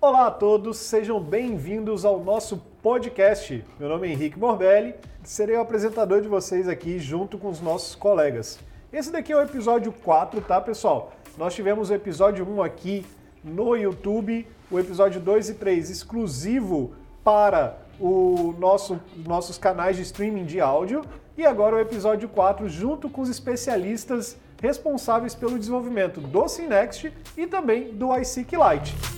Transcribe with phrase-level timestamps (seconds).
[0.00, 3.64] Olá a todos, sejam bem-vindos ao nosso podcast.
[3.80, 7.96] Meu nome é Henrique Morbelli, serei o apresentador de vocês aqui junto com os nossos
[7.96, 8.60] colegas.
[8.92, 11.10] Esse daqui é o episódio 4, tá, pessoal?
[11.36, 13.04] Nós tivemos o episódio 1 aqui
[13.42, 16.92] no YouTube, o episódio 2 e 3 exclusivo
[17.24, 21.02] para o nosso, nossos canais de streaming de áudio
[21.36, 27.48] e agora o episódio 4 junto com os especialistas responsáveis pelo desenvolvimento do Synext e
[27.48, 29.17] também do iSeek Lite.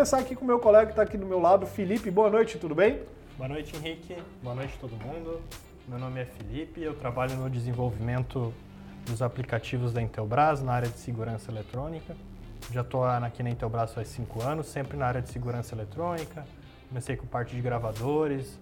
[0.00, 2.10] Começar aqui com o meu colega que está aqui do meu lado, Felipe.
[2.10, 3.02] Boa noite, tudo bem?
[3.36, 4.16] Boa noite, Henrique.
[4.42, 5.42] Boa noite, todo mundo.
[5.86, 8.50] Meu nome é Felipe, eu trabalho no desenvolvimento
[9.04, 12.16] dos aplicativos da Intelbras na área de segurança eletrônica.
[12.72, 16.46] Já estou aqui na Intelbras faz cinco anos, sempre na área de segurança eletrônica.
[16.88, 18.58] Comecei com parte de gravadores,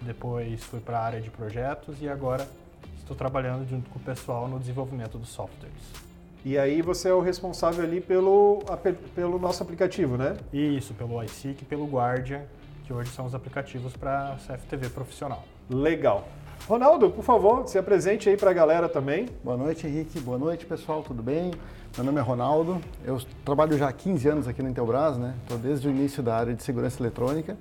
[0.00, 2.48] depois fui para a área de projetos e agora
[2.96, 6.07] estou trabalhando junto com o pessoal no desenvolvimento dos softwares.
[6.44, 8.62] E aí você é o responsável ali pelo,
[9.14, 10.36] pelo nosso aplicativo, né?
[10.52, 12.42] Isso, pelo iSeek e pelo Guardian,
[12.84, 15.44] que hoje são os aplicativos para CFTV profissional.
[15.68, 16.26] Legal.
[16.66, 19.26] Ronaldo, por favor, se apresente aí para a galera também.
[19.42, 20.20] Boa noite, Henrique.
[20.20, 21.02] Boa noite, pessoal.
[21.02, 21.52] Tudo bem?
[21.96, 22.80] Meu nome é Ronaldo.
[23.04, 25.34] Eu trabalho já há 15 anos aqui na Intelbras, né?
[25.42, 27.56] Estou desde o início da área de segurança eletrônica.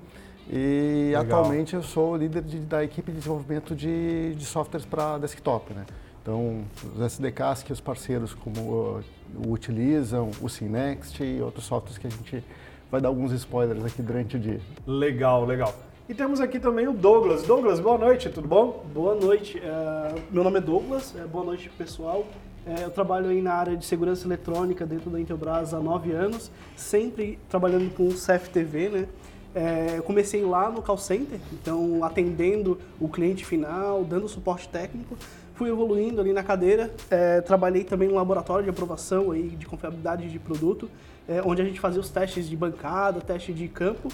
[0.50, 1.40] E Legal.
[1.40, 5.86] atualmente eu sou líder de, da equipe de desenvolvimento de, de softwares para desktop, né?
[6.28, 9.04] Então, os SDKs que os parceiros como uh,
[9.48, 12.44] utilizam, o Synext e outros softwares que a gente
[12.92, 14.60] vai dar alguns spoilers aqui durante o dia.
[14.86, 15.74] Legal, legal.
[16.10, 17.44] E temos aqui também o Douglas.
[17.44, 18.86] Douglas, boa noite, tudo bom?
[18.94, 19.58] Boa noite.
[19.58, 22.28] Uh, meu nome é Douglas, uh, boa noite pessoal.
[22.66, 26.52] Uh, eu trabalho aí na área de segurança eletrônica dentro da Intelbras há nove anos,
[26.76, 29.08] sempre trabalhando com CFTV, né?
[29.56, 35.18] É, eu comecei lá no call center, então atendendo o cliente final, dando suporte técnico,
[35.58, 40.30] fui evoluindo ali na cadeira, é, trabalhei também no laboratório de aprovação aí de confiabilidade
[40.30, 40.90] de produto,
[41.28, 44.10] é, onde a gente fazia os testes de bancada, teste de campo,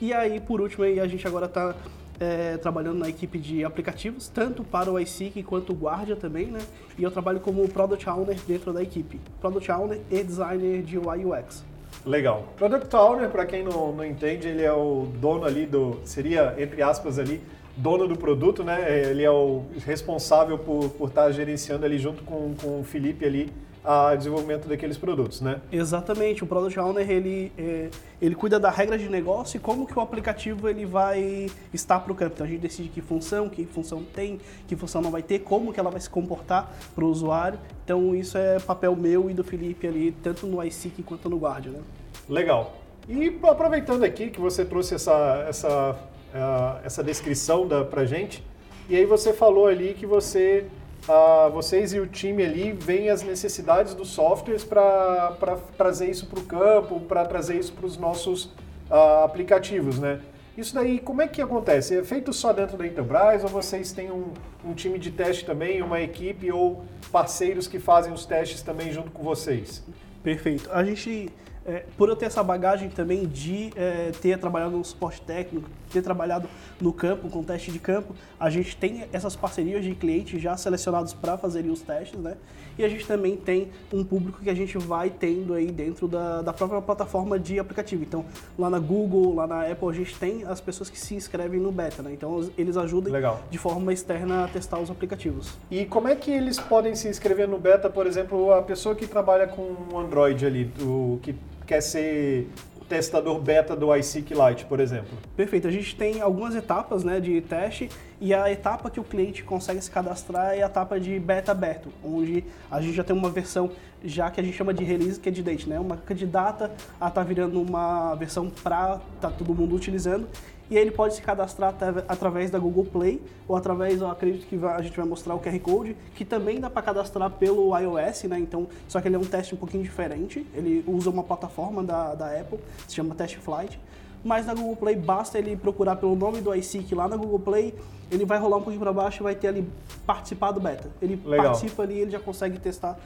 [0.00, 1.74] e aí por último aí, a gente agora está
[2.18, 6.60] é, trabalhando na equipe de aplicativos, tanto para o iSeek quanto o Guardia também, né?
[6.96, 11.26] E eu trabalho como Product Owner dentro da equipe, Product Owner e Designer de UI
[11.26, 11.62] UX.
[12.06, 12.44] Legal.
[12.56, 16.80] Product Owner, para quem não, não entende, ele é o dono ali do, seria, entre
[16.80, 17.42] aspas ali,
[17.76, 19.10] dono do produto, né?
[19.10, 23.52] Ele é o responsável por, por estar gerenciando ali junto com, com o Felipe ali
[23.86, 25.60] a desenvolvimento daqueles produtos, né?
[25.70, 26.42] Exatamente.
[26.42, 27.88] O Product Owner, ele, é,
[28.20, 32.12] ele cuida da regra de negócio e como que o aplicativo ele vai estar para
[32.12, 32.32] o campo.
[32.34, 35.72] Então a gente decide que função, que função tem, que função não vai ter, como
[35.72, 37.60] que ela vai se comportar para o usuário.
[37.84, 41.72] Então isso é papel meu e do Felipe ali, tanto no iSeek quanto no Guardian,
[41.72, 41.80] né?
[42.28, 42.74] Legal.
[43.08, 45.96] E aproveitando aqui que você trouxe essa, essa
[46.36, 48.44] uh, essa descrição da, pra gente.
[48.88, 50.66] E aí você falou ali que você,
[51.08, 55.36] uh, vocês e o time ali veem as necessidades dos softwares para
[55.76, 58.44] trazer isso para o campo, para trazer isso para os nossos
[58.90, 60.20] uh, aplicativos, né?
[60.56, 61.98] Isso daí, como é que acontece?
[61.98, 64.32] É feito só dentro da Enterprise ou vocês têm um,
[64.64, 66.82] um time de teste também, uma equipe ou
[67.12, 69.84] parceiros que fazem os testes também junto com vocês?
[70.22, 70.70] Perfeito.
[70.72, 71.28] A gente
[71.66, 76.02] é, por eu ter essa bagagem também de é, ter trabalhado no suporte técnico, ter
[76.02, 76.48] trabalhado
[76.80, 81.12] no campo, com teste de campo, a gente tem essas parcerias de clientes já selecionados
[81.12, 82.36] para fazerem os testes, né?
[82.78, 86.42] E a gente também tem um público que a gente vai tendo aí dentro da,
[86.42, 88.02] da própria plataforma de aplicativo.
[88.02, 88.24] Então,
[88.58, 91.72] lá na Google, lá na Apple, a gente tem as pessoas que se inscrevem no
[91.72, 92.12] beta, né?
[92.12, 93.40] Então, eles ajudam Legal.
[93.50, 95.54] de forma externa a testar os aplicativos.
[95.70, 99.06] E como é que eles podem se inscrever no beta, por exemplo, a pessoa que
[99.06, 101.34] trabalha com Android ali, o que
[101.66, 102.48] quer ser
[102.88, 105.18] testador beta do iSeek Lite, por exemplo?
[105.36, 105.66] Perfeito.
[105.66, 107.88] A gente tem algumas etapas né, de teste
[108.20, 111.88] e a etapa que o cliente consegue se cadastrar é a etapa de beta aberto,
[112.02, 113.70] onde a gente já tem uma versão
[114.04, 115.80] já que a gente chama de release candidate, né?
[115.80, 116.70] Uma candidata
[117.00, 120.28] a estar tá virando uma versão para tá todo mundo utilizando
[120.68, 121.74] e aí ele pode se cadastrar
[122.08, 125.58] através da Google Play ou através, eu acredito que a gente vai mostrar o QR
[125.60, 128.38] Code, que também dá para cadastrar pelo iOS, né?
[128.38, 130.44] Então, só que ele é um teste um pouquinho diferente.
[130.54, 132.58] Ele usa uma plataforma da, da Apple,
[132.88, 133.78] se chama Test Flight.
[134.24, 137.72] Mas na Google Play basta ele procurar pelo nome do iSeek lá na Google Play,
[138.10, 139.68] ele vai rolar um pouquinho para baixo e vai ter ali
[140.04, 140.90] participar do beta.
[141.00, 141.46] Ele Legal.
[141.46, 142.98] participa ali, ele já consegue testar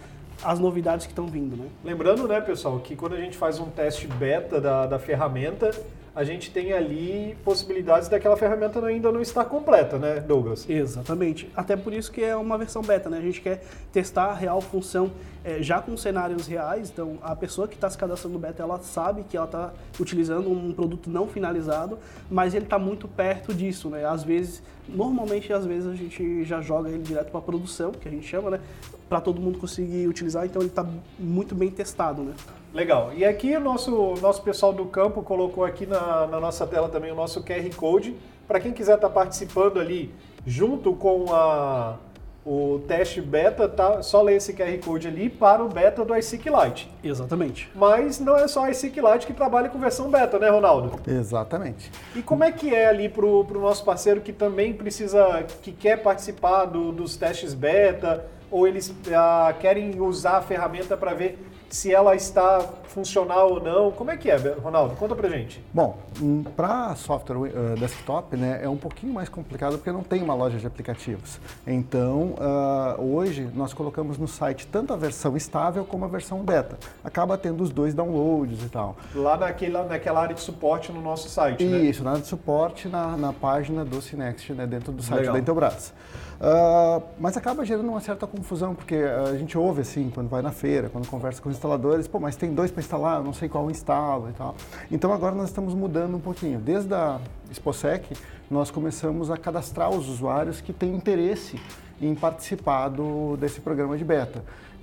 [0.43, 1.69] as novidades que estão vindo, né?
[1.85, 5.71] Lembrando, né, pessoal, que quando a gente faz um teste beta da, da ferramenta,
[6.15, 10.69] a gente tem ali possibilidades daquela ferramenta ainda não estar completa, né, Douglas?
[10.69, 11.49] Exatamente.
[11.57, 13.19] Até por isso que é uma versão beta, né?
[13.19, 13.63] A gente quer
[13.93, 15.13] testar a real função
[15.45, 16.91] é, já com cenários reais.
[16.91, 20.51] Então, a pessoa que está se cadastrando no beta, ela sabe que ela está utilizando
[20.51, 21.99] um produto não finalizado,
[22.29, 24.05] mas ele está muito perto disso, né?
[24.05, 28.11] Às vezes, normalmente, às vezes a gente já joga ele direto para produção, que a
[28.11, 28.61] gente chama, né?
[29.09, 30.45] Para todo mundo conseguir utilizar.
[30.45, 30.87] Então, ele está
[31.19, 32.35] muito bem testado, né?
[32.73, 33.13] Legal.
[33.15, 37.11] E aqui o nosso, nosso pessoal do campo colocou aqui na, na nossa tela também
[37.11, 38.17] o nosso QR Code.
[38.47, 40.13] Para quem quiser estar tá participando ali
[40.47, 41.97] junto com a,
[42.45, 46.49] o teste beta, tá, só ler esse QR Code ali para o beta do iSeek
[46.49, 46.91] Lite.
[47.03, 47.71] Exatamente.
[47.75, 50.99] Mas não é só o iSeek Lite que trabalha com versão beta, né, Ronaldo?
[51.07, 51.91] Exatamente.
[52.15, 56.03] E como é que é ali para o nosso parceiro que também precisa, que quer
[56.03, 61.39] participar do, dos testes beta, ou eles ah, querem usar a ferramenta para ver
[61.71, 63.93] se ela está funcional ou não.
[63.93, 64.97] Como é que é, Ronaldo?
[64.97, 65.65] Conta pra gente.
[65.73, 70.23] Bom, hum, para software uh, desktop, né, é um pouquinho mais complicado porque não tem
[70.23, 71.39] uma loja de aplicativos.
[71.67, 76.77] Então, uh, hoje nós colocamos no site tanto a versão estável como a versão beta.
[77.05, 78.97] Acaba tendo os dois downloads e tal.
[79.15, 81.79] Lá naquela, naquela área de suporte no nosso site, Isso, né?
[81.79, 85.35] Isso, na área de suporte na, na página do Cinext, né, dentro do site Legal.
[85.35, 85.93] da Intelbras.
[86.41, 90.51] Uh, mas acaba gerando uma certa confusão, porque a gente ouve assim, quando vai na
[90.51, 93.47] feira, quando conversa com os instaladores, pô, mas tem dois para instalar, eu não sei
[93.47, 94.55] qual instalo e tal.
[94.91, 96.59] Então agora nós estamos mudando um pouquinho.
[96.59, 97.21] Desde a
[97.51, 98.17] Exposec,
[98.51, 101.61] nós começamos a cadastrar os usuários que têm interesse
[102.01, 104.43] em participar do, desse programa de beta.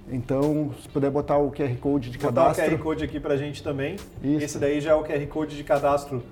[0.09, 2.63] Então, se puder botar o QR Code de cadastro.
[2.63, 3.95] Botar o QR Code aqui para a gente também.
[4.23, 4.45] Isso.
[4.45, 6.23] Esse daí já é o QR Code de cadastro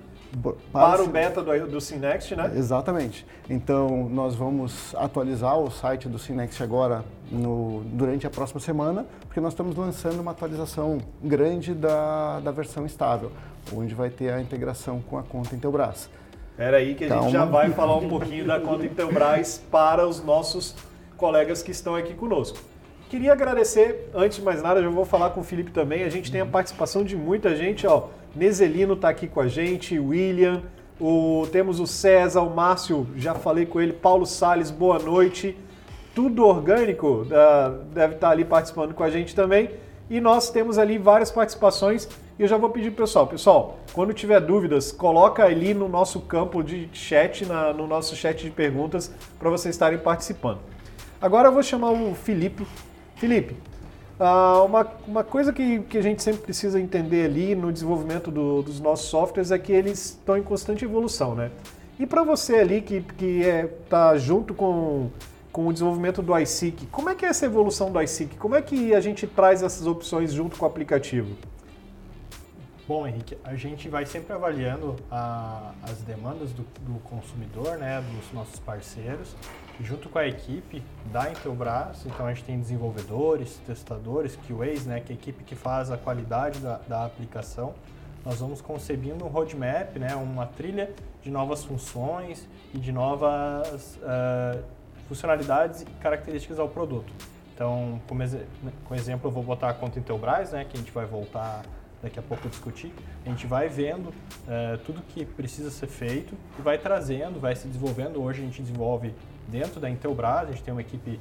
[0.72, 2.52] para, o beta do, do Synext, né?
[2.54, 3.26] Exatamente.
[3.48, 9.40] Então, nós vamos atualizar o site do Synext agora no, durante a próxima semana, porque
[9.40, 13.32] nós estamos lançando uma atualização grande da, da versão estável,
[13.72, 16.08] onde vai ter a integração com a conta Intelbras.
[16.50, 17.24] Espera aí que a Calma.
[17.24, 20.74] gente já vai falar um pouquinho da conta Intelbras para os nossos
[21.16, 22.58] colegas que estão aqui conosco.
[23.08, 26.32] Queria agradecer, antes de mais nada, já vou falar com o Felipe também, a gente
[26.32, 30.62] tem a participação de muita gente, ó, Nezelino está aqui com a gente, William,
[31.00, 35.56] o, temos o César, o Márcio, já falei com ele, Paulo Sales, boa noite.
[36.14, 39.70] Tudo orgânico, uh, deve estar tá ali participando com a gente também.
[40.08, 44.12] E nós temos ali várias participações e eu já vou pedir pro pessoal, pessoal, quando
[44.12, 49.10] tiver dúvidas, coloca ali no nosso campo de chat, na, no nosso chat de perguntas,
[49.38, 50.58] para vocês estarem participando.
[51.20, 52.66] Agora eu vou chamar o Felipe.
[53.16, 53.56] Felipe,
[54.18, 58.62] Uh, uma, uma coisa que, que a gente sempre precisa entender ali no desenvolvimento do,
[58.62, 61.50] dos nossos softwares é que eles estão em constante evolução, né?
[61.98, 65.10] E para você ali que está que é, tá junto com,
[65.52, 68.36] com o desenvolvimento do iSeek, como é que é essa evolução do iSeek?
[68.36, 71.36] Como é que a gente traz essas opções junto com o aplicativo?
[72.88, 78.32] Bom, Henrique, a gente vai sempre avaliando a, as demandas do, do consumidor, né, dos
[78.32, 79.34] nossos parceiros,
[79.80, 80.82] junto com a equipe
[81.12, 85.54] da Intelbras, então a gente tem desenvolvedores, testadores, QAs, né, que é a equipe que
[85.54, 87.74] faz a qualidade da, da aplicação.
[88.24, 90.90] Nós vamos concebendo um roadmap, né, uma trilha
[91.22, 94.62] de novas funções e de novas uh,
[95.08, 97.12] funcionalidades e características ao produto.
[97.54, 98.36] Então, como, ex
[98.84, 101.62] como exemplo, eu vou botar a conta Intelbras, né, que a gente vai voltar
[102.02, 102.92] daqui a pouco discutir.
[103.24, 107.66] A gente vai vendo uh, tudo que precisa ser feito e vai trazendo, vai se
[107.66, 108.22] desenvolvendo.
[108.22, 109.14] Hoje a gente desenvolve
[109.48, 111.20] dentro da Intelbras, a gente tem uma equipe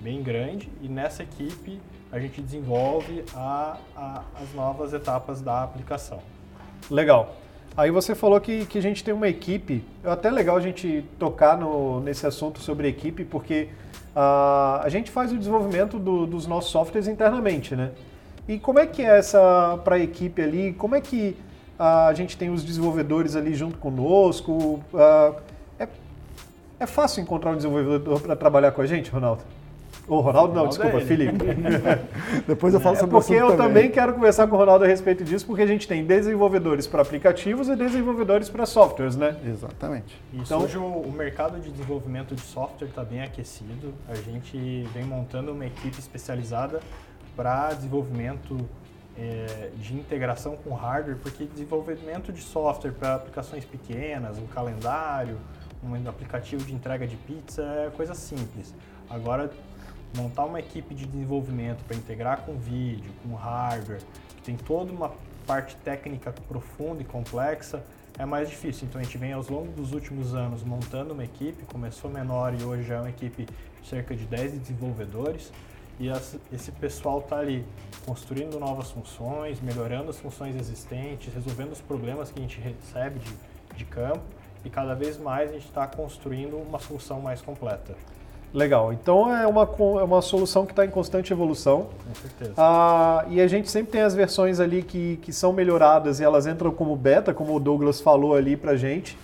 [0.00, 1.80] bem grande e nessa equipe
[2.12, 6.20] a gente desenvolve a, a, as novas etapas da aplicação.
[6.90, 7.34] Legal.
[7.76, 11.04] Aí você falou que, que a gente tem uma equipe, é até legal a gente
[11.18, 13.68] tocar no, nesse assunto sobre equipe, porque
[14.14, 17.90] uh, a gente faz o desenvolvimento do, dos nossos softwares internamente, né?
[18.48, 20.72] E como é que é essa para a equipe ali?
[20.72, 21.36] Como é que
[21.78, 24.52] uh, a gente tem os desenvolvedores ali junto conosco?
[24.94, 25.34] Uh,
[26.78, 29.42] é fácil encontrar um desenvolvedor para trabalhar com a gente, Ronaldo?
[30.08, 31.36] Ô, Ronaldo, não, desculpa, é Felipe.
[32.46, 33.56] Depois eu falo é sobre porque eu também.
[33.56, 37.02] também quero conversar com o Ronaldo a respeito disso, porque a gente tem desenvolvedores para
[37.02, 39.36] aplicativos e desenvolvedores para softwares, né?
[39.44, 40.16] Exatamente.
[40.32, 43.92] Então, hoje o mercado de desenvolvimento de software está bem aquecido.
[44.08, 46.80] A gente vem montando uma equipe especializada
[47.34, 48.56] para desenvolvimento
[49.18, 55.38] é, de integração com hardware, porque desenvolvimento de software para aplicações pequenas, um calendário,
[55.86, 58.74] um aplicativo de entrega de pizza é coisa simples.
[59.08, 59.50] Agora,
[60.16, 64.00] montar uma equipe de desenvolvimento para integrar com vídeo, com hardware,
[64.36, 65.12] que tem toda uma
[65.46, 67.84] parte técnica profunda e complexa,
[68.18, 68.86] é mais difícil.
[68.88, 72.64] Então a gente vem aos longo dos últimos anos montando uma equipe, começou menor e
[72.64, 73.46] hoje é uma equipe
[73.82, 75.52] de cerca de 10 desenvolvedores.
[76.00, 76.08] e
[76.52, 77.64] esse pessoal está ali
[78.04, 83.32] construindo novas funções, melhorando as funções existentes, resolvendo os problemas que a gente recebe de,
[83.76, 84.35] de campo
[84.66, 87.94] e cada vez mais a gente está construindo uma solução mais completa.
[88.52, 91.88] Legal, então é uma, é uma solução que está em constante evolução.
[92.06, 92.54] Com certeza.
[92.56, 96.46] Ah, e a gente sempre tem as versões ali que, que são melhoradas e elas
[96.46, 99.16] entram como beta, como o Douglas falou ali pra gente.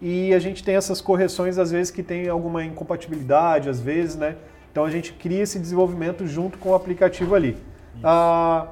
[0.00, 4.36] E a gente tem essas correções, às vezes, que tem alguma incompatibilidade, às vezes, né?
[4.70, 7.56] Então a gente cria esse desenvolvimento junto com o aplicativo ali.
[8.02, 8.68] Ah,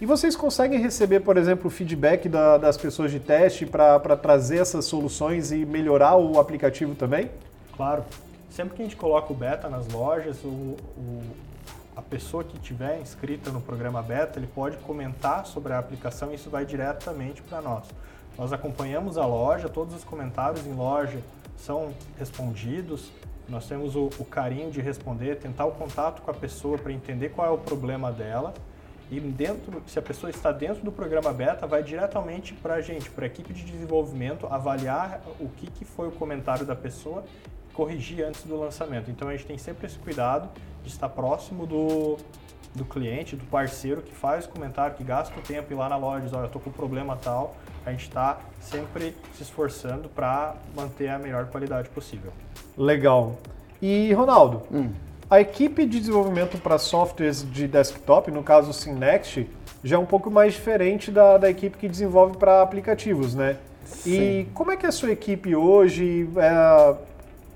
[0.00, 4.84] e vocês conseguem receber, por exemplo, feedback da, das pessoas de teste para trazer essas
[4.84, 7.30] soluções e melhorar o aplicativo também?
[7.76, 8.04] Claro.
[8.50, 11.22] Sempre que a gente coloca o beta nas lojas, o, o,
[11.96, 16.34] a pessoa que tiver inscrita no programa beta, ele pode comentar sobre a aplicação e
[16.34, 17.84] isso vai diretamente para nós.
[18.36, 21.18] Nós acompanhamos a loja, todos os comentários em loja
[21.56, 23.12] são respondidos,
[23.48, 27.28] nós temos o, o carinho de responder, tentar o contato com a pessoa para entender
[27.28, 28.54] qual é o problema dela
[29.10, 33.10] e dentro, se a pessoa está dentro do programa beta, vai diretamente para a gente,
[33.10, 37.24] para a equipe de desenvolvimento, avaliar o que, que foi o comentário da pessoa
[37.74, 39.10] corrigir antes do lançamento.
[39.10, 40.48] Então a gente tem sempre esse cuidado
[40.82, 42.16] de estar próximo do,
[42.74, 45.96] do cliente, do parceiro que faz o comentário, que gasta o tempo ir lá na
[45.96, 47.56] loja e diz, olha, eu estou com um problema tal.
[47.84, 52.32] A gente está sempre se esforçando para manter a melhor qualidade possível.
[52.76, 53.36] Legal.
[53.82, 54.90] E, Ronaldo, hum.
[55.28, 59.46] A equipe de desenvolvimento para softwares de desktop, no caso o Synext,
[59.82, 63.56] já é um pouco mais diferente da, da equipe que desenvolve para aplicativos, né?
[63.84, 64.10] Sim.
[64.10, 66.28] E como é que é a sua equipe hoje?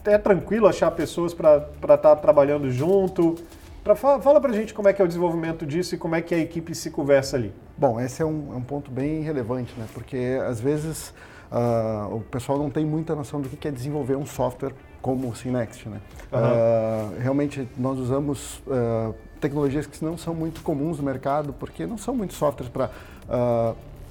[0.04, 3.36] É, é tranquilo achar pessoas para estar tá trabalhando junto?
[3.82, 6.14] Pra, fala, fala para a gente como é que é o desenvolvimento disso e como
[6.14, 7.52] é que a equipe se conversa ali.
[7.76, 9.86] Bom, esse é um, é um ponto bem relevante, né?
[9.94, 11.14] Porque às vezes
[11.50, 15.34] uh, o pessoal não tem muita noção do que é desenvolver um software como o
[15.34, 16.00] Synext, né?
[16.32, 16.38] Uhum.
[16.38, 21.98] Uh, realmente nós usamos uh, tecnologias que não são muito comuns no mercado, porque não
[21.98, 22.90] são muitos softwares para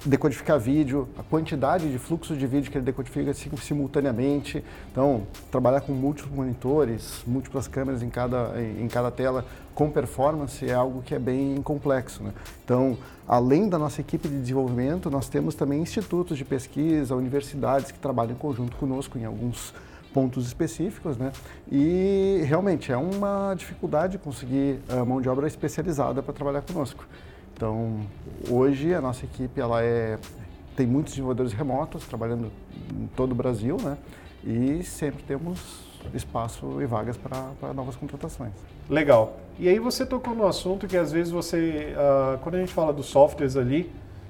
[0.04, 4.64] decodificar vídeo, a quantidade de fluxo de vídeo que ele decodifica simultaneamente.
[4.90, 10.74] Então, trabalhar com múltiplos monitores, múltiplas câmeras em cada, em cada tela com performance é
[10.74, 12.22] algo que é bem complexo.
[12.22, 12.32] Né?
[12.64, 17.98] Então, além da nossa equipe de desenvolvimento, nós temos também institutos de pesquisa, universidades que
[17.98, 19.72] trabalham em conjunto conosco em alguns
[20.18, 21.30] pontos específicos, né?
[21.70, 27.06] E realmente é uma dificuldade conseguir a mão de obra especializada para trabalhar conosco.
[27.54, 28.00] Então,
[28.50, 30.18] hoje a nossa equipe ela é
[30.74, 32.50] tem muitos desenvolvedores remotos trabalhando
[32.92, 33.96] em todo o Brasil, né?
[34.44, 38.52] E sempre temos espaço e vagas para novas contratações.
[38.90, 39.36] Legal.
[39.56, 42.92] E aí você tocou no assunto que às vezes você, uh, quando a gente fala
[42.92, 43.88] dos softwares ali,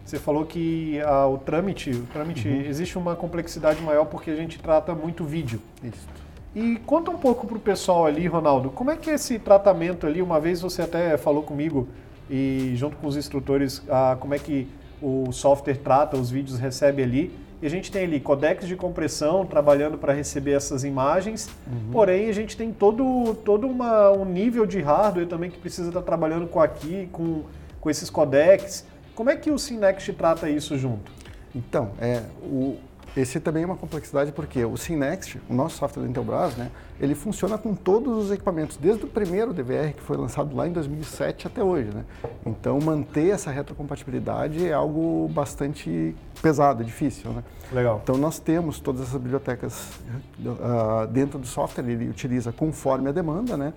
[0.09, 2.63] você falou que uh, o trâmite, o trâmite uhum.
[2.63, 5.61] existe uma complexidade maior porque a gente trata muito vídeo.
[5.85, 6.09] Isso.
[6.55, 10.07] E conta um pouco para o pessoal ali, Ronaldo, como é que é esse tratamento
[10.07, 10.23] ali?
[10.23, 11.89] Uma vez você até falou comigo
[12.31, 14.67] e junto com os instrutores ah, como é que
[15.01, 17.31] o software trata os vídeos, recebe ali.
[17.61, 21.91] E a gente tem ali codecs de compressão trabalhando para receber essas imagens, uhum.
[21.93, 26.03] porém a gente tem todo, todo uma, um nível de hardware também que precisa estar
[26.03, 27.43] trabalhando com aqui, com,
[27.81, 28.87] com esses codecs.
[29.19, 31.11] Como é que o Synext trata isso junto?
[31.53, 32.77] Então, é, o,
[33.17, 36.71] esse também é uma complexidade porque o Synext, o nosso software da Intelbras, né,
[37.01, 40.73] ele funciona com todos os equipamentos, desde o primeiro DVR que foi lançado lá em
[40.73, 41.91] 2007 até hoje.
[41.93, 42.05] Né?
[42.47, 47.33] Então, manter essa retrocompatibilidade é algo bastante pesado, difícil.
[47.33, 47.43] Né?
[47.73, 47.99] Legal.
[48.01, 49.99] Então, nós temos todas essas bibliotecas
[50.39, 53.73] uh, dentro do software, ele utiliza conforme a demanda, né?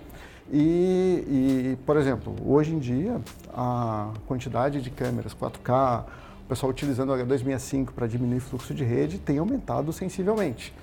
[0.52, 3.18] E, e, por exemplo, hoje em dia,
[3.54, 6.04] a quantidade de câmeras 4K,
[6.44, 10.74] o pessoal utilizando o H265 para diminuir o fluxo de rede tem aumentado sensivelmente.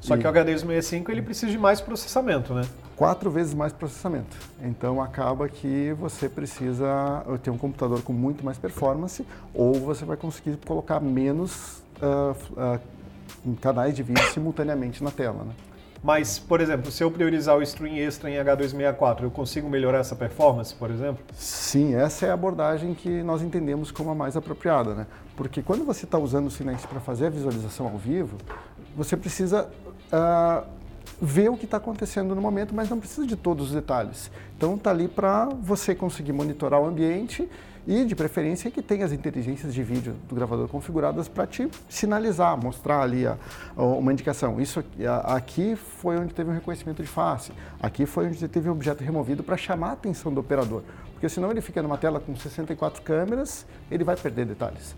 [0.00, 0.18] Só e...
[0.18, 2.62] que o H265 ele precisa de mais processamento, né?
[2.96, 4.36] Quatro vezes mais processamento.
[4.60, 9.24] Então acaba que você precisa ter um computador com muito mais performance
[9.54, 12.80] ou você vai conseguir colocar menos uh,
[13.46, 15.52] uh, canais de vídeo simultaneamente na tela, né?
[16.02, 20.16] Mas, por exemplo, se eu priorizar o stream extra em H264, eu consigo melhorar essa
[20.16, 21.22] performance, por exemplo?
[21.32, 25.06] Sim, essa é a abordagem que nós entendemos como a mais apropriada, né?
[25.36, 28.36] Porque quando você está usando o Synex para fazer a visualização ao vivo,
[28.96, 29.70] você precisa
[30.12, 30.66] uh,
[31.20, 34.28] ver o que está acontecendo no momento, mas não precisa de todos os detalhes.
[34.56, 37.48] Então, está ali para você conseguir monitorar o ambiente
[37.86, 42.56] e, de preferência, que tenha as inteligências de vídeo do gravador configuradas para te sinalizar,
[42.56, 43.36] mostrar ali a,
[43.76, 44.60] a, uma indicação.
[44.60, 48.72] Isso a, aqui foi onde teve um reconhecimento de face, aqui foi onde teve um
[48.72, 52.34] objeto removido para chamar a atenção do operador, porque senão ele fica numa tela com
[52.34, 54.94] 64 câmeras, ele vai perder detalhes.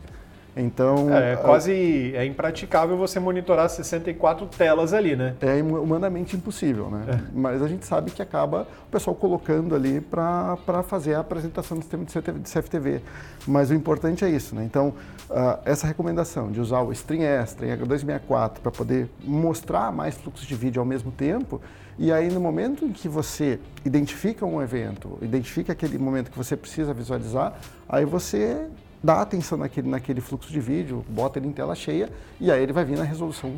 [0.57, 5.35] Então, é, é quase é impraticável você monitorar 64 telas ali, né?
[5.41, 7.05] É humanamente impossível, né?
[7.09, 7.21] É.
[7.33, 11.83] Mas a gente sabe que acaba o pessoal colocando ali para fazer a apresentação do
[11.83, 12.05] sistema
[12.39, 13.01] de CFTV.
[13.47, 14.65] Mas o importante é isso, né?
[14.65, 14.95] Então,
[15.29, 20.47] uh, essa recomendação de usar o Stream Extra em H264 para poder mostrar mais fluxos
[20.47, 21.61] de vídeo ao mesmo tempo,
[21.99, 26.57] e aí no momento em que você identifica um evento, identifica aquele momento que você
[26.57, 27.55] precisa visualizar,
[27.89, 28.67] aí você
[29.05, 32.09] dá atenção naquele, naquele fluxo de vídeo, bota ele em tela cheia
[32.41, 33.53] e aí ele vai vir na resolução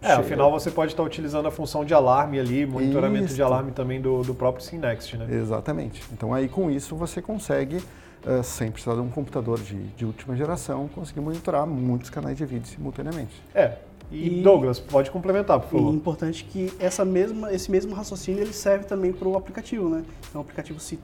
[0.00, 0.20] é, Cheio.
[0.20, 3.34] afinal você pode estar utilizando a função de alarme ali, monitoramento isso.
[3.34, 5.26] de alarme também do, do próprio Synext, né?
[5.30, 6.02] Exatamente.
[6.12, 10.36] Então aí com isso você consegue, uh, sem precisar de um computador de, de última
[10.36, 13.42] geração, conseguir monitorar muitos canais de vídeo simultaneamente.
[13.54, 13.76] É.
[14.10, 15.90] E, e Douglas, pode complementar, por favor.
[15.90, 19.88] E é importante que essa mesma, esse mesmo raciocínio ele serve também para o aplicativo,
[19.88, 20.04] né?
[20.28, 20.98] Então o aplicativo se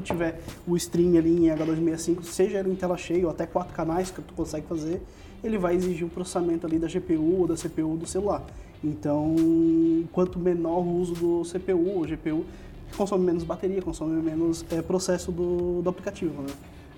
[0.00, 3.74] tu tiver o stream ali em H265, seja ele em tela cheia ou até quatro
[3.74, 5.02] canais que tu consegue fazer,
[5.42, 8.44] ele vai exigir um processamento ali da GPU ou da CPU do celular.
[8.82, 9.34] Então,
[10.12, 12.44] quanto menor o uso do CPU ou GPU,
[12.96, 16.42] consome menos bateria, consome menos é, processo do, do aplicativo.
[16.42, 16.48] Né?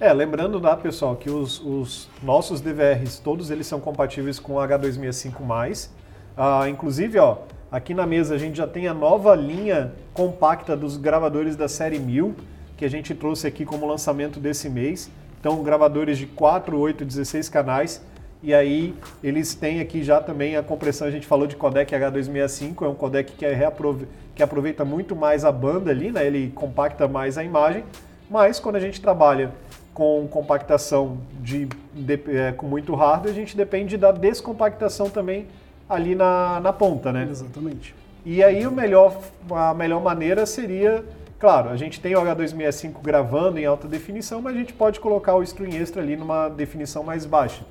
[0.00, 5.88] É, lembrando, tá, pessoal, que os, os, nossos DVRs, todos eles são compatíveis com H265+.
[6.36, 7.38] Ah, inclusive, ó,
[7.70, 11.98] aqui na mesa a gente já tem a nova linha compacta dos gravadores da série
[11.98, 12.34] 1000,
[12.78, 15.10] que a gente trouxe aqui como lançamento desse mês.
[15.40, 18.00] Então, gravadores de 4, 8, 16 canais.
[18.40, 22.86] E aí, eles têm aqui já também a compressão, a gente falou de codec H265,
[22.86, 24.06] é um codec que, é reaprove...
[24.32, 26.24] que aproveita muito mais a banda ali, né?
[26.24, 27.82] ele compacta mais a imagem.
[28.30, 29.50] Mas quando a gente trabalha
[29.92, 35.46] com compactação de, de é, com muito hardware, a gente depende da descompactação também
[35.88, 37.26] ali na, na ponta, né?
[37.28, 37.92] Exatamente.
[38.24, 39.18] E aí o melhor,
[39.50, 41.04] a melhor maneira seria
[41.38, 45.36] Claro, a gente tem o H265 gravando em alta definição, mas a gente pode colocar
[45.36, 47.62] o stream extra ali numa definição mais baixa.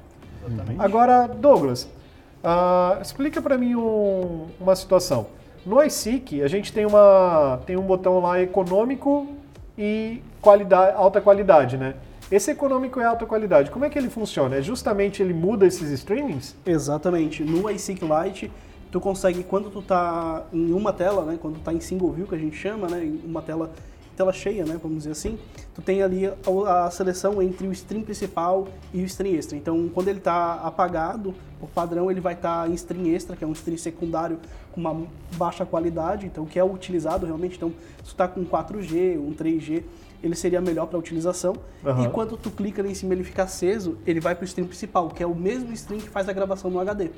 [0.48, 0.82] Exatamente.
[0.82, 5.28] Agora, Douglas, uh, explica para mim um, uma situação.
[5.66, 9.28] No iSeek, a gente tem, uma, tem um botão lá econômico
[9.78, 11.96] e qualidade, alta qualidade, né?
[12.32, 14.56] Esse econômico e alta qualidade, como é que ele funciona?
[14.56, 16.56] É justamente ele muda esses streamings?
[16.66, 17.44] Exatamente.
[17.44, 18.50] No iSeek Lite,
[18.91, 22.27] tu consegue, quando tu tá em uma tela, né, quando tu tá em single view,
[22.27, 23.72] que a gente chama, né, em uma tela,
[24.15, 25.38] tela cheia, né, vamos dizer assim,
[25.75, 29.58] tu tem ali a, a seleção entre o stream principal e o stream extra.
[29.58, 33.43] Então, quando ele está apagado, por padrão, ele vai estar tá em stream extra, que
[33.43, 34.39] é um stream secundário
[34.71, 37.58] com uma baixa qualidade, então que é utilizado realmente.
[37.58, 37.73] Então,
[38.04, 39.84] se tu tá com 4G, um 3G,
[40.23, 41.56] ele seria melhor para utilização.
[41.84, 42.06] Uhum.
[42.06, 44.67] E quando tu clica ali em cima ele fica aceso, ele vai para o stream
[44.67, 47.12] principal, que é o mesmo stream que faz a gravação no HD.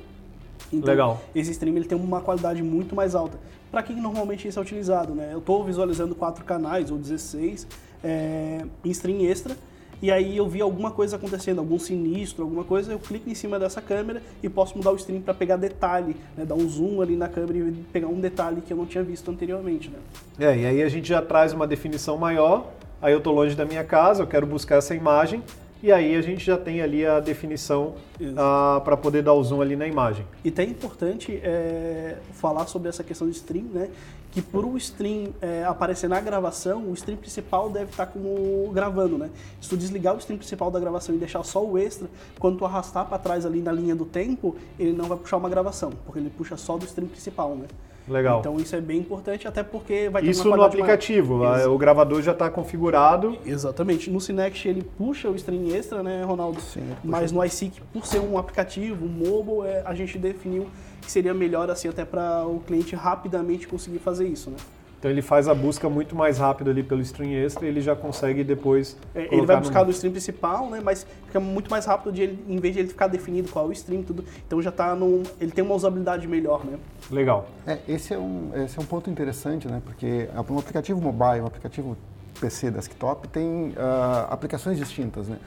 [0.72, 1.22] Então, Legal.
[1.34, 3.38] esse stream ele tem uma qualidade muito mais alta.
[3.70, 5.14] Para que normalmente isso é utilizado?
[5.14, 5.30] Né?
[5.32, 7.66] Eu estou visualizando quatro canais ou 16
[8.02, 9.56] é, em stream extra
[10.02, 13.58] e aí eu vi alguma coisa acontecendo, algum sinistro, alguma coisa, eu clico em cima
[13.58, 16.44] dessa câmera e posso mudar o stream para pegar detalhe, né?
[16.46, 19.30] dar um zoom ali na câmera e pegar um detalhe que eu não tinha visto
[19.30, 19.90] anteriormente.
[19.90, 19.98] Né?
[20.46, 23.66] É, e aí a gente já traz uma definição maior, aí eu estou longe da
[23.66, 25.42] minha casa, eu quero buscar essa imagem,
[25.82, 27.94] e aí a gente já tem ali a definição
[28.36, 30.26] ah, para poder dar o zoom ali na imagem.
[30.44, 33.88] E até é importante é, falar sobre essa questão de stream, né?
[34.30, 38.70] Que por o stream é, aparecer na gravação, o stream principal deve estar tá como
[38.72, 39.30] gravando, né?
[39.60, 42.64] Se tu desligar o stream principal da gravação e deixar só o extra, quando tu
[42.64, 46.18] arrastar para trás ali na linha do tempo, ele não vai puxar uma gravação, porque
[46.18, 47.66] ele puxa só do stream principal, né?
[48.10, 48.40] Legal.
[48.40, 52.32] Então isso é bem importante, até porque vai ter Isso no aplicativo, o gravador já
[52.32, 53.38] está configurado.
[53.46, 54.10] Exatamente.
[54.10, 56.60] No Cinext ele puxa o stream extra, né, Ronaldo?
[56.60, 56.82] Sim.
[57.04, 60.66] Mas no iSeek, por ser um aplicativo, um mobile, é, a gente definiu
[61.00, 64.56] que seria melhor assim até para o cliente rapidamente conseguir fazer isso, né?
[65.00, 67.96] Então ele faz a busca muito mais rápido ali pelo stream extra e ele já
[67.96, 68.98] consegue depois.
[69.14, 69.86] É, ele vai buscar no...
[69.86, 70.78] do stream principal, né?
[70.84, 73.68] Mas fica muito mais rápido de ele, em vez de ele ficar definido qual é
[73.68, 74.22] o stream tudo.
[74.46, 75.22] Então já tá num.
[75.40, 76.78] Ele tem uma usabilidade melhor, né?
[77.10, 77.48] Legal.
[77.66, 79.80] É, esse, é um, esse é um ponto interessante, né?
[79.82, 81.96] Porque um aplicativo mobile, um aplicativo
[82.38, 85.38] PC desktop tem uh, aplicações distintas, né?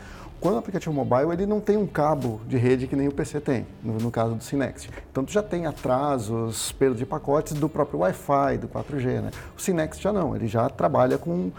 [0.43, 3.39] Quando o aplicativo mobile, ele não tem um cabo de rede que nem o PC
[3.39, 4.89] tem, no, no caso do Synext.
[5.09, 9.31] Então, tu já tem atrasos, perda de pacotes do próprio Wi-Fi, do 4G, né?
[9.57, 11.53] O Synext já não, ele já trabalha com uh,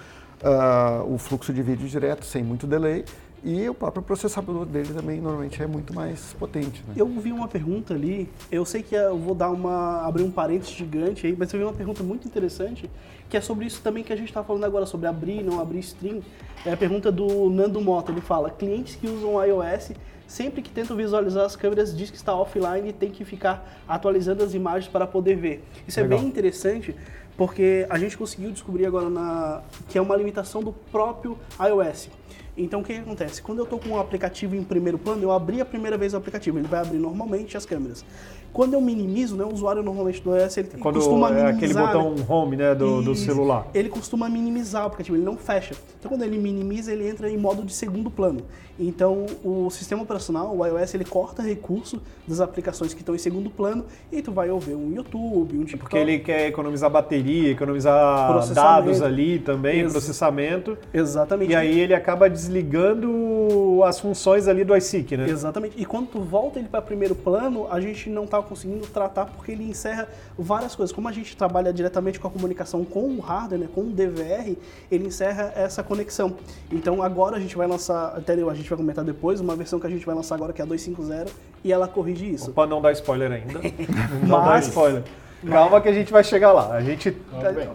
[1.09, 3.07] o fluxo de vídeo direto, sem muito delay,
[3.44, 6.83] e o próprio processador dele também normalmente é muito mais potente.
[6.88, 6.94] Né?
[6.96, 10.72] Eu vi uma pergunta ali, eu sei que eu vou dar uma abrir um parênteses
[10.74, 12.90] gigante aí, mas eu vi uma pergunta muito interessante
[13.28, 15.80] que é sobre isso também que a gente está falando agora sobre abrir, não abrir
[15.80, 16.22] stream.
[16.64, 19.92] É a pergunta do Nando Mota, ele fala: clientes que usam iOS
[20.26, 24.42] sempre que tentam visualizar as câmeras diz que está offline e tem que ficar atualizando
[24.42, 25.62] as imagens para poder ver.
[25.87, 26.18] Isso Legal.
[26.18, 26.94] é bem interessante
[27.37, 32.09] porque a gente conseguiu descobrir agora na, que é uma limitação do próprio iOS.
[32.57, 33.43] Então o que, que acontece?
[33.43, 36.17] Quando eu estou com o aplicativo em primeiro plano, eu abri a primeira vez o
[36.17, 38.05] aplicativo, ele vai abrir normalmente as câmeras.
[38.53, 41.57] Quando eu minimizo, né, o usuário normalmente do iOS ele Quando costuma é minimizar.
[41.57, 42.25] aquele botão né?
[42.29, 43.67] home né, do, do celular.
[43.75, 45.75] Ele costuma minimizar o aplicativo, ele não fecha.
[45.99, 48.43] Então quando ele minimiza, ele entra em modo de segundo plano.
[48.79, 53.51] Então o sistema operacional, o iOS, ele corta recurso das aplicações que estão em segundo
[53.51, 55.79] plano e tu vai ouvir um YouTube, um TikTok.
[55.79, 60.77] Porque ele quer economizar bateria, economizar dados ali também, Ex- processamento.
[60.93, 61.53] Exatamente.
[61.53, 65.29] E aí ele acaba desligando as funções ali do iSeek, né?
[65.29, 65.81] Exatamente.
[65.81, 69.53] E quando tu volta ele para primeiro plano, a gente não tá conseguindo tratar porque
[69.53, 70.09] ele encerra
[70.39, 70.95] várias coisas.
[70.95, 74.57] Como a gente trabalha diretamente com a comunicação com o hardware, né, com o DVR,
[74.91, 76.35] ele encerra essa conexão.
[76.73, 79.87] Então agora a gente vai lançar, até a gente vai comentar depois, uma versão que
[79.87, 81.31] a gente vai lançar agora que é a 250
[81.62, 82.53] e ela corrige isso.
[82.53, 83.61] Pra não dar spoiler ainda.
[84.27, 85.03] Não dá spoiler.
[85.48, 86.72] Calma que a gente vai chegar lá.
[86.72, 87.14] A gente,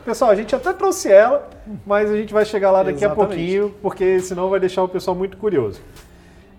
[0.04, 1.48] pessoal, a gente até trouxe ela,
[1.86, 3.28] mas a gente vai chegar lá daqui a Exatamente.
[3.28, 5.80] pouquinho, porque senão vai deixar o pessoal muito curioso.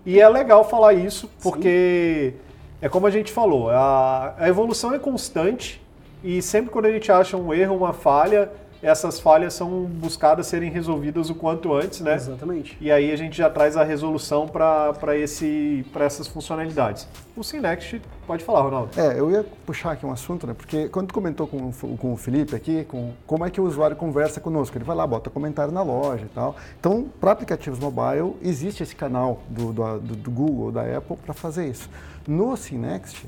[0.07, 2.35] E é legal falar isso, porque
[2.81, 5.81] é como a gente falou, a, a evolução é constante
[6.23, 8.51] e sempre quando a gente acha um erro, uma falha,
[8.83, 12.15] essas falhas são buscadas serem resolvidas o quanto antes, né?
[12.15, 12.77] Exatamente.
[12.81, 17.07] E aí a gente já traz a resolução para essas funcionalidades.
[17.37, 18.99] O Synext, pode falar, Ronaldo.
[19.01, 20.55] É, eu ia puxar aqui um assunto, né?
[20.57, 23.97] Porque quando tu comentou com, com o Felipe aqui, com como é que o usuário
[23.97, 26.57] conversa conosco, ele vai lá, bota comentário na loja e tal.
[26.79, 31.33] Então, para aplicativos mobile, existe esse canal do, do, do- do Google, da Apple, para
[31.35, 31.89] fazer isso.
[32.27, 33.25] No Synext,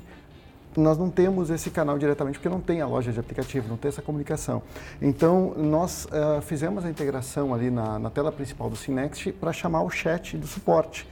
[0.76, 3.88] nós não temos esse canal diretamente porque não tem a loja de aplicativo, não tem
[3.88, 4.62] essa comunicação.
[5.00, 9.82] Então, nós eh, fizemos a integração ali na, na tela principal do Synext para chamar
[9.82, 11.06] o chat do suporte.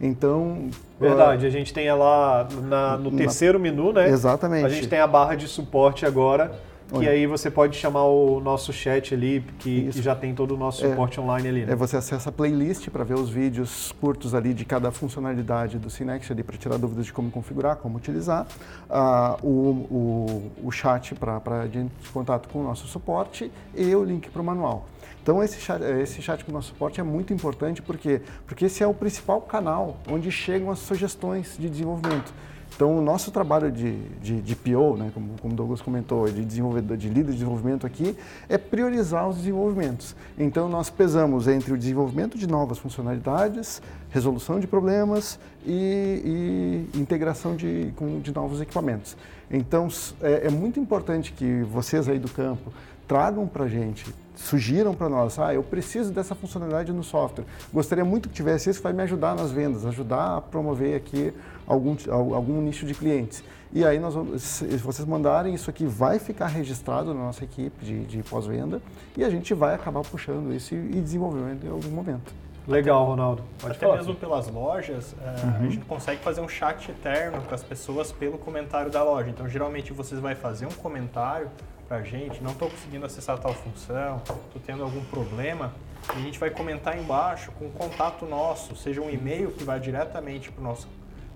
[0.00, 0.68] Então,
[1.00, 4.08] Verdade, a gente tem ela na- no Na- terceiro menu, né?
[4.08, 4.66] Exatamente.
[4.66, 6.52] A gente tem a barra de suporte agora,
[6.88, 7.10] que Olha.
[7.10, 10.84] aí você pode chamar o nosso chat ali, que, que já tem todo o nosso
[10.84, 10.90] É.
[10.90, 11.64] suporte online ali.
[11.66, 11.72] Né?
[11.72, 15.88] É, você acessa a playlist para ver os vídeos curtos ali de cada funcionalidade do
[15.90, 18.46] Synext ali para tirar dúvidas de como configurar, como utilizar,
[18.90, 24.28] Ah, o, o, o chat para de contato com o nosso suporte e o link
[24.30, 24.86] para o manual.
[25.22, 28.82] Então esse chat, esse chat com o nosso suporte é muito importante porque porque esse
[28.82, 32.32] é o principal canal onde chegam as sugestões de desenvolvimento.
[32.74, 37.08] Então, o nosso trabalho de, de, de PO, né, como, Douglas comentou, de desenvolvedor, de
[37.08, 38.16] líder de desenvolvimento aqui,
[38.48, 40.16] é priorizar os desenvolvimentos.
[40.36, 47.54] Então, nós pesamos entre o desenvolvimento de novas funcionalidades, resolução de problemas e, e integração
[47.54, 49.16] de, com, de novos equipamentos.
[49.48, 49.86] Então,
[50.20, 52.72] é, é muito importante que vocês aí do campo
[53.06, 57.44] tragam para a gente, sugiram para nós, ah, eu preciso dessa funcionalidade no software.
[57.72, 61.32] Gostaria muito que tivesse isso, vai me ajudar nas vendas, ajudar a promover aqui
[61.66, 63.42] algum, al- algum nicho de clientes.
[63.72, 67.84] E aí, nós vamos, se vocês mandarem, isso aqui vai ficar registrado na nossa equipe
[67.84, 68.80] de, de pós-venda
[69.16, 72.32] e a gente vai acabar puxando isso e, e desenvolvendo em algum momento.
[72.66, 73.42] Legal, Ronaldo.
[73.60, 73.98] Pode Até falar.
[73.98, 78.38] mesmo pelas lojas, é, a gente consegue fazer um chat eterno com as pessoas pelo
[78.38, 79.28] comentário da loja.
[79.28, 81.50] Então, geralmente, vocês vai fazer um comentário
[81.86, 85.74] pra gente, não estou conseguindo acessar tal função, estou tendo algum problema,
[86.14, 89.78] e a gente vai comentar embaixo com o contato nosso, seja um e-mail que vai
[89.78, 90.88] diretamente para o nosso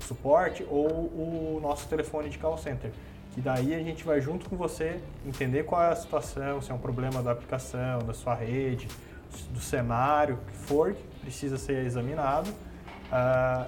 [0.04, 2.90] suporte ou o nosso telefone de call center.
[3.32, 6.74] Que daí a gente vai junto com você entender qual é a situação, se é
[6.74, 8.88] um problema da aplicação, da sua rede,
[9.50, 12.50] do cenário, que for que precisa ser examinado,
[13.12, 13.66] ah,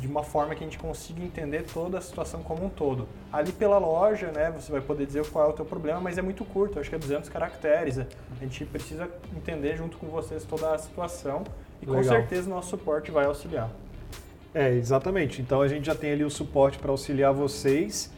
[0.00, 3.08] de uma forma que a gente consiga entender toda a situação como um todo.
[3.32, 6.22] Ali pela loja, né, você vai poder dizer qual é o teu problema, mas é
[6.22, 7.98] muito curto, acho que é 200 caracteres.
[7.98, 8.04] A
[8.40, 11.44] gente precisa entender junto com vocês toda a situação
[11.80, 12.16] e com Legal.
[12.16, 13.70] certeza o nosso suporte vai auxiliar.
[14.56, 15.42] É, exatamente.
[15.42, 18.10] Então a gente já tem ali o suporte para auxiliar vocês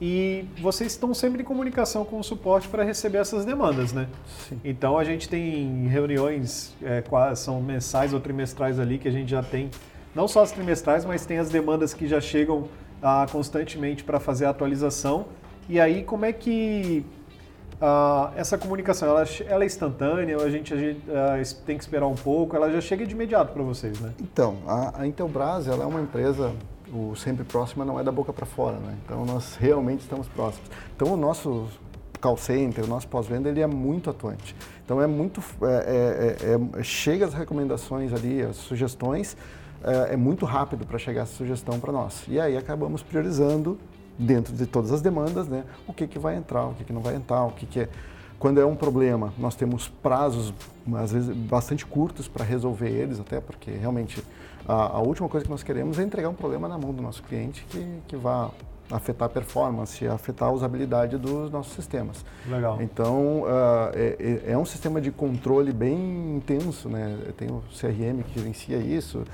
[0.00, 4.08] e vocês estão sempre em comunicação com o suporte para receber essas demandas, né?
[4.26, 4.60] Sim.
[4.64, 7.00] Então a gente tem reuniões, é,
[7.36, 9.70] são mensais ou trimestrais ali que a gente já tem,
[10.12, 12.68] não só as trimestrais, mas tem as demandas que já chegam
[13.00, 15.26] ah, constantemente para fazer a atualização.
[15.68, 17.06] E aí como é que
[17.80, 22.06] ah, essa comunicação, ela, ela é instantânea, a gente, a gente, ah, tem que esperar
[22.06, 24.12] um pouco, ela já chega de imediato para vocês, né?
[24.20, 26.52] Então, a, a Intelbras ela é uma empresa,
[26.92, 28.96] o sempre próxima não é da boca para fora, né?
[29.04, 30.68] Então nós realmente estamos próximos.
[30.94, 31.68] Então o nosso
[32.20, 34.56] call center, o nosso pós-venda, ele é muito atuante.
[34.84, 39.36] Então é muito, é, é, é, é, chega as recomendações ali, as sugestões,
[39.82, 42.24] é, é muito rápido para chegar essa sugestão para nós.
[42.28, 43.78] E aí acabamos priorizando
[44.18, 45.64] dentro de todas as demandas, né?
[45.86, 47.88] O que que vai entrar, o que que não vai entrar, o que que é
[48.38, 50.52] quando é um problema, nós temos prazos,
[50.96, 54.22] às vezes, bastante curtos para resolver eles, até porque realmente
[54.68, 57.22] a, a última coisa que nós queremos é entregar um problema na mão do nosso
[57.22, 58.50] cliente que, que vá
[58.90, 62.24] afetar a performance, afetar a usabilidade dos nossos sistemas.
[62.46, 62.82] Legal.
[62.82, 67.16] Então, uh, é, é, um sistema de controle bem intenso, né?
[67.38, 69.24] Tem o CRM que gerencia isso,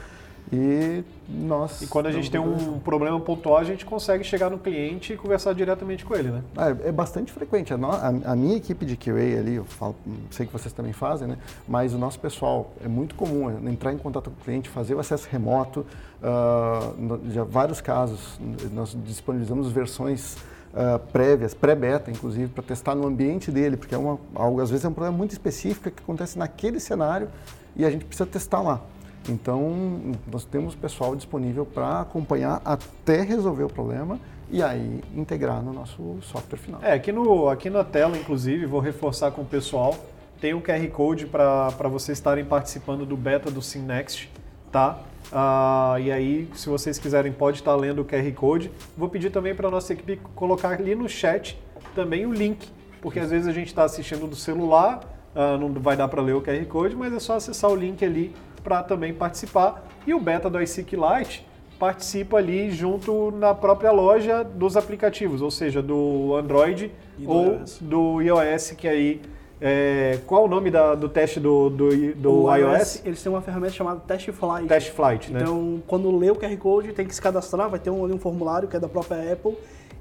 [0.52, 1.80] e nós.
[1.80, 5.16] E quando a gente tem um problema pontual, a gente consegue chegar no cliente e
[5.16, 6.42] conversar diretamente com ele, né?
[6.56, 7.72] Ah, é, é bastante frequente.
[7.72, 9.94] A, no, a, a, minha equipe de QA ali, eu falo,
[10.30, 11.38] sei que vocês também fazem, né?
[11.68, 14.94] Mas o nosso pessoal é muito comum é, entrar em contato com o cliente, fazer
[14.94, 15.86] o acesso remoto.
[16.20, 18.38] Uh, já vários casos
[18.72, 20.36] nós disponibilizamos versões
[20.74, 24.84] uh, prévias, pré-beta, inclusive, para testar no ambiente dele, porque é uma, algo, às vezes
[24.84, 27.28] é um problema muito específico que acontece naquele cenário
[27.76, 28.80] e a gente precisa testar lá.
[29.28, 34.18] Então, nós temos pessoal disponível para acompanhar até resolver o problema
[34.50, 36.80] e aí integrar no nosso software final.
[36.82, 39.94] É, aqui, no, aqui na tela, inclusive, vou reforçar com o pessoal,
[40.40, 44.28] tem um QR Code para vocês estarem participando do beta do SimNext,
[44.72, 44.98] tá?
[45.32, 48.70] Ah, e aí, se vocês quiserem, pode estar lendo o QR Code.
[48.96, 51.60] Vou pedir também para a nossa equipe colocar ali no chat
[51.94, 52.68] também o link,
[53.00, 55.00] porque às vezes a gente está assistindo do celular,
[55.34, 58.04] ah, não vai dar para ler o QR Code, mas é só acessar o link
[58.04, 59.86] ali para também participar.
[60.06, 61.46] E o beta do iSeek Lite
[61.78, 67.78] participa ali junto na própria loja dos aplicativos, ou seja, do Android do ou iOS.
[67.80, 69.22] do iOS, que aí
[69.60, 72.78] é, qual o nome da, do teste do, do, do iOS?
[72.78, 73.02] iOS?
[73.04, 74.68] Eles têm uma ferramenta chamada Test Flight.
[74.68, 75.40] Test Flight, né?
[75.42, 78.66] Então, quando lê o QR Code, tem que se cadastrar, vai ter um, um formulário
[78.66, 79.54] que é da própria Apple.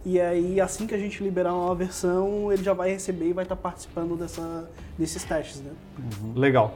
[0.05, 3.43] E aí, assim que a gente liberar uma versão, ele já vai receber e vai
[3.43, 5.71] estar participando dessa, desses testes, né?
[5.97, 6.33] Uhum.
[6.39, 6.73] Legal.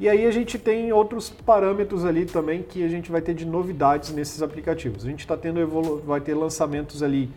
[0.00, 3.44] E aí a gente tem outros parâmetros ali também que a gente vai ter de
[3.44, 5.04] novidades nesses aplicativos.
[5.04, 7.30] A gente está tendo vai ter lançamentos ali.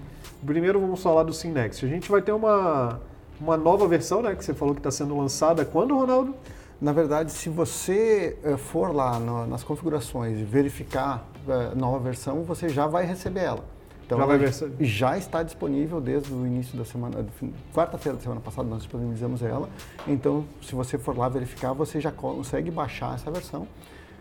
[0.46, 1.84] Primeiro vamos falar do Synext.
[1.84, 3.02] A gente vai ter uma,
[3.38, 5.66] uma nova versão, né, que você falou que está sendo lançada.
[5.66, 6.34] Quando, Ronaldo?
[6.80, 12.00] Na verdade, se você eh, for lá no, nas configurações e verificar a eh, nova
[12.00, 13.73] versão, você já vai receber ela.
[14.06, 17.26] Então, já, já está disponível desde o início da semana,
[17.74, 19.70] quarta-feira da semana passada, nós disponibilizamos ela.
[20.08, 23.68] Então, se você for lá verificar, você já consegue baixar essa versão.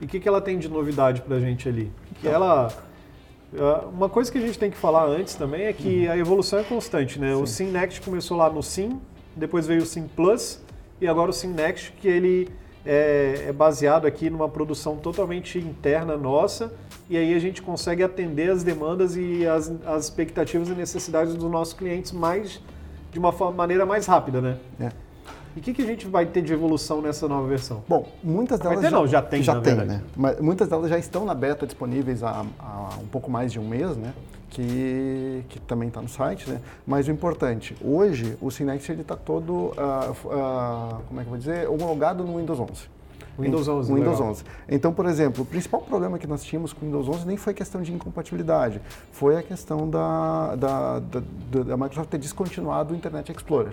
[0.00, 1.92] E o que, que ela tem de novidade para a gente ali?
[2.20, 2.68] Que então, ela
[3.58, 6.12] ah, uma coisa que a gente tem que falar antes também é que uhum.
[6.12, 7.34] a evolução é constante, né?
[7.34, 7.42] Sim.
[7.42, 9.00] O Sim Next começou lá no Sim,
[9.36, 10.60] depois veio o Sim Plus
[11.00, 12.48] e agora o Sim Next que ele
[12.84, 16.72] é, é baseado aqui numa produção totalmente interna nossa
[17.08, 21.50] e aí a gente consegue atender as demandas e as, as expectativas e necessidades dos
[21.50, 22.60] nossos clientes mais
[23.12, 24.56] de uma maneira mais rápida, né?
[24.80, 24.90] É.
[25.54, 27.84] E o que, que a gente vai ter de evolução nessa nova versão?
[27.86, 30.02] Bom, muitas delas ter, já, não, já tem, já tem, né?
[30.16, 33.68] Mas muitas delas já estão na beta disponíveis há, há um pouco mais de um
[33.68, 34.14] mês, né?
[34.54, 36.60] Que, que também está no site, né?
[36.86, 39.70] Mas o importante, hoje o Synex ele está todo, uh,
[40.26, 42.70] uh, como é que eu vou dizer, homologado no Windows 11.
[43.38, 43.92] Windows 11.
[43.94, 44.30] Windows legal.
[44.30, 44.44] 11.
[44.68, 47.54] Então, por exemplo, o principal problema que nós tínhamos com o Windows 11 nem foi
[47.54, 48.78] questão de incompatibilidade,
[49.10, 51.22] foi a questão da, da, da,
[51.62, 53.72] da Microsoft ter descontinuado o Internet Explorer.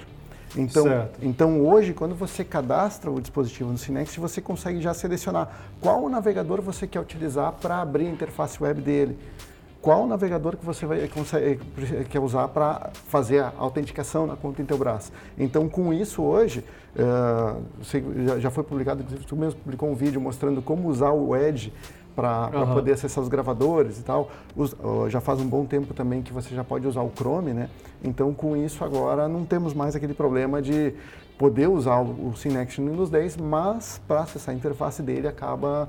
[0.56, 0.86] Então,
[1.22, 5.48] então, hoje, quando você cadastra o dispositivo no Synext, você consegue já selecionar
[5.80, 9.18] qual navegador você quer utilizar para abrir a interface web dele
[9.82, 11.60] qual navegador que você vai, consegue,
[12.10, 15.12] quer usar para fazer a autenticação na conta Intelbras.
[15.38, 16.63] Então, com isso, hoje,
[16.96, 21.72] uh, já, foi publicado, inclusive, tu mesmo publicou um vídeo mostrando como usar o Edge
[22.13, 22.74] para uhum.
[22.74, 24.30] poder acessar os gravadores e tal.
[24.56, 27.54] Us, uh, já faz um bom tempo também que você já pode usar o Chrome,
[27.54, 27.70] né?
[28.04, 30.94] Então, com isso, agora não temos mais aquele problema de
[31.38, 35.88] poder usar o, o no Windows 10, mas para acessar a interface dele acaba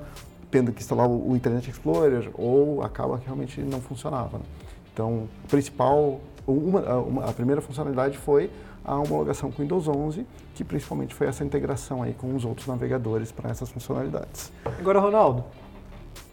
[0.50, 4.38] tendo que instalar o, Internet Explorer ou acaba que realmente não funcionava.
[4.38, 4.44] Né?
[4.92, 8.50] Então, o principal, uma, uma, a primeira funcionalidade foi
[8.84, 13.30] a homologação com Windows 11, que principalmente foi essa integração aí com os outros navegadores
[13.30, 14.52] para essas funcionalidades.
[14.64, 15.44] Agora, Ronaldo,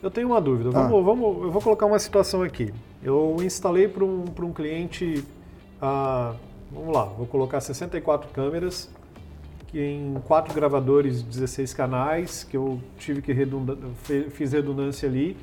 [0.02, 0.72] eu tenho uma dúvida.
[0.72, 1.02] Vamos, ah.
[1.02, 2.74] vamos, eu vou colocar uma situação aqui.
[3.04, 5.24] Eu instalei para um, um cliente,
[5.82, 6.34] ah,
[6.72, 8.90] vamos lá, vou colocar 64 câmeras
[9.74, 13.78] em quatro gravadores, 16 canais, que eu tive que redunda,
[14.32, 15.36] fiz redundância ali.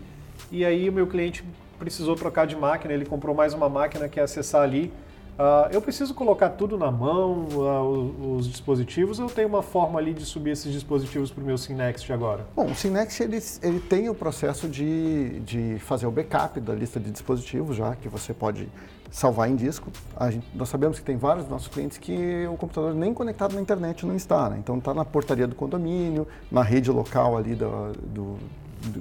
[0.51, 1.45] E aí o meu cliente
[1.79, 4.93] precisou trocar de máquina, ele comprou mais uma máquina que acessar ali.
[5.35, 9.99] Uh, eu preciso colocar tudo na mão, uh, os, os, dispositivos, ou tenho uma forma
[9.99, 12.47] ali de subir esses dispositivos para o meu Synext agora?
[12.55, 17.01] Bom, o Synext ele, ele tem o processo de, de fazer o backup da lista
[17.01, 18.69] de dispositivos já, que você pode
[19.11, 19.91] salvar em disco.
[20.31, 24.07] Gente, nós sabemos que tem vários nossos clientes que o computador nem conectado na internet
[24.07, 24.57] não está, né?
[24.59, 28.37] então está na portaria do condomínio, na rede local ali do, do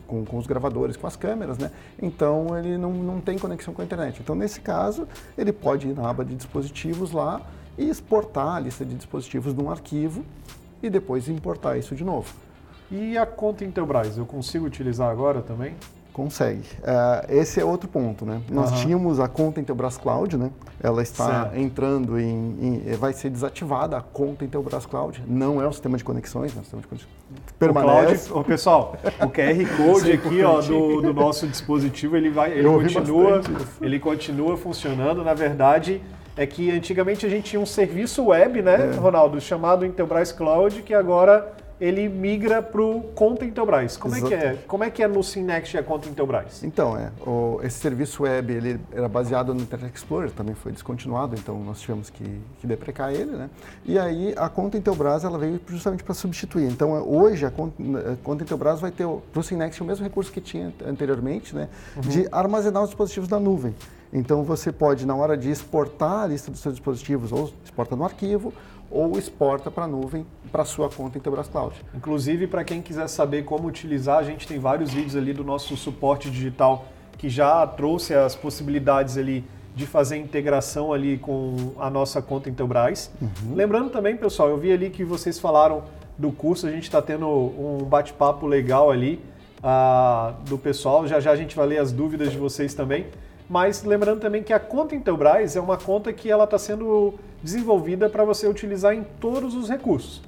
[0.08, 1.72] com, com, os gravadores, com as câmeras, né?
[2.02, 4.20] Então ele não, não tem conexão com a internet.
[4.22, 7.42] Então nesse caso ele pode ir na aba de dispositivos lá
[7.78, 10.24] e exportar a lista de dispositivos num arquivo
[10.82, 12.34] e depois importar isso de novo.
[12.92, 15.76] E a conta Intelbras, eu consigo utilizar agora também?
[16.14, 16.62] Consegue.
[16.80, 18.40] Uh, esse é outro ponto, né?
[18.50, 18.78] Nós uhum.
[18.78, 20.52] tínhamos a conta Intelbras Cloud, né?
[20.82, 21.58] Ela está certo.
[21.58, 25.24] entrando em, em, Vai ser desativada a conta Intelbras Cloud.
[25.28, 26.62] Não é um sistema de conexões, né?
[26.62, 27.14] O sistema de conexões
[27.58, 28.30] permanece.
[28.30, 32.68] O, Cloud, pessoal, o QR Code aqui ó, do, do, nosso dispositivo, ele, vai, ele,
[32.68, 33.42] continua,
[33.82, 35.24] ele continua funcionando.
[35.24, 36.00] Na verdade,
[36.38, 38.98] é que antigamente a gente tinha um serviço web, né, é.
[38.98, 43.98] Ronaldo, chamado Intelbras Cloud, que agora ele migra para o conta Intelbras.
[43.98, 44.34] Como Exato.
[44.34, 44.54] é que é?
[44.66, 46.64] Como é que é no Synext a conta Intelbras?
[46.64, 51.36] Então, é, o, esse serviço web ele era baseado no Internet Explorer, também foi descontinuado,
[51.36, 52.24] então nós tivemos que,
[52.62, 53.50] que deprecar ele, né?
[53.84, 56.72] E aí a conta Intelbras ela veio justamente para substituir.
[56.72, 57.76] Então, hoje a conta,
[58.14, 61.68] a conta Intelbras vai ter para o Synext o mesmo recurso que tinha anteriormente, né?
[61.98, 62.02] Uhum.
[62.04, 63.76] De armazenar os dispositivos na nuvem.
[64.14, 68.06] Então você pode, na hora de exportar a lista dos seus dispositivos, ou exporta no
[68.06, 68.54] arquivo,
[68.94, 71.76] ou exporta para a nuvem para sua conta Intelbras Cloud.
[71.96, 75.76] Inclusive, para quem quiser saber como utilizar, a gente tem vários vídeos ali do nosso
[75.76, 76.86] suporte digital
[77.18, 79.44] que já trouxe as possibilidades ali
[79.76, 83.12] de fazer integração ali com a nossa conta Intelbras.
[83.20, 83.56] Uhum.
[83.56, 85.84] Lembrando também, pessoal, eu vi ali que vocês falaram
[86.16, 89.20] do curso, a gente está tendo um bate-papo legal ali
[89.64, 91.08] uh, do pessoal.
[91.08, 93.08] Já já a gente vai ler as dúvidas de vocês também.
[93.50, 98.10] Mas lembrando também que a conta Intelbras é uma conta que ela está sendo desenvolvida
[98.10, 100.22] para você utilizar em todos os recursos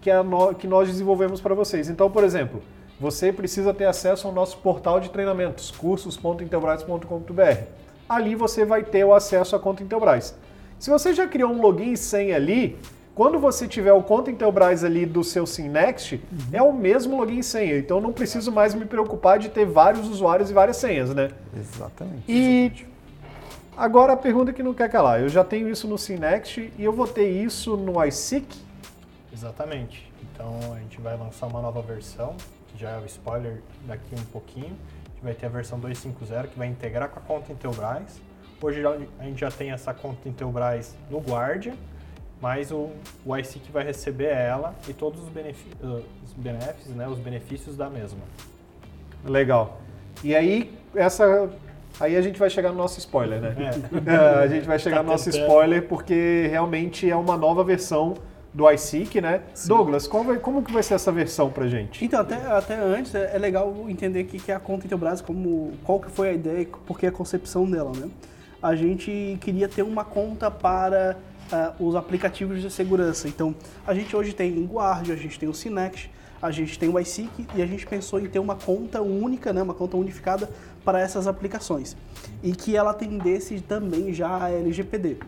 [0.00, 1.88] que, é no, que nós desenvolvemos para vocês.
[1.88, 2.62] Então, por exemplo,
[2.98, 7.64] você precisa ter acesso ao nosso portal de treinamentos, cursos.intelbras.com.br.
[8.08, 10.34] Ali você vai ter o acesso à conta Intelbras.
[10.78, 12.78] Se você já criou um login e senha ali,
[13.14, 16.38] quando você tiver o conta Intelbras ali do seu Synext, uhum.
[16.52, 17.76] é o mesmo login e senha.
[17.76, 21.30] Então não preciso mais me preocupar de ter vários usuários e várias senhas, né?
[21.54, 22.24] Exatamente.
[22.28, 22.72] E
[23.76, 25.20] agora a pergunta que não quer calar.
[25.20, 28.46] Eu já tenho isso no Synext e eu vou ter isso no iSeek?
[29.32, 30.10] Exatamente.
[30.32, 32.34] Então a gente vai lançar uma nova versão,
[32.68, 34.76] que já é o spoiler daqui um pouquinho.
[35.04, 38.20] A gente vai ter a versão 2.5.0 que vai integrar com a conta Intelbras.
[38.62, 38.82] Hoje
[39.18, 41.74] a gente já tem essa conta Intelbras no Guardian
[42.40, 42.90] mas o,
[43.24, 48.20] o iSeek vai receber ela e todos os, os benefícios, né, os benefícios da mesma.
[49.24, 49.80] Legal.
[50.24, 51.50] E aí, essa
[51.98, 53.54] Aí a gente vai chegar no nosso spoiler, né?
[54.06, 54.40] É.
[54.42, 58.14] a gente vai chegar tá no nosso spoiler porque realmente é uma nova versão
[58.52, 59.42] do iSeek, né?
[59.54, 59.68] Sim.
[59.68, 62.04] Douglas, como, vai, como que vai ser essa versão pra gente?
[62.04, 65.72] Então, até, até antes, é, é legal entender o que é a conta Intelbras, como,
[65.84, 68.08] qual que foi a ideia, porque a concepção dela, né?
[68.62, 71.16] A gente queria ter uma conta para
[71.52, 73.28] uh, os aplicativos de segurança.
[73.28, 73.54] Então,
[73.86, 76.10] a gente hoje tem o Guard, a gente tem o Synext,
[76.42, 79.62] a gente tem o iSeek e a gente pensou em ter uma conta única, né,
[79.62, 80.48] uma conta unificada
[80.84, 81.96] para essas aplicações
[82.42, 85.18] e que ela atendesse também já a LGPD.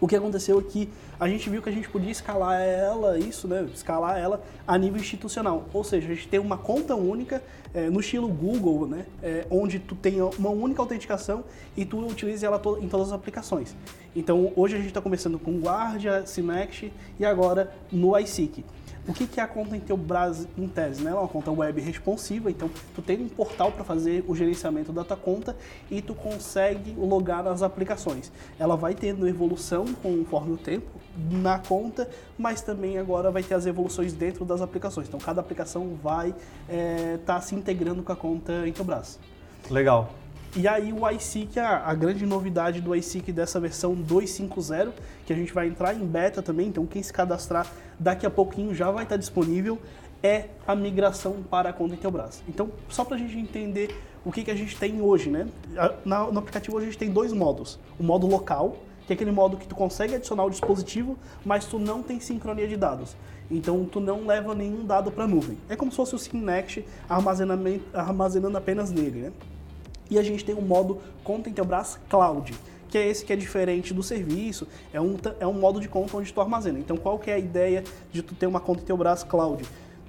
[0.00, 3.46] O que aconteceu é que a gente viu que a gente podia escalar ela, isso,
[3.46, 3.66] né?
[3.72, 5.64] Escalar ela a nível institucional.
[5.72, 9.06] Ou seja, a gente tem uma conta única é, no estilo Google, né?
[9.22, 11.44] É, onde tu tem uma única autenticação
[11.76, 13.74] e tu utiliza ela em todas as aplicações.
[14.14, 18.64] Então, hoje a gente está começando com Guardia, Synext e agora no iSeek.
[19.06, 21.02] O que, que é a conta Intelbras em tese?
[21.02, 21.10] Né?
[21.10, 24.92] Ela é uma conta web responsiva, então tu tem um portal para fazer o gerenciamento
[24.92, 25.54] da tua conta
[25.90, 28.32] e tu consegue logar nas aplicações.
[28.58, 30.90] Ela vai tendo evolução conforme o tempo
[31.30, 35.06] na conta, mas também agora vai ter as evoluções dentro das aplicações.
[35.06, 36.38] Então cada aplicação vai estar
[36.70, 39.18] é, tá se integrando com a conta Intelbras.
[39.70, 40.10] Legal.
[40.56, 44.92] E aí o iSeek, a, a grande novidade do iSeek dessa versão 2.5.0,
[45.26, 47.66] que a gente vai entrar em beta também, então quem se cadastrar
[47.98, 49.80] daqui a pouquinho já vai estar disponível,
[50.22, 52.40] é a migração para a conta Intelbras.
[52.48, 55.48] Então, só para a gente entender o que, que a gente tem hoje, né?
[56.04, 57.80] Na, no aplicativo hoje a gente tem dois modos.
[57.98, 58.76] O modo local,
[59.08, 62.68] que é aquele modo que tu consegue adicionar o dispositivo, mas tu não tem sincronia
[62.68, 63.16] de dados.
[63.50, 65.58] Então tu não leva nenhum dado para a nuvem.
[65.68, 69.32] É como se fosse o Synext armazenando apenas nele, né?
[70.10, 72.54] E a gente tem o modo Conta Intelbras Cloud,
[72.88, 76.16] que é esse que é diferente do serviço, é um, é um modo de conta
[76.16, 76.78] onde tu armazena.
[76.78, 79.64] Então qual que é a ideia de tu ter uma conta Intelbras Cloud?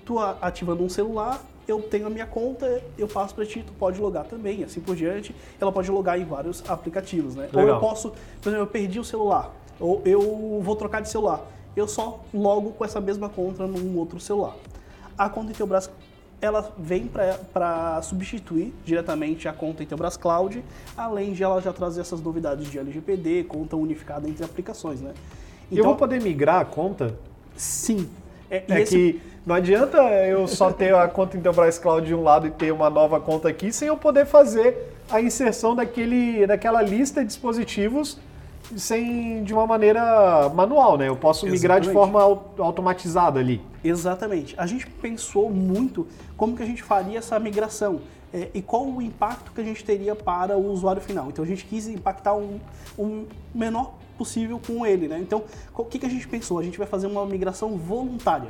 [0.05, 3.99] Tu ativando um celular, eu tenho a minha conta, eu passo para ti, tu pode
[3.99, 5.35] logar também, assim por diante.
[5.59, 7.49] Ela pode logar em vários aplicativos, né?
[7.51, 7.63] Legal.
[7.63, 11.43] Ou eu posso, por exemplo, eu perdi o celular, ou eu vou trocar de celular.
[11.75, 14.55] Eu só logo com essa mesma conta num outro celular.
[15.17, 15.89] A conta Intelbras
[16.45, 17.09] ela vem
[17.53, 20.63] para substituir diretamente a conta Intelbras Cloud,
[20.95, 25.13] além de ela já trazer essas novidades de LGPD, conta unificada entre aplicações, né?
[25.71, 27.15] Então, eu vou poder migrar a conta?
[27.55, 28.07] Sim.
[28.49, 28.95] É, é esse...
[28.95, 32.71] que não adianta eu só ter a conta Intelbras Cloud de um lado e ter
[32.71, 38.17] uma nova conta aqui sem eu poder fazer a inserção daquele, daquela lista de dispositivos
[38.75, 41.07] sem de uma maneira manual, né?
[41.07, 43.61] Eu posso migrar de forma au- automatizada ali.
[43.83, 44.55] Exatamente.
[44.57, 48.01] A gente pensou muito como que a gente faria essa migração
[48.33, 51.27] é, e qual o impacto que a gente teria para o usuário final.
[51.29, 52.59] Então a gente quis impactar um,
[52.97, 55.19] um menor possível com ele, né?
[55.19, 55.43] Então
[55.77, 56.59] o que, que a gente pensou?
[56.59, 58.49] A gente vai fazer uma migração voluntária.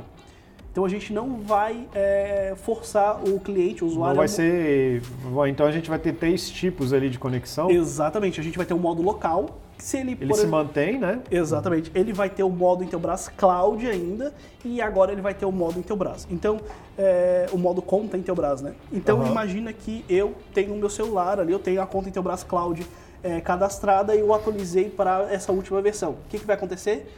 [0.76, 4.10] Então a gente não vai é, forçar o cliente, o usuário.
[4.14, 5.00] Não vai ser.
[5.48, 7.70] Então a gente vai ter três tipos ali de conexão.
[7.70, 8.38] Exatamente.
[8.38, 9.58] A gente vai ter um modo local.
[9.78, 11.22] Se ele, Ele se exemplo- mantém, né?
[11.30, 11.90] Exatamente.
[11.94, 15.78] Ele vai ter o modo Intelbras Cloud ainda e agora ele vai ter o modo
[15.78, 16.28] Intelbras.
[16.30, 16.60] Então,
[16.98, 18.74] é, o modo conta Intelbras, né?
[18.92, 19.30] Então, Aham.
[19.30, 22.86] imagina que eu tenho o meu celular ali, eu tenho a conta Intelbras Cloud
[23.22, 26.10] é, cadastrada e eu atualizei para essa última versão.
[26.10, 27.10] O que, que vai acontecer?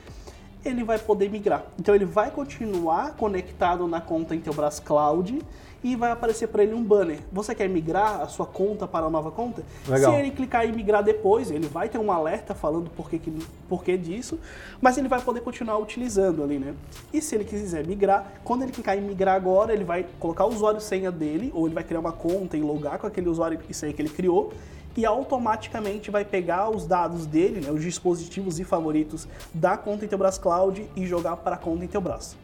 [0.65, 1.65] Ele vai poder migrar.
[1.79, 5.41] Então, ele vai continuar conectado na conta Intelbras Cloud
[5.83, 7.21] e vai aparecer para ele um banner.
[7.33, 9.63] Você quer migrar a sua conta para a nova conta?
[9.87, 10.13] Legal.
[10.13, 13.33] Se ele clicar em migrar depois, ele vai ter um alerta falando por que, que,
[13.69, 14.39] por que disso,
[14.81, 16.75] mas ele vai poder continuar utilizando ali, né?
[17.13, 20.49] E se ele quiser migrar, quando ele clicar em migrar agora, ele vai colocar o
[20.49, 23.59] usuário e senha dele, ou ele vai criar uma conta e logar com aquele usuário
[23.69, 24.53] e senha que ele criou,
[24.99, 30.39] e automaticamente vai pegar os dados dele, né, os dispositivos e favoritos da conta Intelbras
[30.39, 32.37] Cloud e jogar para a conta Intelbras.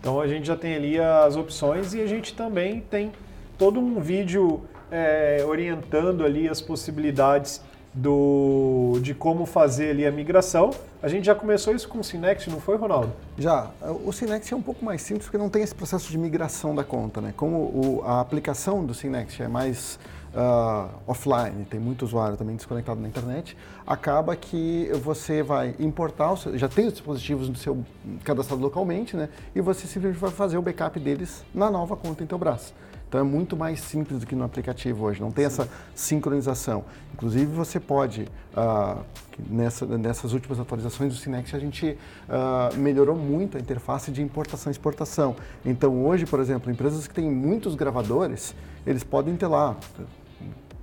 [0.00, 3.12] Então a gente já tem ali as opções e a gente também tem
[3.58, 7.60] todo um vídeo é, orientando ali as possibilidades
[7.94, 10.70] do, de como fazer ali a migração.
[11.02, 13.12] A gente já começou isso com o Synext, não foi, Ronaldo?
[13.38, 13.70] Já,
[14.04, 16.84] o Synext é um pouco mais simples porque não tem esse processo de migração da
[16.84, 17.32] conta, né?
[17.36, 19.98] Como o- a aplicação do Synext é mais
[20.34, 26.56] ah, offline, tem muito usuário também desconectado na internet, acaba que você vai importar, seu-
[26.56, 27.78] já tem os dispositivos no seu
[28.24, 29.30] cadastrado localmente, né?
[29.54, 32.74] E você simplesmente vai fazer o backup deles na nova conta Intelbras.
[33.08, 36.84] Então é muito mais simples do que no aplicativo hoje, não tem essa sincronização.
[37.14, 38.98] Inclusive você pode, ah,
[39.48, 41.96] nessa- nessas últimas atualizações do Synext, a gente
[42.28, 45.34] ah, melhorou muito a interface de importação e exportação.
[45.64, 48.54] Então hoje, por exemplo, empresas que têm muitos gravadores,
[48.86, 49.74] eles podem ter lá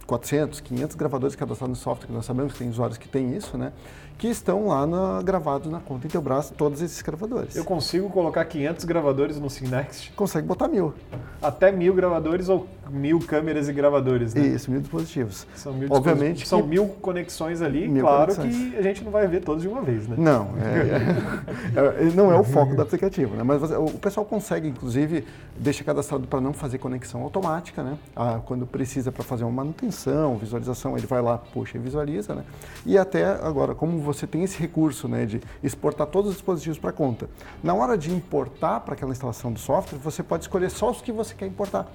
[0.08, 3.58] 400, 500 gravadores cadastrados no software, que nós sabemos que tem usuários que têm isso,
[3.58, 3.72] né?
[4.18, 7.54] Que estão lá na- gravados na conta Intelbras, todos esses gravadores.
[7.56, 10.94] Eu consigo colocar 500 gravadores no Synext, Consegue botar mil.
[11.42, 14.42] até mil gravadores ou mil câmeras e gravadores, né?
[14.46, 15.46] Isso, mil dispositivos.
[15.56, 18.72] São mil, Obviamente dispositivos- são mil conexões ali, Mil claro conexões.
[18.72, 20.16] que a gente não vai ver todos de uma vez, né?
[20.18, 23.44] Não, é, é- não é o foco do aplicativo, né?
[23.44, 25.26] Mas o pessoal consegue, inclusive,
[25.58, 27.98] deixa cadastrado para não fazer conexão automática, né?
[28.16, 32.44] Ah, quando precisa para fazer uma manutenção, visualização, ele vai lá, puxa e visualiza, né?
[32.86, 36.92] E até agora, como você tem esse recurso, né, de exportar todos os dispositivos para
[36.92, 37.30] conta,
[37.64, 41.12] na hora de importar para aquela instalação do software, você pode escolher só os que
[41.12, 41.88] você quer importar.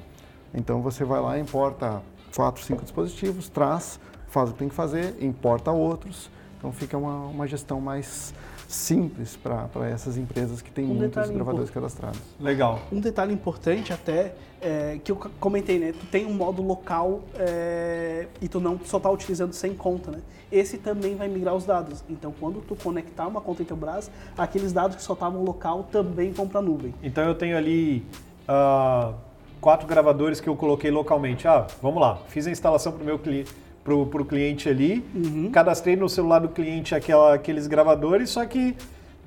[0.52, 2.02] Então você vai lá, importa
[2.34, 6.30] quatro, cinco dispositivos, traz, faz o que tem que fazer, importa outros.
[6.58, 8.34] Então fica uma, uma gestão mais
[8.70, 12.20] simples para essas empresas que têm Um muitos gravadores cadastrados.
[12.38, 12.80] Legal.
[12.92, 15.92] Um detalhe importante até, é, que eu comentei, né?
[15.92, 20.20] Tu tem um modo local é, e tu não só está utilizando sem conta, né?
[20.52, 22.04] Esse também vai migrar os dados.
[22.08, 26.48] Então, quando tu conectar uma conta Intelbras, aqueles dados que só estavam local também vão
[26.48, 26.94] para a nuvem.
[27.02, 28.04] Então eu tenho ali
[28.46, 29.14] ah,
[29.60, 31.46] quatro gravadores que eu coloquei localmente.
[31.46, 33.52] Ah, vamos lá, fiz a instalação para o meu cliente.
[33.90, 35.04] Pro, pro cliente ali,
[35.52, 38.76] cadastrei no celular do cliente aquela, aqueles gravadores, só que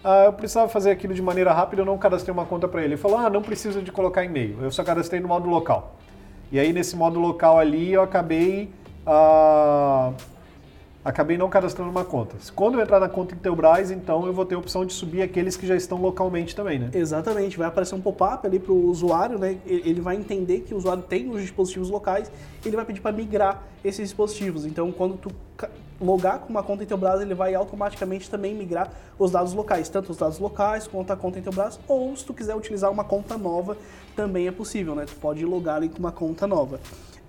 [0.02, 2.94] ah, eu precisava fazer aquilo de maneira rápida, eu não cadastrei uma conta para ele.
[2.94, 5.98] Ele falou: ah, não precisa de colocar e-mail, eu só cadastrei no modo local.
[6.50, 8.70] E aí nesse modo local ali eu acabei
[9.06, 10.14] ah,
[11.04, 12.36] acabei não cadastrando uma conta.
[12.56, 15.58] Quando eu entrar na conta Intelbras, então eu vou ter a opção de subir aqueles
[15.58, 16.90] que já estão localmente também, né?
[16.94, 19.58] Exatamente, vai aparecer um pop-up ali para o usuário, né?
[19.66, 22.32] Ele vai entender que o usuário tem os dispositivos locais,
[22.66, 24.66] ele vai pedir para migrar esses dispositivos.
[24.66, 25.30] Então, quando tu
[26.00, 30.18] logar com uma conta Intelbras, ele vai automaticamente também migrar os dados locais, tanto os
[30.18, 33.78] dados locais quanto a conta Intelbras, ou se tu quiser utilizar uma conta nova,
[34.16, 35.06] também é possível, né?
[35.06, 36.80] Tu pode logar ali com uma conta nova.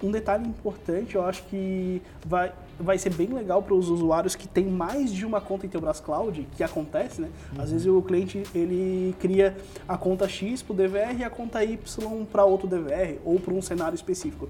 [0.03, 4.49] Um detalhe importante, eu acho que vai, vai ser bem legal para os usuários que
[4.49, 7.29] têm mais de uma conta Intelbras Cloud, que acontece, né?
[7.59, 9.57] Às vezes o cliente ele cria
[9.89, 13.55] a conta X para o DVR e a conta Y para outro DVR ou para
[13.55, 14.49] um cenário específico.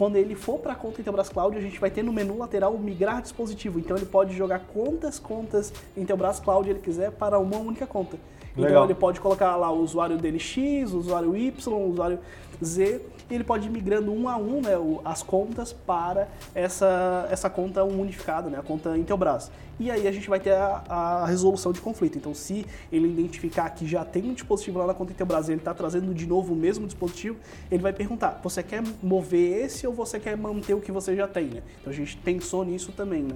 [0.00, 2.72] Quando ele for para a conta Intelbras Cloud, a gente vai ter no menu lateral
[2.78, 3.78] migrar dispositivo.
[3.78, 8.16] Então ele pode jogar quantas contas Intelbras Cloud ele quiser para uma única conta.
[8.52, 8.84] Então Legal.
[8.84, 12.18] ele pode colocar lá o usuário dele X, o usuário Y, o usuário
[12.64, 14.72] Z, e ele pode ir migrando um a um né,
[15.04, 19.50] as contas para essa, essa conta unificada, né, a conta Intelbras.
[19.78, 22.18] E aí a gente vai ter a, a resolução de conflito.
[22.18, 25.60] Então, se ele identificar que já tem um dispositivo lá na conta Intelbras e ele
[25.60, 27.38] está trazendo de novo o mesmo dispositivo,
[27.70, 31.26] ele vai perguntar: você quer mover esse ou você quer manter o que você já
[31.26, 31.46] tem?
[31.46, 31.62] Né?
[31.80, 33.34] Então a gente pensou nisso também, né?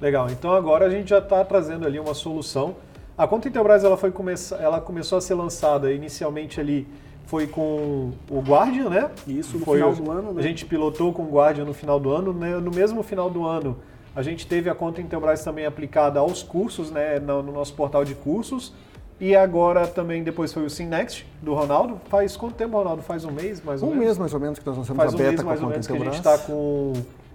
[0.00, 0.28] Legal.
[0.30, 2.76] Então agora a gente já está trazendo ali uma solução.
[3.16, 6.86] A conta Intelbras ela foi começar, ela começou a ser lançada inicialmente ali
[7.26, 9.08] foi com o Guardian, né?
[9.24, 10.40] Isso, no foi, final do ano, né?
[10.40, 12.32] A gente pilotou com o Guardian no final do ano.
[12.32, 12.56] Né?
[12.56, 13.76] No mesmo final do ano,
[14.16, 17.20] a gente teve a conta Intelbras também aplicada aos cursos, né?
[17.20, 18.72] No, no nosso portal de cursos.
[19.20, 22.00] E agora também depois foi o Simnext do Ronaldo.
[22.08, 23.02] Faz quanto tempo, Ronaldo?
[23.02, 24.02] Faz um mês, mais ou um menos?
[24.02, 25.60] Um mês mais ou menos que nós lançamos Faz a um beta mês com mais
[25.60, 26.16] a ou conta menos que a Intelbras.
[26.16, 26.92] gente está com,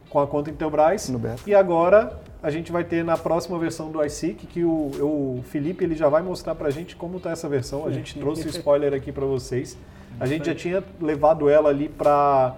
[0.09, 1.09] com a conta Intelbras.
[1.09, 1.41] No beta.
[1.45, 5.83] E agora a gente vai ter na próxima versão do iSeek, que o, o Felipe
[5.83, 7.85] ele já vai mostrar pra gente como tá essa versão.
[7.85, 9.77] A gente trouxe o spoiler aqui para vocês.
[10.19, 12.55] A gente já tinha levado ela ali para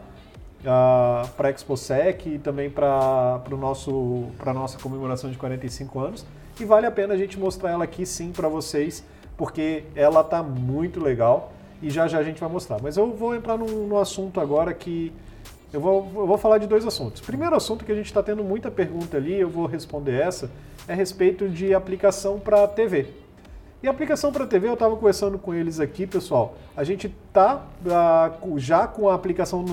[0.61, 6.25] uh, para ExpoSec e também para a nossa comemoração de 45 anos.
[6.59, 9.03] E vale a pena a gente mostrar ela aqui sim para vocês,
[9.37, 12.79] porque ela tá muito legal e já já a gente vai mostrar.
[12.81, 15.13] Mas eu vou entrar num assunto agora que
[15.71, 17.21] eu vou, eu vou falar de dois assuntos.
[17.21, 20.49] Primeiro assunto que a gente está tendo muita pergunta ali, eu vou responder essa,
[20.87, 23.07] é a respeito de aplicação para TV.
[23.83, 26.55] E aplicação para TV, eu estava conversando com eles aqui, pessoal.
[26.75, 29.63] A gente está uh, já com a aplicação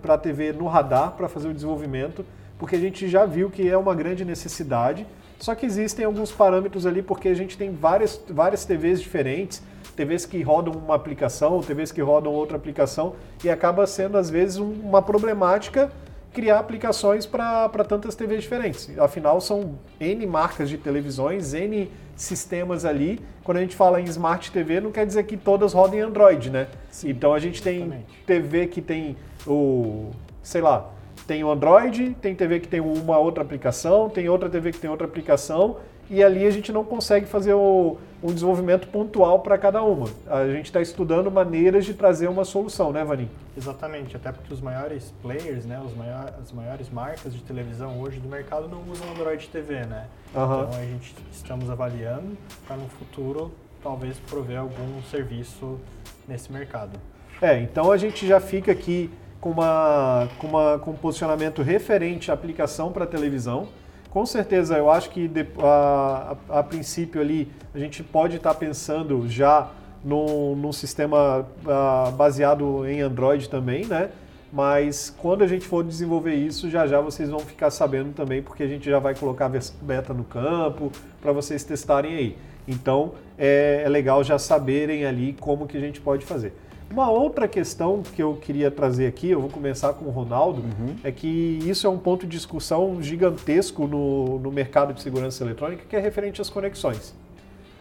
[0.00, 2.24] para TV no radar para fazer o desenvolvimento,
[2.58, 5.06] porque a gente já viu que é uma grande necessidade.
[5.38, 9.62] Só que existem alguns parâmetros ali, porque a gente tem várias, várias TVs diferentes,
[9.94, 14.56] TVs que rodam uma aplicação, TVs que rodam outra aplicação, e acaba sendo, às vezes,
[14.56, 15.90] uma problemática
[16.32, 18.96] criar aplicações para tantas TVs diferentes.
[18.98, 23.20] Afinal, são N marcas de televisões, N sistemas ali.
[23.42, 26.68] Quando a gente fala em Smart TV, não quer dizer que todas rodem Android, né?
[26.90, 28.24] Sim, então a gente tem exatamente.
[28.26, 29.16] TV que tem
[29.46, 30.10] o,
[30.42, 30.90] sei lá,
[31.28, 34.88] tem o Android, tem TV que tem uma outra aplicação, tem outra TV que tem
[34.88, 35.76] outra aplicação,
[36.08, 40.08] e ali a gente não consegue fazer o, um desenvolvimento pontual para cada uma.
[40.26, 43.28] A gente está estudando maneiras de trazer uma solução, né, Vanim?
[43.54, 48.18] Exatamente, até porque os maiores players, né, os maiores, as maiores marcas de televisão hoje
[48.18, 50.06] do mercado não usam Android TV, né?
[50.34, 50.64] Aham.
[50.66, 53.52] Então a gente estamos avaliando para no futuro
[53.82, 55.78] talvez prover algum serviço
[56.26, 56.98] nesse mercado.
[57.42, 59.10] É, então a gente já fica aqui
[59.40, 63.68] com, uma, com, uma, com um posicionamento referente à aplicação para televisão.
[64.10, 68.54] Com certeza, eu acho que de, a, a, a princípio ali a gente pode estar
[68.54, 69.70] pensando já
[70.04, 74.10] num, num sistema ah, baseado em Android também, né?
[74.50, 78.62] Mas quando a gente for desenvolver isso, já já vocês vão ficar sabendo também, porque
[78.62, 82.38] a gente já vai colocar a beta no campo para vocês testarem aí.
[82.66, 86.54] Então é, é legal já saberem ali como que a gente pode fazer.
[86.90, 90.64] Uma outra questão que eu queria trazer aqui, eu vou começar com o Ronaldo,
[91.04, 95.84] é que isso é um ponto de discussão gigantesco no, no mercado de segurança eletrônica,
[95.88, 97.14] que é referente às conexões.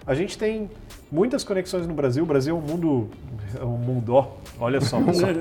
[0.05, 0.69] A gente tem
[1.11, 2.23] muitas conexões no Brasil.
[2.23, 3.09] O Brasil é um mundo.
[3.59, 4.27] É um mundo, ó,
[4.57, 5.31] olha só, pessoal.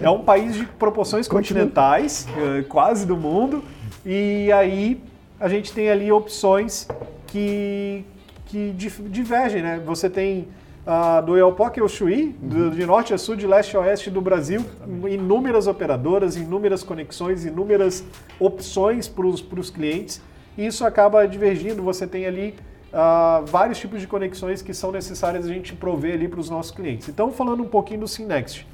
[0.00, 3.64] É, um país de proporções continentais, eh, quase do mundo.
[4.04, 5.02] E aí
[5.38, 6.86] a gente tem ali opções
[7.28, 8.04] que,
[8.46, 8.74] que
[9.08, 9.80] divergem, né?
[9.86, 10.48] Você tem
[10.86, 14.20] ah, do Elpoc ao Chuí, do- de norte a sul, de leste a oeste do
[14.20, 14.64] Brasil,
[15.08, 18.04] inúmeras operadoras, inúmeras conexões, inúmeras
[18.38, 20.20] opções para os clientes.
[20.58, 21.82] E isso acaba divergindo.
[21.82, 22.54] Você tem ali
[22.92, 26.72] ah, vários tipos de conexões que são necessárias a gente prover ali para os nossos
[26.72, 27.08] clientes.
[27.08, 28.66] Então, falando um pouquinho do Synext.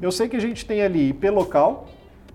[0.00, 1.88] Eu sei que a gente tem ali IP local,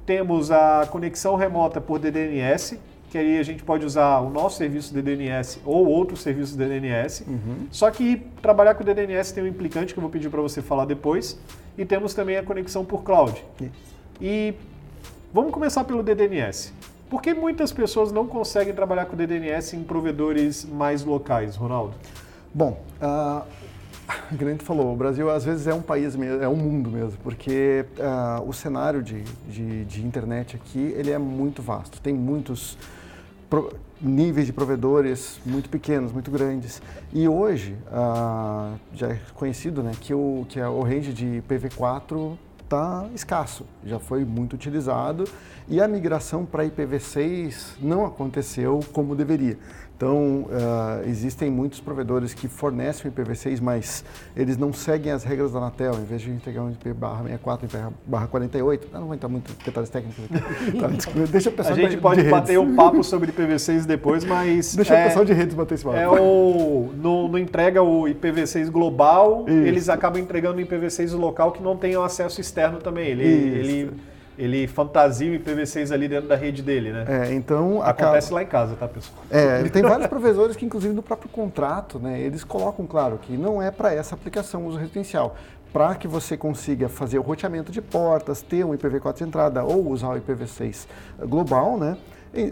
[0.05, 2.79] temos a conexão remota por DDNS,
[3.09, 6.65] que aí a gente pode usar o nosso serviço de DDNS ou outros serviços de
[6.65, 7.25] DDNS.
[7.71, 10.85] Só que trabalhar com DDNS tem um implicante que eu vou pedir para você falar
[10.85, 11.39] depois.
[11.77, 13.43] E temos também a conexão por cloud.
[14.19, 14.53] E
[15.33, 16.73] vamos começar pelo DDNS.
[17.09, 21.93] Por que muitas pessoas não conseguem trabalhar com DDNS em provedores mais locais, Ronaldo?
[22.53, 22.81] Bom,
[24.37, 26.89] que nem tu falou, o Brasil às vezes é um país mesmo, é um mundo
[26.89, 32.13] mesmo, porque ah, o cenário de, de, de internet aqui ele é muito vasto, tem
[32.13, 32.77] muitos
[33.49, 33.71] pro-
[34.01, 36.81] níveis de provedores muito pequenos, muito grandes.
[37.13, 43.07] E hoje ah, já é conhecido né, que, o, que o range de IPv4 está
[43.15, 45.23] escasso, já foi muito utilizado
[45.69, 49.57] e a migração para IPv6 não aconteceu como deveria.
[49.97, 55.53] Então, ah, existem muitos provedores que fornecem o IPv6, mas eles não seguem as regras
[55.53, 55.95] da Anatel.
[55.95, 59.27] Em vez de entregar um IP barra 64, IP barra 48, eu não vou entrar
[59.27, 60.37] muito em detalhes técnicos aqui.
[60.77, 60.87] Tá,
[61.31, 62.31] deixa o A pessoal gente de pode redes.
[62.31, 65.83] bater um papo sobre IPv6 depois, mas Deixa o é, pessoal de redes bater esse
[65.83, 65.97] papo.
[65.97, 69.57] é o não, não entrega o IPv6 global, Isso.
[69.57, 73.07] eles acabam entregando o IPv6 local que não tem o acesso externo também.
[73.09, 73.89] Ele.
[74.37, 77.05] Ele fantasia o IPv6 ali dentro da rede dele, né?
[77.07, 78.35] É, então acontece acaba...
[78.35, 79.23] lá em casa, tá, pessoal?
[79.29, 83.61] É, tem vários provedores que, inclusive, no próprio contrato, né, eles colocam, claro, que não
[83.61, 85.35] é para essa aplicação uso residencial.
[85.73, 89.89] Para que você consiga fazer o roteamento de portas, ter um IPv4 de entrada ou
[89.89, 90.87] usar o IPv6
[91.27, 91.97] global, né?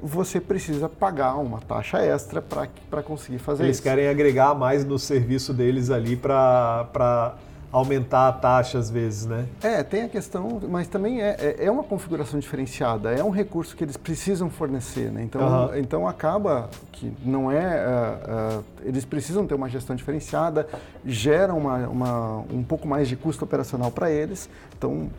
[0.02, 3.88] você precisa pagar uma taxa extra para conseguir fazer Eles isso.
[3.88, 7.36] Eles querem agregar mais no serviço deles ali para
[7.76, 9.46] aumentar a taxa às vezes, né?
[9.62, 13.76] É, tem a questão, mas também é, é, é uma configuração diferenciada, é um recurso
[13.76, 15.24] que eles precisam fornecer, né?
[15.24, 15.76] Então, uhum.
[15.76, 20.66] então acaba que não é, uh, uh, eles precisam ter uma gestão diferenciada,
[21.06, 25.10] gera uma, uma, um pouco mais de custo operacional para eles, então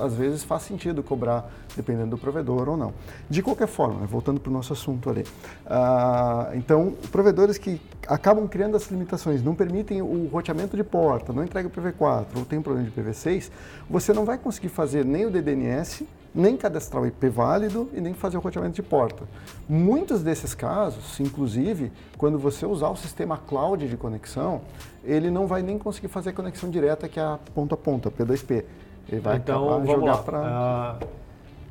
[0.00, 2.92] às vezes faz sentido cobrar dependendo do provedor ou não.
[3.28, 8.46] De qualquer forma, né, voltando para o nosso assunto ali, uh, então provedores que acabam
[8.46, 12.62] criando as limitações, não permitem o roteamento de porta, não entrega o PV4 ou tem
[12.62, 13.50] problema de PV6,
[13.90, 18.12] você não vai conseguir fazer nem o DDNS, nem cadastrar o IP válido e nem
[18.12, 19.24] fazer o roteamento de porta.
[19.66, 24.60] Muitos desses casos, inclusive, quando você usar o sistema cloud de conexão,
[25.02, 28.10] ele não vai nem conseguir fazer a conexão direta que é a ponta a ponta,
[28.10, 28.64] P2P.
[29.08, 30.98] Ele vai então, vamos jogar para...
[31.02, 31.06] Uh,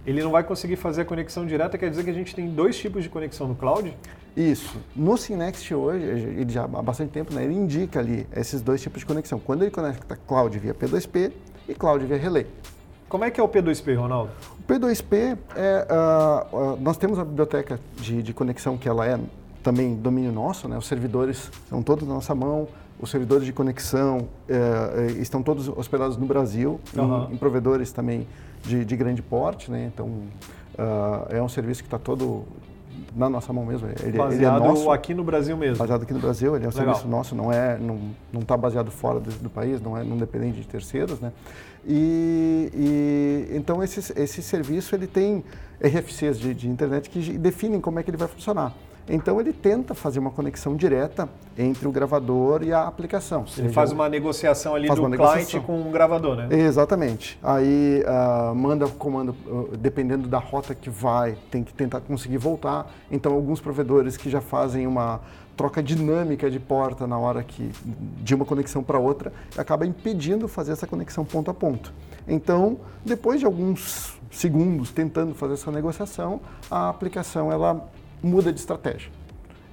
[0.05, 2.77] ele não vai conseguir fazer a conexão direta, quer dizer que a gente tem dois
[2.77, 3.95] tipos de conexão no cloud?
[4.37, 4.77] Isso.
[4.95, 8.99] No Synext hoje, ele já há bastante tempo, né, ele indica ali esses dois tipos
[8.99, 9.39] de conexão.
[9.39, 11.31] Quando ele conecta cloud via P2P
[11.67, 12.45] e cloud via relay.
[13.07, 14.31] Como é que é o P2P, Ronaldo?
[14.59, 19.19] O P2P é, uh, uh, nós temos a biblioteca de, de, conexão que ela é
[19.63, 20.77] também domínio nosso, né?
[20.77, 22.67] Os servidores são todos na nossa mão,
[22.99, 27.29] os servidores de conexão uh, estão todos hospedados no Brasil, uhum.
[27.29, 28.27] em, em, provedores também
[28.63, 29.91] de, de, grande porte, né?
[29.93, 30.23] Então
[31.29, 32.45] é um serviço que está todo
[33.15, 33.87] na nossa mão mesmo.
[34.03, 35.77] Ele, baseado ele é nosso, aqui no Brasil mesmo.
[35.77, 36.85] Baseado aqui no Brasil, ele é um Legal.
[36.85, 37.99] serviço nosso, não é, não
[38.31, 41.31] não está baseado fora do, do, país, não é, não depende de terceiros, né?
[41.87, 45.43] E, e então esse esse serviço ele tem
[45.81, 48.73] RFCs de, de internet que definem como é que ele vai funcionar.
[49.07, 53.45] Então ele tenta fazer uma conexão direta entre o gravador e a aplicação.
[53.57, 56.47] Ele faz uma negociação ali do cliente com o gravador, né?
[56.51, 57.37] Exatamente.
[57.43, 62.37] Aí uh, manda o comando, uh, dependendo da rota que vai, tem que tentar conseguir
[62.37, 62.91] voltar.
[63.11, 65.21] Então alguns provedores que já fazem uma
[65.55, 67.71] troca dinâmica de porta na hora que
[68.21, 71.93] de uma conexão para outra acaba impedindo fazer essa conexão ponto a ponto.
[72.27, 77.87] Então, depois de alguns segundos tentando fazer essa negociação, a aplicação ela
[78.25, 79.11] muda de estratégia.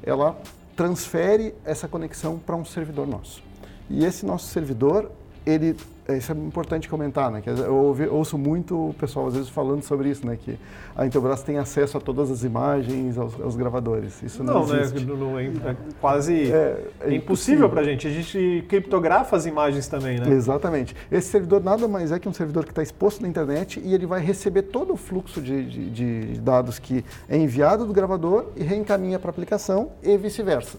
[0.02, 0.38] Ela
[0.76, 3.42] transfere essa conexão para um servidor nosso.
[3.88, 5.10] E esse nosso servidor,
[5.44, 5.76] ele
[6.08, 7.40] isso é importante comentar, né?
[7.40, 10.36] Que eu ouço muito o pessoal às vezes falando sobre isso, né?
[10.36, 10.58] Que
[10.96, 14.20] a Intelbras tem acesso a todas as imagens, aos, aos gravadores.
[14.20, 15.06] Isso não, não existe.
[15.06, 15.14] Né?
[15.16, 18.08] Não, é, é quase é, é impossível para a gente.
[18.08, 20.28] A gente criptografa as imagens também, né?
[20.30, 20.94] Exatamente.
[21.10, 24.04] Esse servidor nada mais é que um servidor que está exposto na internet e ele
[24.06, 28.64] vai receber todo o fluxo de, de, de dados que é enviado do gravador e
[28.64, 30.78] reencaminha para a aplicação e vice-versa.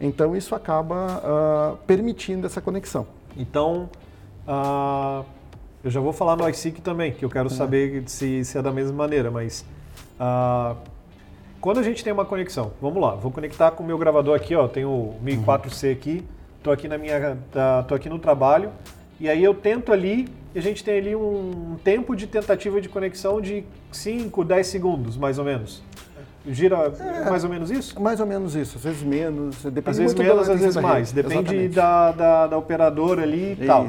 [0.00, 3.06] Então isso acaba uh, permitindo essa conexão.
[3.36, 3.88] Então
[4.46, 5.24] Uh,
[5.82, 7.54] eu já vou falar no iSeek também, que eu quero uhum.
[7.54, 9.64] saber se, se, é da mesma maneira, mas
[10.20, 10.76] uh,
[11.60, 14.54] quando a gente tem uma conexão, vamos lá, vou conectar com o meu gravador aqui,
[14.54, 16.24] ó, tenho o 1004C aqui,
[16.62, 18.70] tô aqui na minha, tá, tô aqui no trabalho,
[19.18, 22.88] e aí eu tento ali, e a gente tem ali um tempo de tentativa de
[22.88, 25.82] conexão de 5, 10 segundos, mais ou menos.
[26.48, 28.00] Gira é, mais ou menos isso?
[28.00, 31.68] Mais ou menos isso, às vezes menos, depende Às vezes menos, às vezes mais, depende
[31.68, 33.88] da, da, da, operadora ali e tal.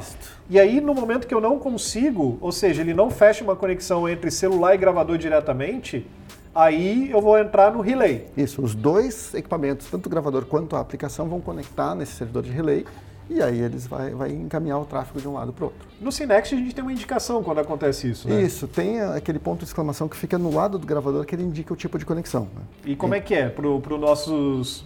[0.50, 4.10] E aí, no momento que eu não consigo, ou seja, ele não fecha uma conexão
[4.10, 6.08] entre celular e gravador diretamente,
[6.56, 8.28] aí eu vou entrar no relay.
[8.36, 12.52] Isso, os dois equipamentos, tanto o gravador quanto a aplicação, vão conectar nesse servidor de
[12.52, 12.86] relay
[13.30, 15.88] e aí eles vai, vai encaminhar o tráfego de um lado para o outro.
[16.00, 18.42] No Cinext a gente tem uma indicação quando acontece isso, né?
[18.42, 21.74] Isso, tem aquele ponto de exclamação que fica no lado do gravador que ele indica
[21.74, 22.48] o tipo de conexão.
[22.56, 22.62] Né?
[22.86, 23.18] E como e...
[23.18, 24.86] é que é para os nossos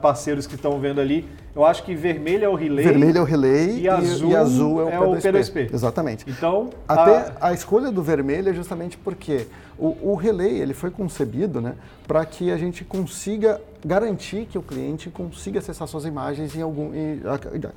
[0.00, 1.28] parceiros que estão vendo ali?
[1.54, 2.84] Eu acho que vermelho é o relay.
[2.84, 5.30] Vermelho é o relay e, azul, e azul é, o, é P2P.
[5.30, 5.74] o P2P.
[5.74, 6.24] Exatamente.
[6.28, 7.48] Então, até a...
[7.48, 9.46] a escolha do vermelho é justamente porque
[9.78, 11.74] o, o relay ele foi concebido né,
[12.06, 16.90] para que a gente consiga garantir que o cliente consiga acessar suas imagens em algum,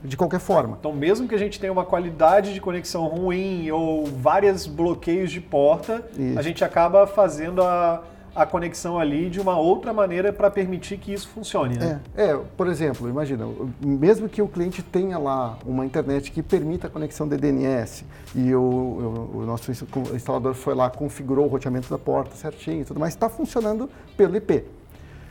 [0.03, 0.77] de qualquer forma.
[0.79, 5.41] Então, mesmo que a gente tenha uma qualidade de conexão ruim ou vários bloqueios de
[5.41, 6.37] porta, Isso.
[6.37, 8.03] a gente acaba fazendo a
[8.35, 11.77] a conexão ali de uma outra maneira para permitir que isso funcione.
[11.77, 12.01] Né?
[12.15, 13.47] É, é, por exemplo, imagina,
[13.81, 18.03] mesmo que o cliente tenha lá uma internet que permita a conexão de DNS
[18.35, 19.71] e o, o, o nosso
[20.13, 24.35] instalador foi lá, configurou o roteamento da porta certinho e tudo mais, está funcionando pelo
[24.35, 24.65] IP.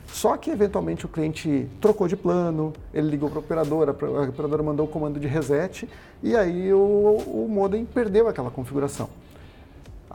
[0.07, 4.63] Só que eventualmente o cliente trocou de plano, ele ligou para a operadora, a operadora
[4.63, 5.87] mandou o comando de reset
[6.23, 9.09] e aí o, o modem perdeu aquela configuração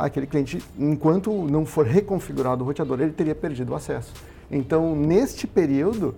[0.06, 4.12] aquele cliente, enquanto não for reconfigurado o roteador, ele teria perdido o acesso.
[4.50, 6.14] Então, neste período,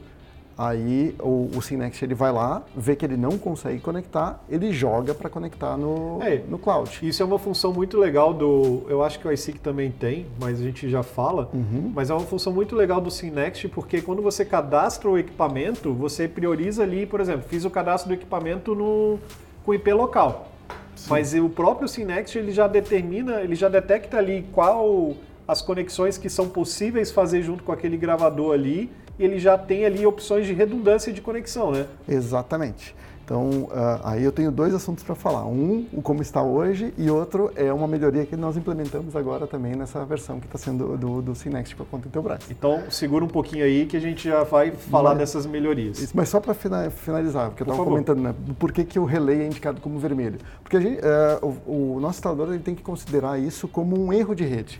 [0.57, 5.14] Aí o, o Synext ele vai lá, vê que ele não consegue conectar, ele joga
[5.14, 6.99] para conectar no, é, no cloud.
[7.03, 8.83] Isso é uma função muito legal do.
[8.89, 11.51] Eu acho que o iSeek também tem, mas a gente já fala.
[11.53, 11.91] Uhum.
[11.95, 16.28] Mas é uma função muito legal do Synext, porque quando você cadastra o equipamento, você
[16.28, 19.18] prioriza ali, por exemplo, fiz o cadastro do equipamento no,
[19.64, 20.51] com IP local.
[20.97, 21.07] Sim.
[21.11, 25.14] Mas o próprio Synext ele já determina, ele já detecta ali qual
[25.47, 29.84] as conexões que são possíveis fazer junto com aquele gravador ali e ele já tem
[29.84, 31.86] ali opções de redundância de conexão, né?
[32.09, 32.95] Exatamente.
[33.33, 35.47] Então, uh, aí eu tenho dois assuntos para falar.
[35.47, 39.74] Um, o como está hoje, e outro é uma melhoria que nós implementamos agora também
[39.74, 42.45] nessa versão que está sendo do, do Synext com a conta Intelbras.
[42.51, 46.12] Então, segura um pouquinho aí que a gente já vai falar mas, dessas melhorias.
[46.12, 49.47] Mas só para finalizar, porque eu estava comentando, né, por que, que o relay é
[49.47, 50.39] indicado como vermelho.
[50.62, 54.35] Porque gente, uh, o, o, nosso instalador ele tem que considerar isso como um erro
[54.35, 54.78] de rede.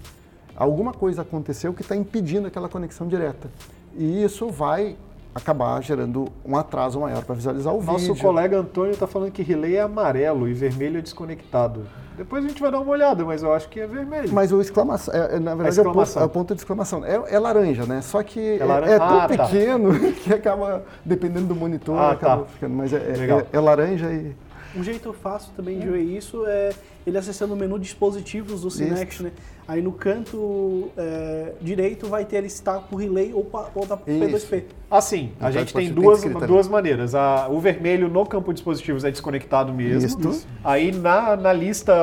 [0.55, 3.49] Alguma coisa aconteceu que está impedindo aquela conexão direta.
[3.97, 4.95] E isso vai
[5.35, 8.09] acabar gerando um atraso maior para visualizar o Nosso vídeo.
[8.09, 11.87] Nosso colega Antônio está falando que relay é amarelo e vermelho é desconectado.
[12.17, 14.31] Depois a gente vai dar uma olhada, mas eu acho que é vermelho.
[14.33, 17.05] Mas o exclamação, é, é na verdade é o, ponto, é o, ponto, de exclamação.
[17.05, 18.03] É, é laranja, né?
[18.03, 19.29] Só que é, é tão ah, tá.
[19.29, 20.13] pequeno tá.
[20.23, 22.49] que acaba, dependendo do monitor, ah, acaba tá.
[22.49, 22.75] ficando.
[22.75, 24.37] Mas é, laranja e.
[24.75, 26.71] Um jeito fácil também de ver isso é
[27.07, 29.33] ele acessando o menu dispositivos do Synext, né?
[29.67, 34.65] Aí no canto é, direito vai ter ele está por relay ou, ou da P2P.
[34.91, 37.15] Assim, a então, gente tem duas, tem duas maneiras.
[37.15, 40.07] A, o vermelho no campo dispositivos é desconectado mesmo.
[40.07, 40.47] Isso.
[40.63, 41.95] Aí na, na lista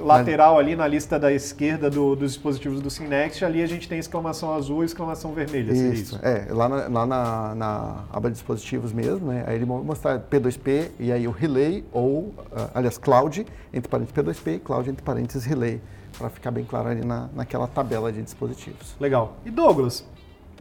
[0.00, 3.98] lateral ali, na lista da esquerda do, dos dispositivos do Synext, ali a gente tem
[3.98, 5.72] exclamação azul e exclamação vermelha.
[5.72, 6.14] Isso.
[6.14, 6.20] isso.
[6.22, 9.44] É, lá, na, lá na, na, aba de dispositivos mesmo, né?
[9.46, 12.34] Aí ele mostrar P2P e aí o relay ou, uh,
[12.74, 15.80] aliás, cloud, entre parênteses P2P, cloud entre parênteses relay
[16.16, 18.96] para ficar bem claro ali na, naquela tabela de dispositivos.
[18.98, 19.36] Legal.
[19.44, 20.04] E Douglas,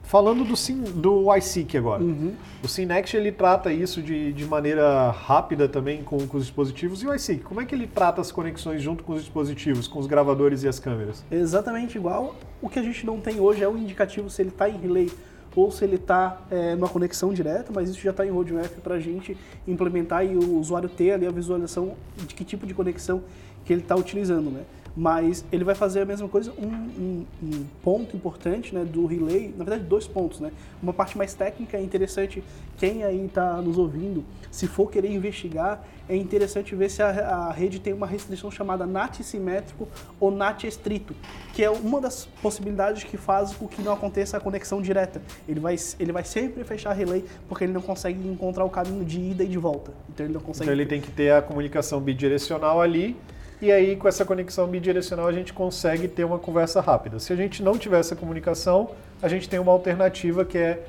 [0.04, 0.54] falando do,
[0.92, 2.34] do iSeek agora, uhum.
[2.64, 7.08] o Synext ele trata isso de, de maneira rápida também com, com, os dispositivos e
[7.08, 10.08] o iSeek, como é que ele trata as conexões junto com os dispositivos, com os
[10.08, 11.24] gravadores e as câmeras?
[11.32, 12.36] Exatamente igual.
[12.62, 15.12] O que a gente não tem hoje é o indicativo se ele está em relay
[15.56, 18.96] ou se ele está é, numa conexão direta, mas isso já está em roadmap para
[18.96, 23.24] a gente implementar e o usuário ter ali a visualização de que tipo de conexão
[23.66, 24.64] que ele está utilizando, né?
[24.96, 26.54] mas ele vai fazer a mesma coisa.
[26.58, 30.40] Um, um, um, ponto importante né, do relay, na verdade, dois pontos.
[30.40, 30.52] Né?
[30.82, 32.44] Uma parte mais técnica é interessante,
[32.78, 37.52] quem aí está nos ouvindo, se for querer investigar, é interessante ver se a, a,
[37.52, 39.88] rede tem uma restrição chamada NAT simétrico
[40.20, 41.16] ou NAT estrito,
[41.54, 45.22] que é uma das possibilidades que faz com que não aconteça a conexão direta.
[45.50, 49.20] Ele vai, ele vai sempre fechar relay porque ele não consegue encontrar o caminho de
[49.20, 49.92] ida e de volta.
[50.10, 50.66] Então ele não consegue.
[50.66, 53.18] Então ele tem que ter a comunicação bidirecional ali
[53.62, 57.20] e aí com essa conexão bidirecional a gente consegue ter uma conversa rápida.
[57.20, 58.92] Se a gente não tiver essa comunicação,
[59.22, 60.84] a gente tem uma alternativa que é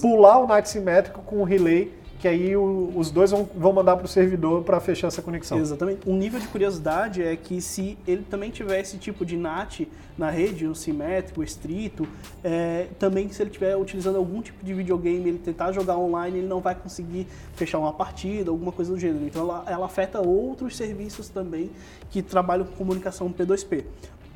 [0.00, 3.96] pular o NAT simétrico com o relay que aí o, os dois vão, vão mandar
[3.96, 5.58] para o servidor para fechar essa conexão.
[5.58, 6.08] Exatamente.
[6.08, 9.86] Um nível de curiosidade é que se ele também tiver esse tipo de NAT
[10.16, 12.08] na rede, um simétrico, estrito,
[12.42, 16.48] é, também se ele estiver utilizando algum tipo de videogame, ele tentar jogar online, ele
[16.48, 19.26] não vai conseguir fechar uma partida, alguma coisa do gênero.
[19.26, 21.70] Então ela, ela afeta outros serviços também
[22.10, 23.84] que trabalham com comunicação P2P.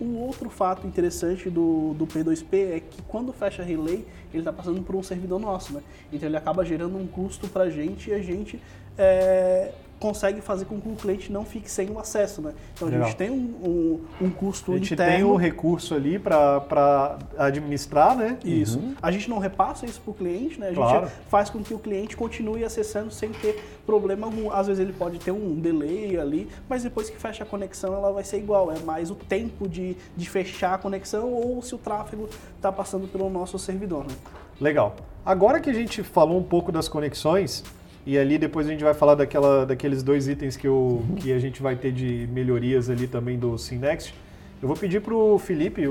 [0.00, 4.82] Um outro fato interessante do, do P2P é que quando fecha relay, ele está passando
[4.82, 5.82] por um servidor nosso, né?
[6.12, 8.60] Então ele acaba gerando um custo para a gente e a gente
[8.96, 12.54] é, consegue fazer com que o cliente não fique sem o acesso, né?
[12.74, 13.06] Então a Legal.
[13.06, 14.74] gente tem um, um, um custo interno.
[14.74, 15.12] A gente interno.
[15.12, 18.38] tem um recurso ali para administrar, né?
[18.42, 18.78] Isso.
[18.78, 18.94] Uhum.
[19.00, 20.70] A gente não repassa isso para o cliente, né?
[20.70, 21.06] A claro.
[21.06, 24.50] gente faz com que o cliente continue acessando sem ter problema algum.
[24.50, 28.10] Às vezes ele pode ter um delay ali, mas depois que fecha a conexão ela
[28.10, 28.72] vai ser igual.
[28.72, 32.26] É mais o tempo de, de fechar a conexão ou se o tráfego
[32.56, 34.14] está passando pelo nosso servidor, né?
[34.58, 34.96] Legal.
[35.24, 37.62] Agora que a gente falou um pouco das conexões,
[38.06, 41.38] e ali depois a gente vai falar daquela, daqueles dois itens que, eu, que a
[41.38, 44.14] gente vai ter de melhorias ali também do Synext.
[44.62, 45.82] Eu vou pedir para o Felipe,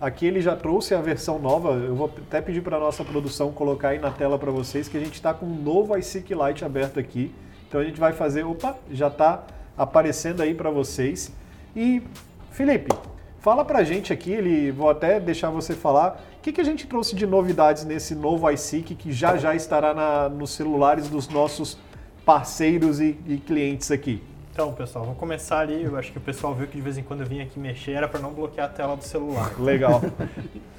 [0.00, 3.52] aqui ele já trouxe a versão nova, eu vou até pedir para a nossa produção
[3.52, 6.64] colocar aí na tela para vocês que a gente está com um novo iSeek Lite
[6.64, 7.32] aberto aqui.
[7.68, 9.44] Então a gente vai fazer, opa, já está
[9.76, 11.32] aparecendo aí para vocês.
[11.76, 12.02] E
[12.50, 12.90] Felipe,
[13.38, 16.86] fala para a gente aqui, ele, vou até deixar você falar, que, que a gente
[16.86, 21.78] trouxe de novidades nesse novo iSeek que já já estará na, nos celulares dos nossos
[22.24, 24.22] parceiros e, e, clientes aqui?
[24.52, 25.82] Então, pessoal, vamos começar ali.
[25.82, 27.92] Eu acho que o pessoal viu que de vez em quando eu vim aqui mexer
[27.92, 29.52] era para não bloquear a tela do celular.
[29.60, 30.00] Legal.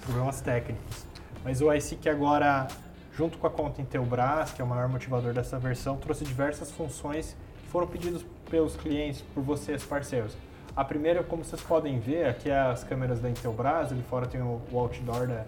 [0.01, 1.05] Problemas técnicos.
[1.43, 2.67] Mas o iSeek agora,
[3.15, 7.38] junto com a conta Intelbras, que é o maior motivador dessa versão, trouxe diversas funções
[7.63, 10.36] que foram pedidas pelos clientes, por vocês, parceiros.
[10.76, 14.41] A primeira, como vocês podem ver, aqui é as câmeras da Intelbras, ali fora tem
[14.41, 15.45] o, outdoor da,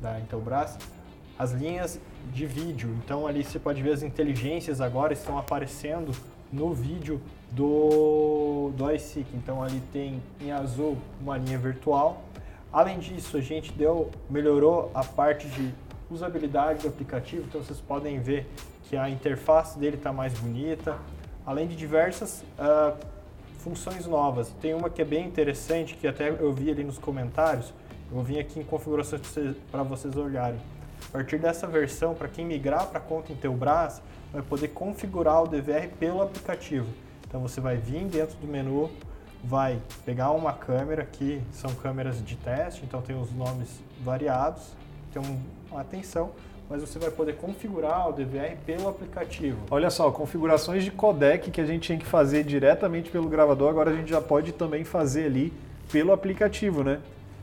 [0.00, 0.78] da Intelbras,
[1.38, 2.00] as linhas
[2.32, 2.94] de vídeo.
[3.04, 6.12] Então ali você pode ver as inteligências agora estão aparecendo
[6.52, 7.20] no vídeo
[7.52, 9.28] do, do iSeek.
[9.34, 12.22] Então ali tem em azul uma linha virtual.
[12.72, 15.72] Além disso, a gente deu, melhorou a parte de
[16.10, 18.46] usabilidade do aplicativo, então vocês podem ver
[18.84, 20.96] que a interface dele está mais bonita,
[21.46, 22.96] além de diversas uh,
[23.58, 24.52] funções novas.
[24.60, 27.72] Tem uma que é bem interessante, que até eu vi ali nos comentários,
[28.10, 29.22] eu vir aqui em configurações
[29.70, 30.58] para vocês olharem.
[31.08, 34.00] A partir dessa versão, para quem migrar para a conta Intelbras,
[34.32, 36.86] vai poder configurar o DVR pelo aplicativo.
[37.26, 38.90] Então você vai vir dentro do menu,
[39.44, 44.72] vai pegar uma câmera, que são câmeras de teste, então tem os nomes variados,
[45.12, 45.22] tem
[45.70, 46.30] uma atenção,
[46.68, 49.58] mas você vai poder configurar o DVR pelo aplicativo.
[49.70, 53.90] Olha só, configurações de codec que a gente tinha que fazer diretamente pelo gravador, agora
[53.90, 55.52] a gente já pode também fazer ali
[55.90, 57.00] pelo aplicativo, né?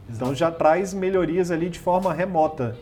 [0.07, 0.23] Exato.
[0.23, 2.77] Então já traz melhorias ali de forma remota.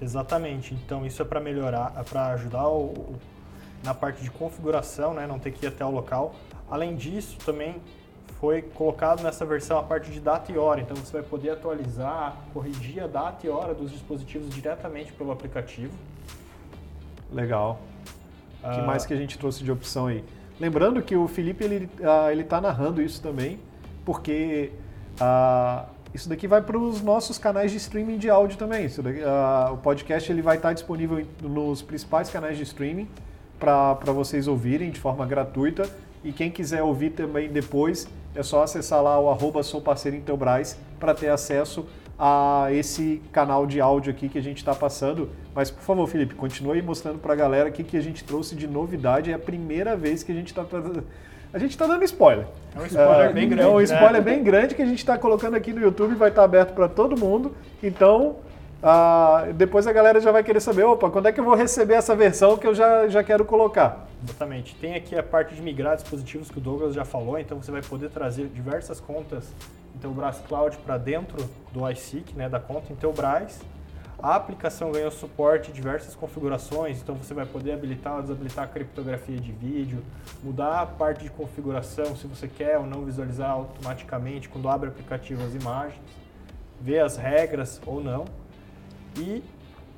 [0.00, 0.74] Exatamente.
[0.74, 3.16] Então isso é para melhorar, é para ajudar o,
[3.82, 6.34] na parte de configuração, né, não ter que ir até o local.
[6.70, 7.76] Além disso, também
[8.44, 12.36] foi colocado nessa versão a parte de data e hora, então você vai poder atualizar,
[12.52, 15.94] corrigir a data e hora dos dispositivos diretamente pelo aplicativo.
[17.32, 17.80] Legal.
[18.62, 18.86] O que uh...
[18.86, 20.22] mais que a gente trouxe de opção aí?
[20.60, 23.58] Lembrando que o Felipe ele uh, ele está narrando isso também,
[24.04, 24.70] porque
[25.14, 28.86] uh, isso daqui vai para os nossos canais de streaming de áudio também.
[28.88, 29.20] Daqui,
[29.72, 33.08] o podcast ele vai estar tá disponível nos principais canais de streaming
[33.58, 35.88] para vocês ouvirem de forma gratuita.
[36.24, 40.78] E quem quiser ouvir também depois, é só acessar lá o arroba Sou Parceiro Intelbras
[40.98, 41.86] para ter acesso
[42.18, 45.28] a esse canal de áudio aqui que a gente está passando.
[45.54, 48.54] Mas, por favor, Felipe, continue mostrando para a galera o que, que a gente trouxe
[48.54, 49.30] de novidade.
[49.30, 50.64] É a primeira vez que a gente está...
[51.52, 52.46] A gente está dando spoiler.
[52.74, 53.70] É um spoiler é, bem grande.
[53.70, 54.20] É um spoiler né?
[54.20, 56.88] bem grande que a gente está colocando aqui no YouTube, vai estar tá aberto para
[56.88, 57.54] todo mundo.
[57.80, 58.36] Então,
[58.86, 61.94] ah, depois a galera já vai querer saber, opa, quando é que eu vou receber
[61.94, 64.06] essa versão que eu já, já quero colocar?
[64.22, 64.74] Exatamente.
[64.74, 67.80] Tem aqui a parte de migrar dispositivos que o Douglas já falou, então você vai
[67.80, 69.50] poder trazer diversas contas
[69.94, 73.62] Intelbras Cloud para dentro do iSeek, né, da conta Intelbras.
[74.22, 78.68] A aplicação ganhou suporte em diversas configurações, então você vai poder habilitar ou desabilitar a
[78.68, 80.02] criptografia de vídeo,
[80.42, 84.92] mudar a parte de configuração, se você quer ou não visualizar automaticamente quando abre o
[84.92, 85.98] aplicativo as imagens,
[86.78, 88.26] ver as regras ou não.
[89.16, 89.42] E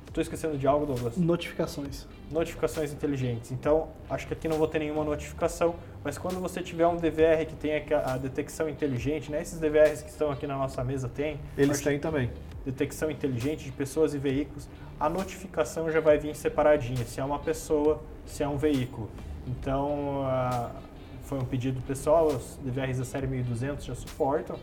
[0.07, 1.17] estou esquecendo de algo, Douglas?
[1.17, 2.07] Notificações.
[2.31, 3.51] Notificações inteligentes.
[3.51, 7.45] Então, acho que aqui não vou ter nenhuma notificação, mas quando você tiver um DVR
[7.47, 9.41] que tem a detecção inteligente, né?
[9.41, 11.39] Esses DVRs que estão aqui na nossa mesa têm.
[11.57, 12.31] Eles têm também.
[12.65, 14.67] Detecção inteligente de pessoas e veículos.
[14.99, 19.09] A notificação já vai vir separadinha, se é uma pessoa, se é um veículo.
[19.47, 20.25] Então,
[21.23, 24.57] foi um pedido pessoal, os DVRs da série 1200 já suportam.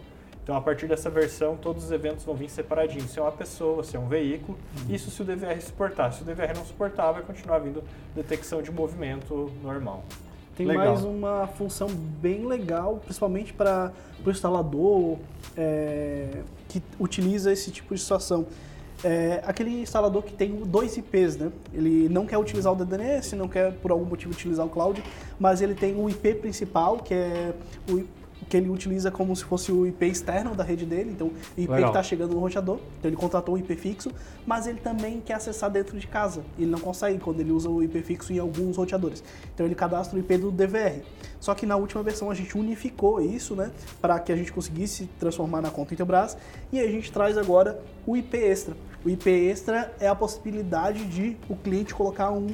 [0.45, 3.11] Então, a partir dessa versão, todos os eventos vão vir separadinhos.
[3.11, 4.95] Se é uma pessoa, se é um veículo, uhum.
[4.95, 6.13] isso se o DVR suportar.
[6.13, 7.83] Se o DVR não suportar, vai continuar vindo
[8.15, 10.05] detecção de movimento normal.
[10.55, 10.87] Tem legal.
[10.87, 13.91] mais uma função bem legal, principalmente para
[14.25, 15.17] o instalador
[15.57, 18.47] é, que utiliza esse tipo de situação.
[19.03, 21.51] É, aquele instalador que tem dois IPs, né?
[21.73, 25.03] Ele não quer utilizar o DNS, não quer por algum motivo utilizar o cloud,
[25.39, 27.53] mas ele tem o IP principal, que é
[27.91, 28.05] o
[28.49, 31.71] que ele utiliza como se fosse o IP externo da rede dele, então o IP
[31.71, 31.91] Legal.
[31.91, 34.11] que está chegando no roteador, então ele contratou um IP fixo,
[34.47, 36.45] mas ele também quer acessar dentro de casa.
[36.59, 39.23] Ele não consegue quando ele usa o IP fixo em alguns roteadores.
[39.55, 41.03] Então ele cadastra o IP do DVR.
[41.41, 43.71] Só que na última versão a gente unificou isso, né,
[44.01, 46.37] para que a gente conseguisse transformar na conta Intelbras,
[46.73, 48.77] e a gente traz agora o IP extra.
[49.05, 52.49] O IP extra é a possibilidade de o cliente colocar um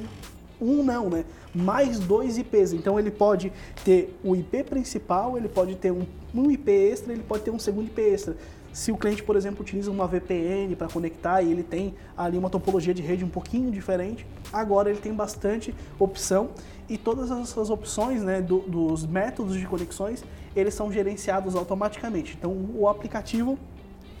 [0.61, 1.25] um não, né?
[1.53, 2.73] Mais dois IPs.
[2.73, 3.51] Então ele pode
[3.83, 7.59] ter o IP principal, ele pode ter um, um IP extra, ele pode ter um
[7.59, 8.37] segundo IP extra.
[8.71, 12.49] Se o cliente, por exemplo, utiliza uma VPN para conectar e ele tem ali uma
[12.49, 16.51] topologia de rede um pouquinho diferente, agora ele tem bastante opção
[16.87, 20.23] e todas essas opções né, do, dos métodos de conexões,
[20.55, 22.35] eles são gerenciados automaticamente.
[22.37, 23.59] Então o aplicativo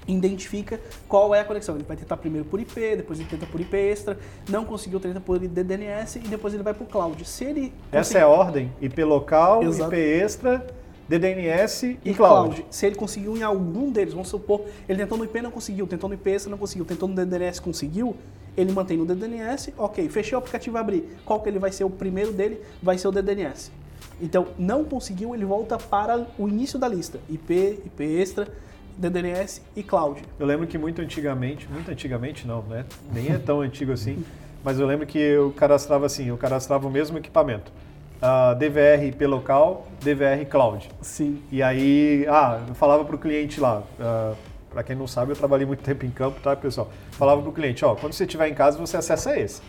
[0.07, 1.75] identifica qual é a conexão.
[1.75, 4.17] Ele vai tentar primeiro por IP, depois ele tenta por IP extra,
[4.49, 7.23] não conseguiu, tenta por DNS e depois ele vai para o cloud.
[7.25, 9.93] Se ele Essa é a ordem, IP local, Exato.
[9.93, 10.67] IP extra,
[11.07, 12.55] DDNS e, e cloud.
[12.55, 12.65] cloud.
[12.69, 16.07] Se ele conseguiu em algum deles, vamos supor, ele tentou no IP não conseguiu, tentou
[16.07, 18.15] no IP extra não conseguiu, tentou no DNS conseguiu,
[18.55, 21.17] ele mantém no DDNS, ok, fechei o aplicativo abrir.
[21.25, 22.61] Qual que ele vai ser o primeiro dele?
[22.81, 23.71] Vai ser o DDNS.
[24.21, 27.19] Então, não conseguiu, ele volta para o início da lista.
[27.29, 28.47] IP, IP extra,
[28.97, 30.21] DDNS e cloud.
[30.39, 32.85] Eu lembro que muito antigamente, muito antigamente não, né?
[33.11, 34.23] Nem é tão antigo assim,
[34.63, 37.71] mas eu lembro que eu cadastrava assim, eu cadastrava o mesmo equipamento.
[38.21, 40.89] uh, DVR IP local, DVR cloud.
[41.01, 41.41] Sim.
[41.51, 44.35] E aí, ah, eu falava para o cliente lá, uh,
[44.69, 46.89] para quem não sabe, eu trabalhei muito tempo em campo, tá, pessoal?
[47.11, 49.61] Falava para o cliente, ó, quando você estiver em casa, você acessa esse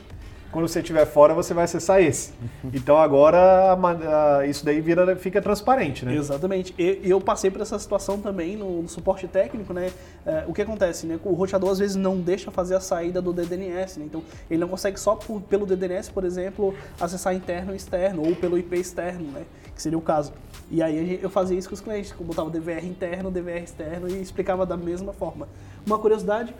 [0.52, 2.32] quando você estiver fora, você vai acessar esse.
[2.72, 6.14] Então agora isso daí vira, fica transparente, né?
[6.14, 6.74] Exatamente.
[6.78, 9.90] Eu passei por essa situação também no, suporte técnico, né?
[10.26, 11.18] É, o que acontece, né?
[11.24, 14.04] O roteador às vezes não deixa fazer a saída do DDNS, né?
[14.04, 18.36] Então ele não consegue só por, pelo DDNS, por exemplo, acessar interno e externo, ou
[18.36, 19.44] pelo IP externo, né?
[19.74, 20.34] Que seria o caso.
[20.70, 24.20] E aí eu fazia isso com os clientes, eu botava DVR interno, DVR externo e
[24.20, 25.48] explicava da mesma forma.
[25.86, 26.54] Uma curiosidade,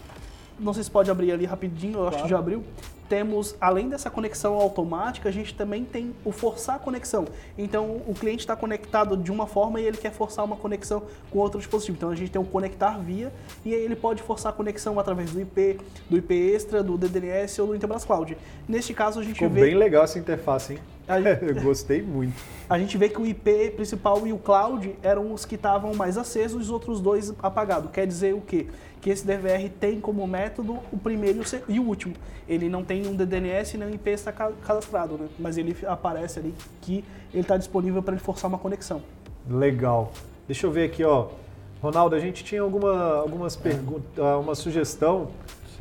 [0.59, 2.15] não sei se pode abrir ali rapidinho, eu claro.
[2.15, 2.65] acho que já abriu
[3.13, 7.27] temos, além dessa conexão automática, a gente também tem o forçar a conexão.
[7.59, 11.39] Então, o cliente está conectado de uma forma e ele quer forçar uma conexão com
[11.39, 11.99] outro dispositivo.
[11.99, 13.31] Então, a gente tem o conectar via
[13.67, 17.61] e aí ele pode forçar a conexão através do IP, do IP extra, do DDNS
[17.61, 18.35] ou do Intelbras Cloud.
[18.67, 19.61] Neste caso, a gente Ficou vê...
[19.61, 20.79] bem legal essa interface, hein?
[21.21, 21.47] Gente...
[21.47, 22.35] Eu gostei muito.
[22.69, 26.17] A gente vê que o IP principal e o cloud eram os que estavam mais
[26.17, 27.91] acesos e os outros dois apagados.
[27.91, 28.67] Quer dizer o quê?
[29.03, 32.15] que esse DVR tem como método o primeiro e o último.
[32.49, 35.29] Ele não tem um DDNS nem um IP está cadastrado, né?
[35.41, 39.03] mas ele aparece ali que ele está disponível para ele forçar uma conexão.
[39.51, 40.13] Legal.
[40.47, 41.31] Deixa eu ver aqui, ó.
[41.83, 45.31] Ronaldo, a gente tinha alguma, algumas perguntas, ah, uma sugestão.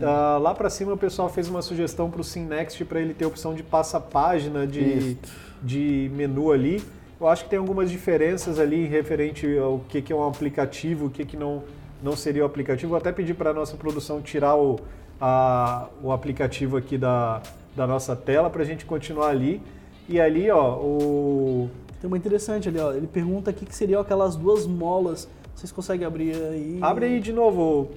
[0.06, 3.26] Uh, lá para cima o pessoal fez uma sugestão para o SimNext para ele ter
[3.26, 5.18] a opção de passa-página de,
[5.62, 6.84] de menu ali.
[7.20, 11.10] Eu acho que tem algumas diferenças ali referente ao que, que é um aplicativo, o
[11.10, 11.64] que, que não
[12.02, 12.90] não seria o aplicativo.
[12.90, 14.80] Vou até pedir para a nossa produção tirar o,
[15.20, 17.42] a, o aplicativo aqui da,
[17.76, 19.62] da nossa tela para a gente continuar ali.
[20.10, 21.70] E ali, ó, o...
[22.00, 22.92] Tem uma interessante ali, ó.
[22.92, 25.30] Ele pergunta aqui que seriam aquelas duas molas.
[25.62, 26.80] Vocês conseguem abrir aí?
[26.82, 27.92] Abre aí de novo,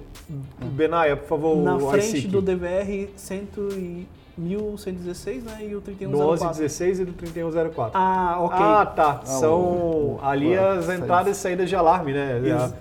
[0.73, 1.57] Benaia, por favor.
[1.57, 4.07] Na frente do DVR 100 e
[4.37, 5.57] 1116, né?
[5.61, 6.11] E o 3104.
[6.11, 7.99] Do 1116 e do 3104.
[7.99, 8.57] Ah, ok.
[8.61, 9.21] Ah, tá.
[9.23, 12.39] Ah, São ali as entradas e saídas de alarme, né?
[12.39, 12.75] Isso.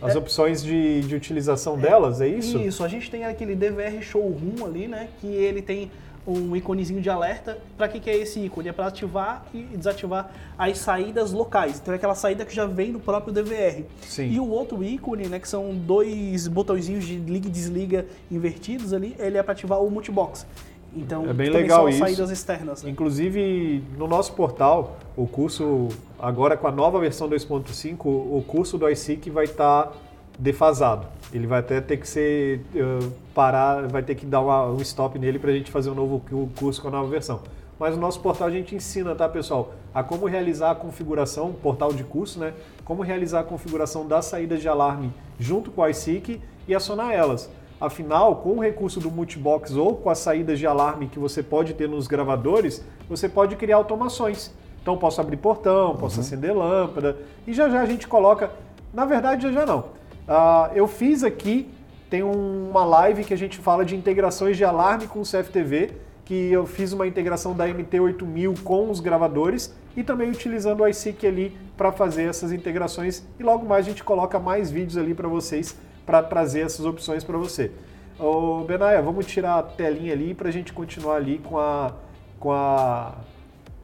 [0.00, 2.56] As é, opções de, de utilização é, delas, é isso?
[2.56, 5.08] Isso, a gente tem aquele DVR Showroom ali, né?
[5.20, 5.90] Que ele tem
[6.26, 7.58] um iconezinho de alerta.
[7.76, 8.68] Para que, que é esse ícone?
[8.68, 11.78] É para ativar e desativar as saídas locais.
[11.80, 13.84] Então é aquela saída que já vem do próprio DVR.
[14.02, 14.30] Sim.
[14.30, 19.16] E o outro ícone, né, que são dois botõezinhos de liga e desliga invertidos ali,
[19.18, 20.46] ele é para ativar o multibox.
[20.94, 22.82] Então, é bem legal são saídas externas.
[22.82, 22.90] Né?
[22.90, 28.88] Inclusive, no nosso portal, o curso, agora com a nova versão 2.5, o curso do
[28.88, 29.92] iSeek vai estar tá
[30.40, 31.06] defasado.
[31.32, 35.18] Ele vai até ter que ser uh, parar, vai ter que dar uma, um stop
[35.18, 36.20] nele para a gente fazer um novo
[36.56, 37.40] curso com a nova versão.
[37.78, 41.92] Mas no nosso portal a gente ensina, tá, pessoal, a como realizar a configuração, portal
[41.92, 42.52] de curso, né?
[42.84, 47.50] Como realizar a configuração das saídas de alarme junto com o iSeek e acionar elas.
[47.80, 51.72] Afinal, com o recurso do multibox ou com as saídas de alarme que você pode
[51.72, 54.52] ter nos gravadores, você pode criar automações.
[54.82, 56.20] Então, posso abrir portão, posso uhum.
[56.22, 57.16] acender lâmpada
[57.46, 58.50] e já já a gente coloca.
[58.92, 59.99] Na verdade, já já não.
[60.30, 61.68] Uh, eu fiz aqui,
[62.08, 65.90] tem uma live que a gente fala de integrações de alarme com o CFTV,
[66.24, 71.26] que eu fiz uma integração da MT8000 com os gravadores e também utilizando o iSeek
[71.26, 73.26] ali para fazer essas integrações.
[73.40, 75.76] E logo mais a gente coloca mais vídeos ali para vocês
[76.06, 77.72] para trazer essas opções para você.
[78.16, 81.92] Ô, Benaia, vamos tirar a telinha ali para a gente continuar ali com a,
[82.38, 83.14] com a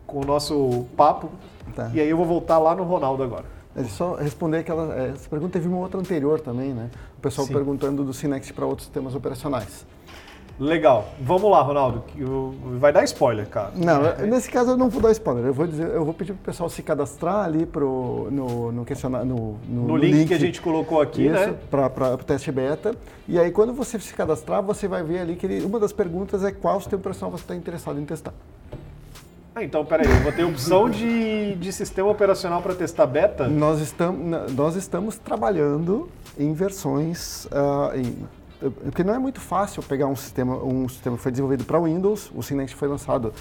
[0.06, 1.30] com o nosso papo.
[1.74, 1.90] Tá.
[1.92, 3.55] E aí eu vou voltar lá no Ronaldo agora.
[3.76, 4.94] É só responder aquela.
[4.94, 6.90] É, essa pergunta teve uma outra anterior também, né?
[7.18, 7.52] O pessoal Sim.
[7.52, 9.84] perguntando do Sinex para outros sistemas operacionais.
[10.58, 11.08] Legal.
[11.20, 12.02] Vamos lá, Ronaldo.
[12.78, 13.72] Vai dar spoiler, cara.
[13.76, 15.44] Não, nesse caso eu não vou dar spoiler.
[15.44, 19.26] Eu vou dizer, eu vou pedir pro pessoal se cadastrar ali pro, no, no questionário.
[19.26, 21.54] No, no, no link, link, que a gente colocou aqui, isso, né?
[21.70, 22.94] Para o teste beta.
[23.28, 26.42] E aí, quando você se cadastrar, você vai ver ali que ele, uma das perguntas
[26.42, 28.32] é qual sistema operacional você está interessado em testar.
[29.58, 33.48] Ah, então, peraí, eu vou ter opção de, de sistema operacional para testar beta?
[33.48, 38.14] Nós, estamos nós estamos trabalhando em versões, uh, em
[38.84, 42.30] porque não é muito fácil pegar um sistema, um sistema que foi desenvolvido para Windows,
[42.34, 43.32] o Synext foi lançado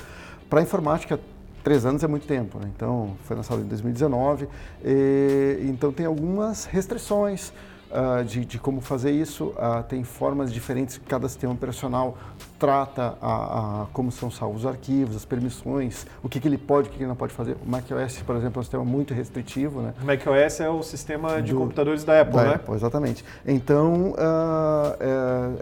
[0.49, 1.19] para informática
[1.65, 2.71] três anos é muito tempo, né?
[2.73, 4.47] então foi lançado em 2019,
[4.85, 7.51] e, então tem algumas restrições,
[7.95, 9.45] uh, de, de, como fazer isso.
[9.45, 12.17] Uh, tem formas diferentes que cada sistema operacional
[12.59, 16.87] trata a, a, como são salvos os arquivos, as permissões, o que, que ele pode,
[16.87, 17.57] o que, que ele não pode fazer.
[17.65, 19.81] O macOS, por exemplo, é um sistema muito restritivo.
[19.81, 19.93] Né?
[20.01, 22.55] O macOS é o sistema de Do, computadores da Apple, da né?
[22.55, 23.25] Apple, exatamente.
[23.45, 24.95] Então, uh,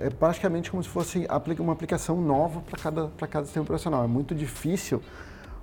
[0.02, 1.28] é, é, praticamente como se fosse
[1.60, 4.04] uma aplicação nova para cada, cada sistema operacional.
[4.04, 5.02] É muito difícil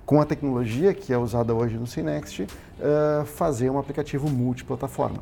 [0.05, 5.19] com a tecnologia que é usada hoje no Synext, uh, fazer um aplicativo multiplataforma.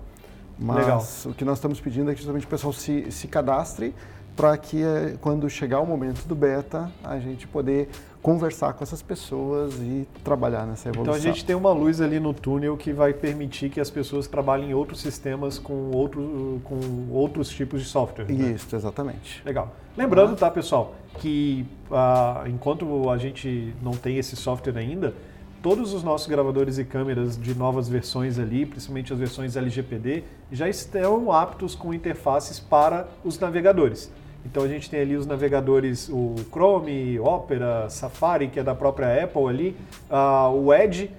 [0.59, 1.05] Mas Legal.
[1.25, 3.95] o que nós estamos pedindo é que justamente o pessoal se, se cadastre
[4.35, 7.89] para que eh, quando chegar o momento do beta, a gente poder
[8.21, 11.13] conversar com essas pessoas e trabalhar nessa evolução.
[11.13, 14.27] Então a gente tem uma luz ali no túnel que vai permitir que as pessoas
[14.27, 18.25] trabalhem em outros sistemas com, outro, com outros tipos de software.
[18.29, 18.51] né?
[18.51, 19.41] Isso, exatamente.
[19.45, 19.73] Legal.
[19.97, 25.13] Lembrando, tá, pessoal, que ah, enquanto a gente não tem esse software ainda,
[25.61, 30.69] todos os nossos gravadores e câmeras de novas versões ali, principalmente as versões LGPD, já
[30.69, 34.11] estão aptos com interfaces para os navegadores.
[34.45, 39.23] Então a gente tem ali os navegadores, o Chrome, Opera, Safari, que é da própria
[39.23, 39.75] Apple ali,
[40.09, 41.11] ah, o Edge,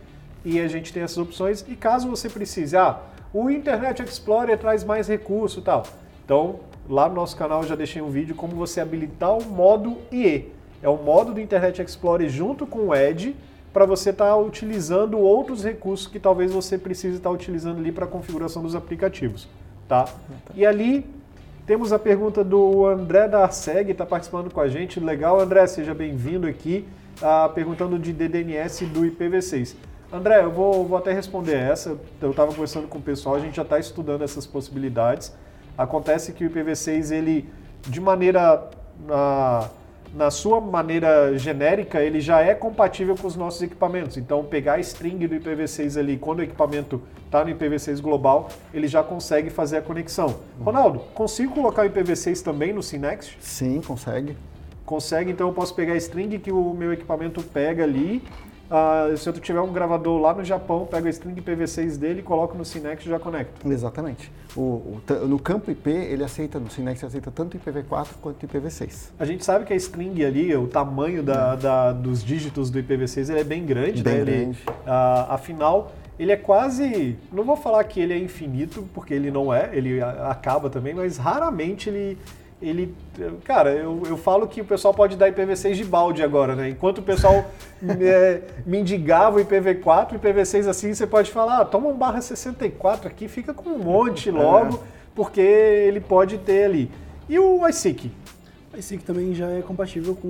[0.45, 1.65] e a gente tem essas opções.
[1.69, 2.99] E caso você precise, ah,
[3.33, 5.85] o Internet Explorer traz mais recurso tal.
[6.25, 9.99] Então, lá no nosso canal eu já deixei um vídeo como você habilitar o modo
[10.11, 10.51] IE.
[10.83, 13.37] É o modo do Internet Explorer junto com o Edge
[13.73, 18.09] para você estar utilizando outros recursos que talvez você precise estar utilizando ali para a
[18.09, 19.49] configuração dos aplicativos,
[19.89, 20.07] tá?
[20.55, 21.07] E ali
[21.67, 24.99] temos a pergunta do André da Arceg, está participando com a gente.
[24.99, 26.85] Legal, André, seja bem-vindo aqui,
[27.23, 29.77] ah, perguntando de DDNS do IPv6.
[30.13, 31.97] André, eu vou, vou até responder essa.
[32.21, 35.33] Eu estava conversando com o pessoal, a gente já está estudando essas possibilidades.
[35.79, 37.49] Acontece que o IPv6, ele,
[37.83, 38.69] de maneira,
[39.07, 39.71] na,
[40.15, 44.17] na sua maneira genérica, ele já é compatível com os nossos equipamentos.
[44.17, 48.89] Então, pegar a string do IPv6 ali, quando o equipamento está no IPv6 global, ele
[48.89, 50.41] já consegue fazer a conexão.
[50.61, 53.37] Ronaldo, consigo colocar o IPv6 também no Synext?
[53.41, 54.37] Sim, consegue.
[54.85, 58.23] Consegue, então eu posso pegar a string que o meu equipamento pega ali.
[58.71, 62.57] Ah, se eu tiver um gravador lá no Japão, pego a string IPv6 dele, coloco
[62.57, 63.67] no Synext e já conecto.
[63.71, 64.31] Exatamente.
[64.57, 69.11] O, o no campo IP, ele aceita, no Synext aceita tanto IPv4 quanto IPv6.
[69.19, 73.31] A gente sabe que a string ali, o tamanho da, da- dos dígitos do IPv6
[73.31, 74.21] ele é bem grande, Bem né?
[74.21, 74.59] Ele, grande.
[74.87, 77.17] ah, afinal, ele é quase.
[77.33, 81.17] Não vou falar que ele é infinito, porque ele não é, ele acaba também, mas
[81.17, 82.17] raramente ele.
[82.63, 82.95] Ele,
[83.45, 86.69] cara, eu, eu falo que o pessoal pode dar IPv6 de balde agora, né?
[86.69, 87.51] Enquanto o pessoal
[87.83, 93.09] é, mendigava o IPv4, o IPv6 assim, você pode falar, ah, toma um barra 64
[93.09, 94.81] aqui, fica com um monte logo,
[95.15, 96.91] porque ele pode ter ali.
[97.29, 98.13] E o iSeek?
[98.73, 100.29] A ISIC também já é compatível com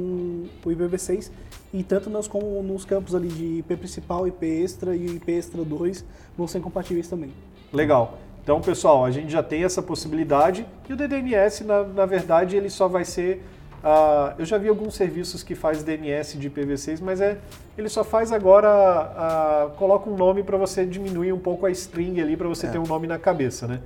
[0.64, 1.30] o IPv6
[1.74, 5.64] e tanto nos, como nos campos ali de IP principal, IP extra e IP extra
[5.64, 6.04] 2
[6.38, 7.32] vão ser compatíveis também.
[7.72, 8.18] Legal.
[8.42, 12.70] Então, pessoal, a gente já tem essa possibilidade e o DDNS, na, na verdade, ele
[12.70, 13.44] só vai ser.
[13.84, 17.38] ah, eu já vi alguns serviços que faz DNS de IPv6, mas é,
[17.76, 22.20] ele só faz agora, ah, coloca um nome para você diminuir um pouco a string
[22.20, 23.80] ali, para você ter um nome na cabeça, né?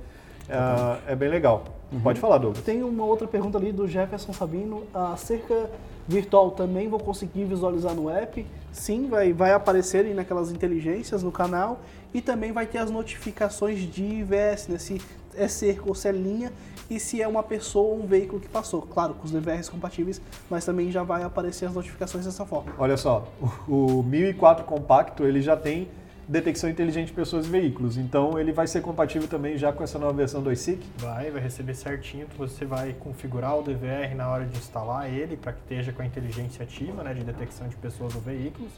[0.49, 1.63] Ah, é bem legal.
[2.03, 2.63] Pode falar, Douglas.
[2.63, 4.83] Tem uma outra pergunta ali do Jefferson Sabino.
[4.93, 5.69] A cerca
[6.07, 8.45] virtual também vou conseguir visualizar no app?
[8.71, 11.79] Sim, vai, vai aparecer ali naquelas inteligências no canal
[12.13, 14.77] e também vai ter as notificações de IVS, né?
[14.77, 15.01] Se
[15.35, 16.51] é cerca ou se é linha
[16.89, 18.81] e se é uma pessoa ou um veículo que passou.
[18.81, 22.73] Claro, com os DVRs compatíveis, mas também já vai aparecer as notificações dessa forma.
[22.77, 23.27] Olha só,
[23.67, 25.87] o, o 1004 compacto ele já tem
[26.27, 29.99] detecção inteligente de pessoas e veículos, então ele vai ser compatível também já com essa
[29.99, 30.83] nova versão do iSeek.
[30.97, 32.27] Vai, vai receber certinho.
[32.37, 36.05] Você vai configurar o DVR na hora de instalar ele para que esteja com a
[36.05, 38.71] inteligência ativa, né, de detecção de pessoas ou veículos.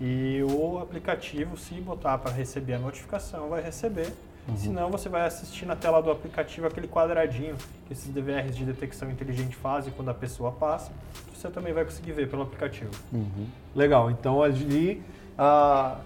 [0.00, 4.12] E o aplicativo, se botar para receber a notificação, vai receber.
[4.56, 7.56] Senão você vai assistir na tela do aplicativo aquele quadradinho
[7.86, 10.92] que esses DVRs de detecção inteligente fazem quando a pessoa passa.
[11.34, 12.90] Você também vai conseguir ver pelo aplicativo.
[13.74, 15.02] Legal, então ali.
[15.36, 15.98] ah,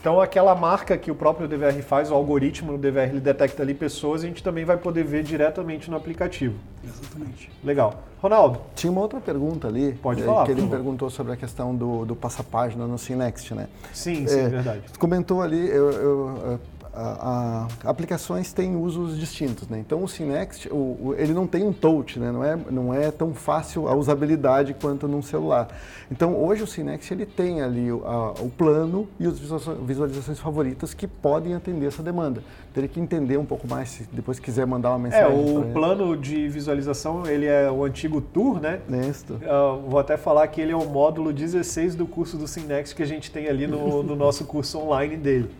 [0.00, 3.74] então aquela marca que o próprio DVR faz, o algoritmo do DVR, ele detecta ali
[3.74, 6.54] pessoas, a gente também vai poder ver diretamente no aplicativo.
[6.82, 7.50] Exatamente.
[7.62, 8.02] Legal.
[8.22, 11.74] Ronaldo, Tinha uma outra pergunta ali, Pode eh, falar, que ele perguntou sobre a questão
[11.74, 13.68] do, do passapágina no Synext, né?
[13.92, 14.82] sim, sim, É, verdade.
[14.98, 16.60] Comentou ali, eu, eu,
[17.00, 19.78] a, a- aplicações têm usos distintos, né?
[19.78, 22.30] Então o Synext, o, o- ele não tem um touch, né?
[22.30, 25.68] Não é, não é tão fácil a usabilidade quanto num celular.
[26.10, 29.38] Então hoje o Synext ele tem ali o, a- o plano e as
[29.82, 32.42] visualizações, favoritas que podem atender essa demanda.
[32.74, 35.38] Teria que entender um pouco mais se depois quiser mandar uma É, mensagem.
[35.40, 35.72] o pra ele.
[35.72, 38.80] plano de visualização, ele é o antigo Tour, né?
[38.88, 39.40] Nesto.
[39.44, 43.02] Ah, vou até falar que ele é o módulo 16 do curso do Synext que
[43.02, 45.50] a gente tem ali no, no nosso curso online dele.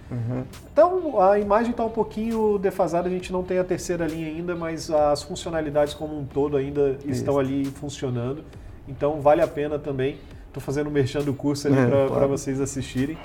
[0.80, 4.56] Então a imagem está um pouquinho defasada, a gente não tem a terceira linha ainda,
[4.56, 8.42] mas as funcionalidades como um todo ainda estão ali funcionando.
[8.88, 10.16] Então vale a pena também.
[10.46, 12.28] Estou fazendo merchan do curso ali É, para claro.
[12.28, 13.18] vocês assistirem.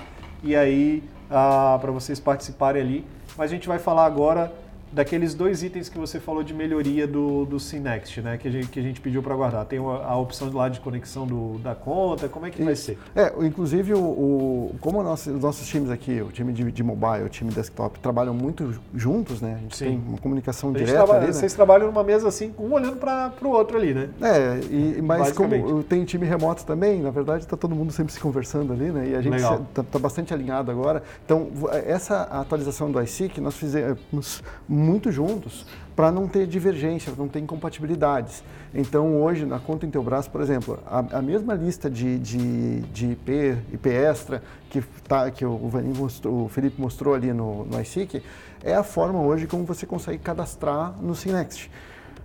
[0.44, 3.06] E aí, para vocês participarem ali.
[3.38, 4.52] Mas a gente vai falar agora
[4.92, 8.38] daqueles dois itens que você falou de melhoria do, do Synext, né?
[8.38, 9.64] Que a gente, que a gente pediu para guardar.
[9.66, 12.64] Tem a, a opção lá de conexão do, da conta, como é que Isso.
[12.64, 12.98] vai ser?
[13.14, 17.24] É, inclusive, o, o como nosso, os nossos times aqui, o time de, de mobile,
[17.24, 19.54] o time desktop, trabalham muito juntos, né?
[19.56, 19.84] A gente Sim.
[19.84, 21.32] tem uma comunicação direta ali, né?
[21.32, 24.08] Vocês trabalham numa mesa assim, um olhando para o outro ali, né?
[24.20, 28.20] É, e, mas como tem time remoto também, na verdade está todo mundo sempre se
[28.20, 29.08] conversando ali, né?
[29.10, 31.02] E a gente está tá bastante alinhado agora.
[31.24, 31.48] Então,
[31.86, 34.42] essa atualização do iSeek nós fizemos
[34.76, 35.66] muito juntos
[35.96, 38.44] para não ter divergência, não ter incompatibilidades.
[38.74, 43.56] Então, hoje, na conta Intelbras, por exemplo, a, a mesma lista de, de, de IP,
[43.72, 45.58] IP extra que, tá, que o,
[45.96, 48.22] mostrou, o Felipe mostrou ali no, no iSeek,
[48.62, 51.70] é a forma hoje como você consegue cadastrar no Synext.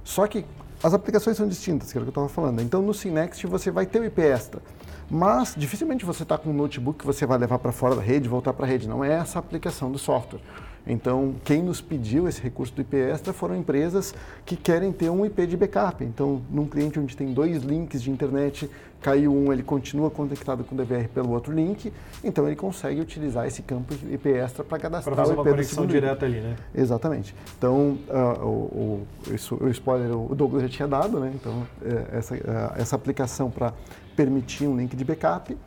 [0.04, 0.46] Só que
[0.84, 2.62] as aplicações são distintas, que era o que eu estava falando.
[2.62, 4.62] Então, no Synext, você vai ter o IP extra.
[5.10, 8.28] Mas dificilmente você está com um notebook que você vai levar para fora da rede,
[8.28, 8.88] voltar para a rede.
[8.88, 10.40] Não é essa aplicação do software.
[10.86, 14.14] Então, quem nos pediu esse recurso do IP Extra foram empresas
[14.46, 16.04] que querem ter um IP de backup.
[16.04, 18.70] Então, num cliente onde tem dois links de internet,
[19.02, 21.92] caiu um, ele continua conectado com o DVR pelo outro link,
[22.24, 25.52] então ele consegue utilizar esse campo IP Extra para cadastrar pra fazer o IP uma
[25.52, 26.56] conexão direta ali, né?
[26.74, 27.36] Exatamente.
[27.58, 31.32] Então, uh, o, o, isso, o spoiler o Douglas já tinha dado, né?
[31.34, 32.40] Então, é, essa, uh,
[32.76, 33.74] essa aplicação para
[34.16, 35.58] permitir um link de backup.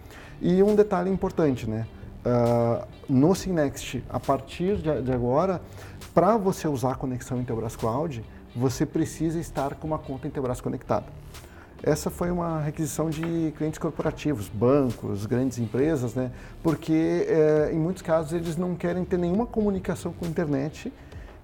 [0.41, 1.87] E um detalhe importante, né?
[2.25, 5.61] Uh, no Synext, a partir de, de agora,
[6.15, 8.25] para você usar a conexão Intelbras Cloud,
[8.57, 11.07] você precisa estar com uma conta Intelbras conectada.
[11.83, 16.31] Essa foi uma requisição de clientes corporativos, bancos, grandes empresas, né?
[16.63, 20.91] porque eh, em muitos casos eles não querem ter nenhuma comunicação com a internet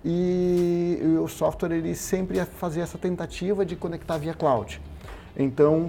[0.03, 4.81] e, e o software ele sempre ia fazer essa tentativa de conectar via cloud.
[5.43, 5.89] Então,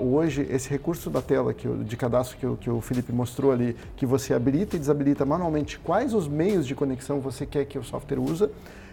[0.00, 4.06] hoje, esse recurso da tela que, de cadastro que, que, o Felipe mostrou ali, que
[4.06, 8.18] você habilita e desabilita manualmente quais os meios de conexão você quer que o software
[8.18, 8.48] use,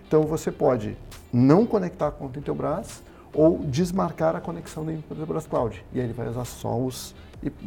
[0.05, 0.97] então você pode
[1.31, 3.01] não conectar a conta Intelbras
[3.33, 5.81] ou desmarcar a conexão da Intelbras Cloud.
[5.93, 7.15] E aí ele vai usar só os,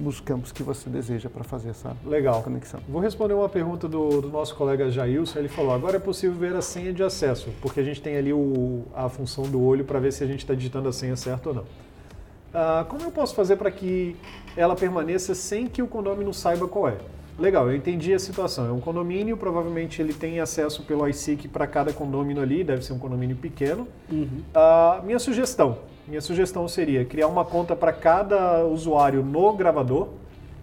[0.04, 2.42] os campos que você deseja para fazer essa Legal.
[2.42, 2.80] conexão.
[2.86, 5.38] Vou responder uma pergunta do, do, nosso colega Jailson.
[5.38, 8.34] Ele falou: agora é possível ver a senha de acesso, porque a gente tem ali
[8.34, 11.48] o, a função do olho para ver se a gente está digitando a senha certa
[11.48, 11.87] ou não.
[12.52, 14.16] Ah, como eu posso fazer para que
[14.56, 16.96] ela permaneça sem que o condomínio saiba qual é?
[17.38, 18.66] Legal, eu entendi a situação.
[18.66, 22.92] É um condomínio, provavelmente ele tem acesso pelo iSeek para cada condomínio ali, deve ser
[22.92, 23.86] um condomínio pequeno.
[24.10, 24.42] Uhum.
[24.54, 30.08] Uh, minha sugestão, minha sugestão seria criar uma conta para cada usuário no gravador,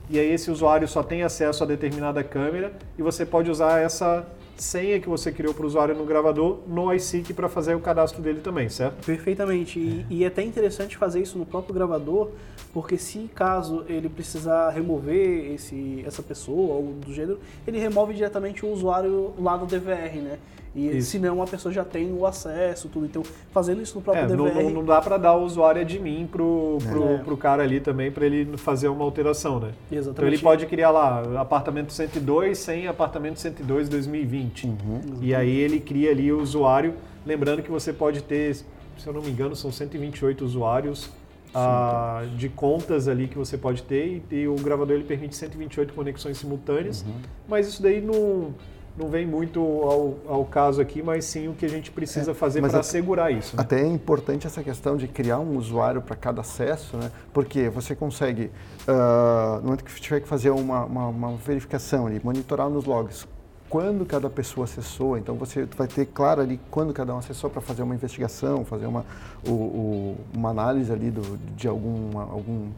[0.09, 4.27] e aí esse usuário só tem acesso a determinada câmera e você pode usar essa
[4.57, 8.21] senha que você criou para o usuário no gravador no iSeek para fazer o cadastro
[8.21, 9.05] dele também, certo?
[9.05, 9.79] Perfeitamente.
[9.79, 12.29] E, e é até interessante fazer isso no próprio gravador,
[12.73, 18.65] porque se caso ele precisar remover esse, essa pessoa ou do gênero, ele remove diretamente
[18.65, 20.39] o usuário lá do DVR, né?
[20.75, 21.11] E isso.
[21.11, 23.05] senão a pessoa já tem o acesso, tudo.
[23.05, 24.63] Então, fazendo isso no próprio é, DVR...
[24.63, 27.17] Não, não dá para dar o usuário admin pro, pro, é.
[27.19, 29.71] pro cara ali também, para ele fazer uma alteração, né?
[29.89, 30.11] Exatamente.
[30.11, 34.65] Então ele pode criar lá apartamento 102 sem apartamento 102 2020.
[34.65, 35.01] Uhum.
[35.21, 36.95] E aí ele cria ali o usuário,
[37.25, 38.65] lembrando que você pode ter, se
[39.05, 41.09] eu não me engano, são 128 usuários
[41.53, 45.93] ah, de contas ali que você pode ter e, e, o gravador ele permite 128
[45.93, 47.13] conexões simultâneas, uhum.
[47.47, 48.53] mas isso daí não
[48.97, 52.33] não vem muito ao, ao caso aqui, mas sim o que a gente precisa é,
[52.33, 53.55] fazer para assegurar isso.
[53.55, 53.61] Né?
[53.61, 57.11] Até é importante essa questão de criar um usuário para cada acesso, né?
[57.33, 58.51] porque você consegue,
[58.87, 63.27] uh, no momento que tiver que fazer uma, uma, uma verificação ali, monitorar nos logs,
[63.69, 67.61] quando cada pessoa acessou, então você vai ter claro ali quando cada um acessou para
[67.61, 69.05] fazer uma investigação, fazer uma,
[69.45, 72.69] o, o, uma análise ali do, de algum, algum,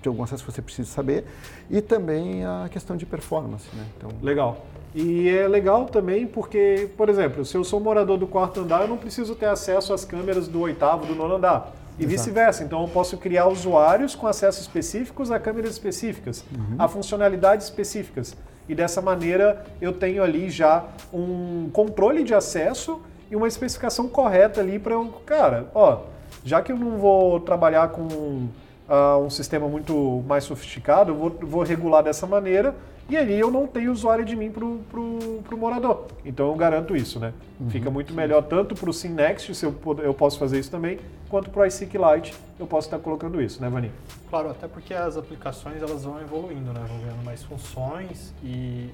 [0.00, 1.26] de algum acesso que você precisa saber,
[1.68, 3.66] e também a questão de performance.
[3.74, 3.84] Né?
[3.98, 4.64] Então, Legal.
[4.94, 8.88] E é legal também porque, por exemplo, se eu sou morador do quarto andar, eu
[8.88, 11.72] não preciso ter acesso às câmeras do oitavo, do nono andar.
[11.98, 12.64] E vice-versa.
[12.64, 16.76] Então eu posso criar usuários com acesso específicos a câmeras específicas, uhum.
[16.78, 18.34] a funcionalidades específicas.
[18.68, 23.00] E dessa maneira eu tenho ali já um controle de acesso
[23.30, 26.00] e uma especificação correta ali para eu, cara, ó,
[26.44, 31.30] já que eu não vou trabalhar com uh, um sistema muito mais sofisticado, eu vou,
[31.42, 32.74] vou regular dessa maneira
[33.10, 36.06] e ali eu não tenho usuário de mim para o morador.
[36.24, 37.32] Então eu garanto isso, né?
[37.58, 38.16] Uhum, Fica muito sim.
[38.16, 41.66] melhor tanto para o SimNext, se eu, eu posso fazer isso também, quanto para o
[41.66, 43.90] iSeek Lite eu posso estar colocando isso, né, Vani?
[44.28, 46.84] Claro, até porque as aplicações elas vão evoluindo, né?
[46.86, 48.90] Vão ganhando mais funções e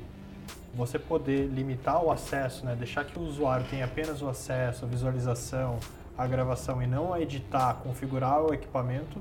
[0.74, 2.74] você poder limitar o acesso, né?
[2.74, 5.78] Deixar que o usuário tenha apenas o acesso, a visualização,
[6.16, 9.20] a gravação e não a editar, configurar o equipamento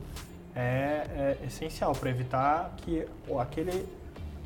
[0.55, 3.05] é, é essencial para evitar que
[3.37, 3.85] aquele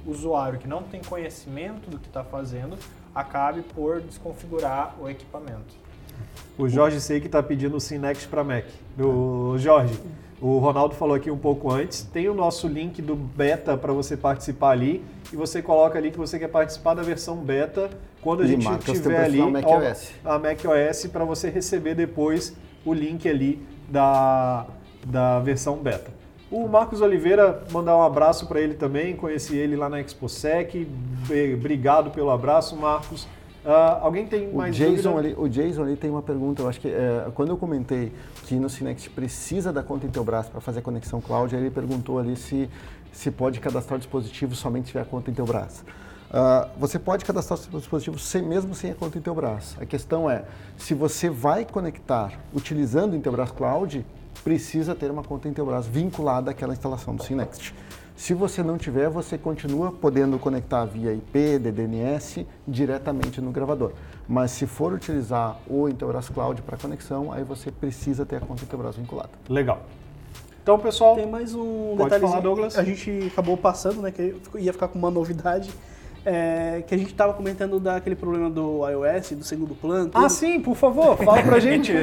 [0.06, 2.78] usuário que não tem conhecimento do que está fazendo
[3.14, 5.76] acabe por desconfigurar o equipamento.
[6.58, 8.66] O Jorge sei que está pedindo o Synext para Mac.
[9.00, 9.98] O Jorge,
[10.42, 14.16] o Ronaldo falou aqui um pouco antes, tem o nosso link do beta para você
[14.18, 17.90] participar ali e você coloca ali que você quer participar da versão beta
[18.22, 20.12] quando a E gente marca os tiver tempos ali macOS.
[20.26, 22.56] a macOS para você receber depois
[22.86, 24.66] o link ali da,
[25.06, 26.12] da versão beta.
[26.52, 30.88] O Marcos Oliveira, mandar um abraço para ele também, conheci ele lá na ExpoSec,
[31.54, 33.28] obrigado pelo abraço, Marcos.
[33.64, 35.20] Ah, alguém tem O mais Jason, dúvida?
[35.20, 38.12] ali, o Jason ali tem uma pergunta, eu acho que é, quando eu comentei
[38.48, 42.18] que no Synext precisa da conta Intelbras para fazer a conexão cloud, aí ele perguntou
[42.18, 42.68] ali se,
[43.12, 45.84] se pode cadastrar o dispositivo somente se tiver a conta Intelbras.
[46.32, 49.76] Ah, você pode cadastrar o dispositivo sem, mesmo sem a conta Intelbras.
[49.80, 50.46] A questão é,
[50.78, 54.04] se você vai conectar utilizando o Intelbras Cloud,
[54.44, 57.74] precisa ter uma conta Intelbras vinculada àquela instalação do Synext.
[58.16, 63.94] Se você não tiver, você continua podendo conectar via IP, DDNS diretamente no gravador.
[64.28, 68.64] Mas se for utilizar o Intelbras Cloud para conexão, aí você precisa ter a conta
[68.64, 69.30] Intelbras vinculada.
[69.48, 69.84] Legal.
[70.62, 72.30] Então, pessoal, Tem mais um Pode detalhezinho.
[72.30, 72.78] falar, Douglas.
[72.78, 74.12] A gente acabou passando, né?
[74.12, 75.72] Que ia ficar com uma novidade.
[76.26, 80.12] É, que a gente estava comentando daquele problema do iOS, do segundo plano.
[80.14, 80.30] Ah, tudo.
[80.30, 81.94] sim, por favor, fala pra gente.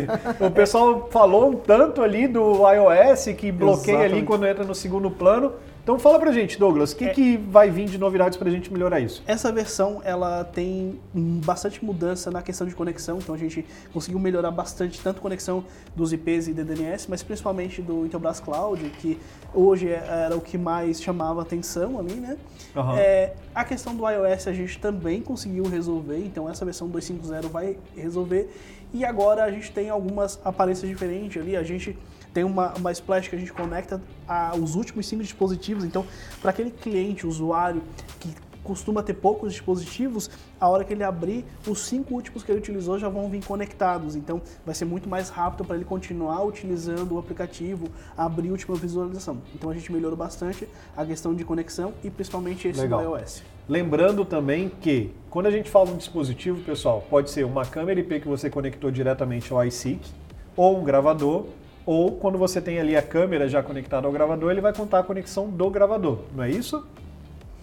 [0.40, 4.26] O pessoal falou um tanto ali do iOS que bloqueia ali Exatamente.
[4.26, 5.52] quando entra no segundo plano.
[5.86, 7.10] Então fala pra gente, Douglas, o que, É.
[7.10, 9.22] que vai vir de novidades pra gente melhorar isso?
[9.24, 14.50] Essa versão ela tem bastante mudança na questão de conexão, então a gente conseguiu melhorar
[14.50, 15.64] bastante tanto a conexão
[15.94, 19.16] dos IPs e DDNS, mas principalmente do Intelbras Cloud, que
[19.54, 22.36] hoje era o que mais chamava atenção ali, né?
[22.74, 22.98] Aham.
[22.98, 27.78] É, a questão do iOS a gente também conseguiu resolver, então essa versão 2.5.0 vai
[27.96, 28.50] resolver.
[28.92, 31.96] E agora a gente tem algumas aparências diferentes ali, a gente
[32.36, 33.98] tem uma, uma splash que a gente conecta
[34.28, 36.04] aos últimos cinco dispositivos, então
[36.42, 37.82] para aquele cliente, usuário
[38.20, 38.28] que
[38.62, 40.28] costuma ter poucos dispositivos,
[40.60, 44.16] a hora que ele abrir, os cinco últimos que ele utilizou já vão vir conectados.
[44.16, 48.76] Então vai ser muito mais rápido para ele continuar utilizando o aplicativo, abrir a última
[48.76, 49.38] visualização.
[49.54, 53.02] Então a gente melhorou bastante a questão de conexão e principalmente esse Legal.
[53.02, 53.42] do iOS.
[53.66, 58.20] Lembrando também que, quando a gente fala um dispositivo, pessoal, pode ser uma câmera IP
[58.20, 60.06] que você conectou diretamente ao iSeek,
[60.54, 61.46] ou um gravador,
[61.86, 65.02] ou quando você tem ali a câmera já conectada ao gravador, ele vai contar a
[65.04, 66.84] conexão do gravador, não é isso?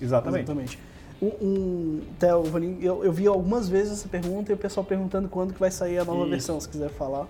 [0.01, 0.43] Exatamente.
[0.45, 0.79] Exatamente.
[1.21, 2.43] Um, um, Theo,
[2.81, 5.97] eu, eu vi algumas vezes essa pergunta e o pessoal perguntando quando que vai sair
[5.97, 6.29] a nova Isso.
[6.29, 7.27] versão, se quiser falar.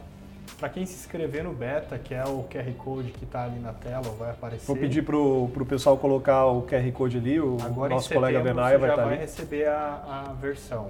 [0.58, 3.74] Para quem se inscrever no beta, que é o QR Code que está ali na
[3.74, 4.66] tela, vai aparecer.
[4.66, 8.78] Vou pedir pro, pro pessoal colocar o QR Code ali, o Agora nosso colega Benaia
[8.78, 9.22] você vai já estar vai ali.
[9.22, 10.90] receber a, a versão.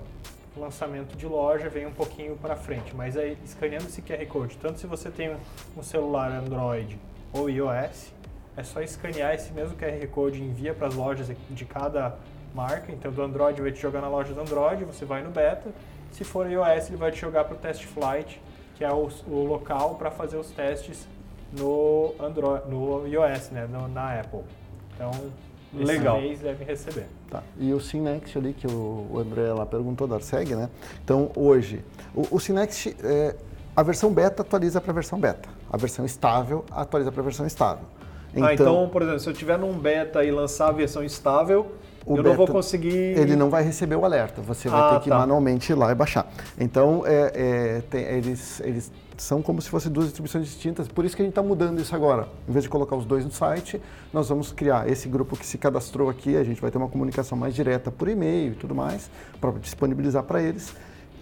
[0.56, 4.80] Lançamento de loja vem um pouquinho para frente, mas aí escaneando esse QR Code, tanto
[4.80, 5.38] se você tem um,
[5.78, 7.00] um celular Android
[7.34, 8.12] ou iOS,
[8.56, 12.16] é só escanear esse mesmo QR Code e envia para as lojas de cada
[12.54, 12.92] marca.
[12.92, 15.72] Então, do Android vai te jogar na loja do Android, você vai no beta.
[16.12, 18.40] Se for iOS, ele vai te jogar para o Test Flight,
[18.76, 21.08] que é o, o local para fazer os testes
[21.52, 24.42] no, Android, no iOS, né, no- na Apple.
[24.94, 25.10] Então,
[25.76, 26.22] esse Legal.
[26.22, 27.08] mês receber.
[27.30, 27.42] Tá.
[27.60, 30.70] E o Synext ali, que o o André lá perguntou da Arseg, né?
[31.04, 31.84] Então, hoje,
[32.16, 33.36] o, o Synext, é,
[33.76, 35.50] a versão beta atualiza para a versão beta.
[35.72, 37.86] A versão estável atualiza para a versão estável.
[38.42, 41.72] ah, então, por exemplo, se eu tiver num beta e lançar a versão estável,
[42.06, 43.18] O eu não vou beta, conseguir.
[43.18, 45.18] Ele não vai receber o alerta, você vai Ah, ter que tá.
[45.20, 46.28] manualmente ir lá e baixar.
[46.60, 47.32] Então, é,
[47.78, 51.26] é, tem- eles, eles são como se fossem duas distribuições distintas, por isso que a
[51.26, 52.28] gente está mudando isso agora.
[52.48, 53.82] Em vez de colocar os dois no site,
[54.12, 57.38] nós vamos criar esse grupo que se cadastrou aqui, a gente vai ter uma comunicação
[57.38, 59.10] mais direta por e-mail e tudo mais,
[59.40, 60.74] para disponibilizar para eles.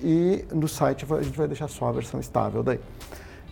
[0.03, 2.79] E no site a gente vai deixar só a versão estável daí.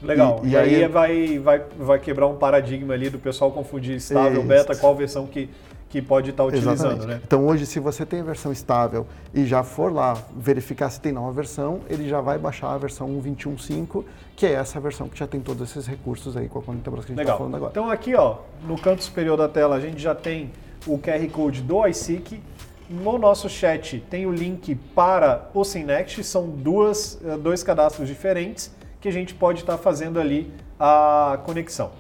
[0.02, 0.42] Legal.
[0.44, 3.96] E, E- e aí, aí- vai, vai, vai quebrar um paradigma ali do pessoal confundir
[3.98, 5.50] estável, beta, qual versão que,
[5.90, 7.08] que pode estar utilizando, Exatamente.
[7.08, 7.22] né?
[7.26, 11.12] Então hoje, se você tem a versão estável e já for lá verificar se tem
[11.12, 14.06] nova versão, ele já vai baixar a versão 1.21.5,
[14.40, 17.04] que é essa versão que já tem todos esses recursos aí com a conta Intelbras
[17.04, 17.72] que a gente está falando agora.
[17.72, 20.50] Então aqui, ó, no canto superior da tela, a gente já tem
[20.88, 22.42] o QR Code do iSeek.
[22.90, 28.74] No nosso chat tem o link para o Synext, são duas, eh, dois cadastros diferentes
[29.02, 30.50] que a gente pode estar fazendo ali
[30.80, 31.92] a conexão.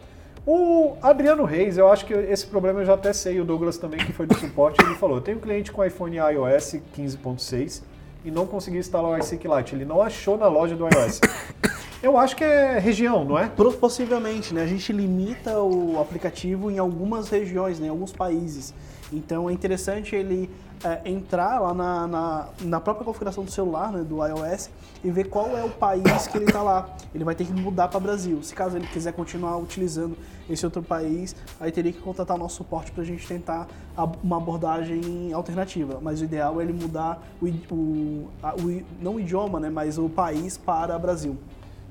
[0.47, 3.99] O Adriano Reis, eu acho que esse problema eu já até sei, o Douglas também,
[3.99, 7.83] que foi do suporte, ele falou: eu tenho um cliente com iPhone iOS 15.6
[8.23, 9.75] e não consegui instalar o iSeek Lite.
[9.75, 11.19] Ele não achou na loja do iOS.
[12.01, 13.49] Eu acho que é região, não é?
[13.49, 14.63] Possivelmente, né?
[14.63, 17.87] A gente limita o aplicativo em algumas regiões, né?
[17.87, 18.73] em alguns países.
[19.11, 20.49] Então é interessante ele
[20.81, 24.69] é, entrar lá na, na, na, própria configuração do celular, né, do iOS,
[25.03, 26.95] e ver qual é o país que ele está lá.
[27.13, 28.41] Ele vai ter que mudar para Brasil.
[28.43, 30.15] Se caso ele quiser continuar utilizando
[30.49, 33.67] esse outro país, aí teria que contatar o nosso suporte para a gente tentar
[34.23, 35.99] uma abordagem alternativa.
[36.01, 39.97] Mas o ideal é ele mudar o, o, a, o não o idioma, né, mas
[39.97, 41.35] o país para Brasil.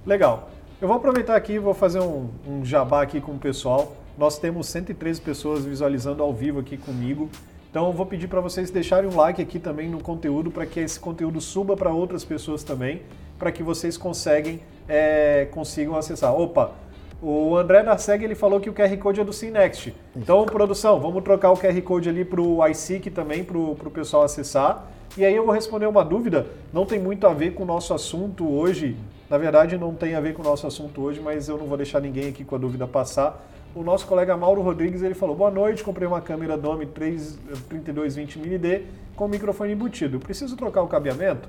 [0.06, 0.50] Legal.
[0.80, 3.96] Eu vou aproveitar aqui e vou fazer um, um jabá aqui com o pessoal.
[4.16, 7.28] Nós temos 113 pessoas visualizando ao vivo aqui comigo.
[7.70, 10.80] Então eu vou pedir para vocês deixarem um like aqui também no conteúdo para que
[10.80, 13.02] esse conteúdo suba para outras pessoas também,
[13.38, 16.34] para que vocês conseguem, é, consigam acessar.
[16.34, 16.72] Opa,
[17.20, 19.92] o André Narceg ele falou que o QR Code é do Cinext.
[20.16, 24.22] Então, produção, vamos trocar o QR Code ali para o iSeek também, para o pessoal
[24.22, 24.86] acessar.
[25.16, 27.92] E aí eu vou responder uma dúvida, não tem muito a ver com o nosso
[27.92, 28.96] assunto hoje.
[29.28, 31.76] Na verdade, não tem a ver com o nosso assunto hoje, mas eu não vou
[31.76, 33.44] deixar ninguém aqui com a dúvida passar
[33.74, 38.86] o nosso colega Mauro Rodrigues ele falou: Boa noite, comprei uma câmera Dome 3220 mini
[39.14, 40.18] com microfone embutido.
[40.18, 41.48] Preciso trocar o cabeamento?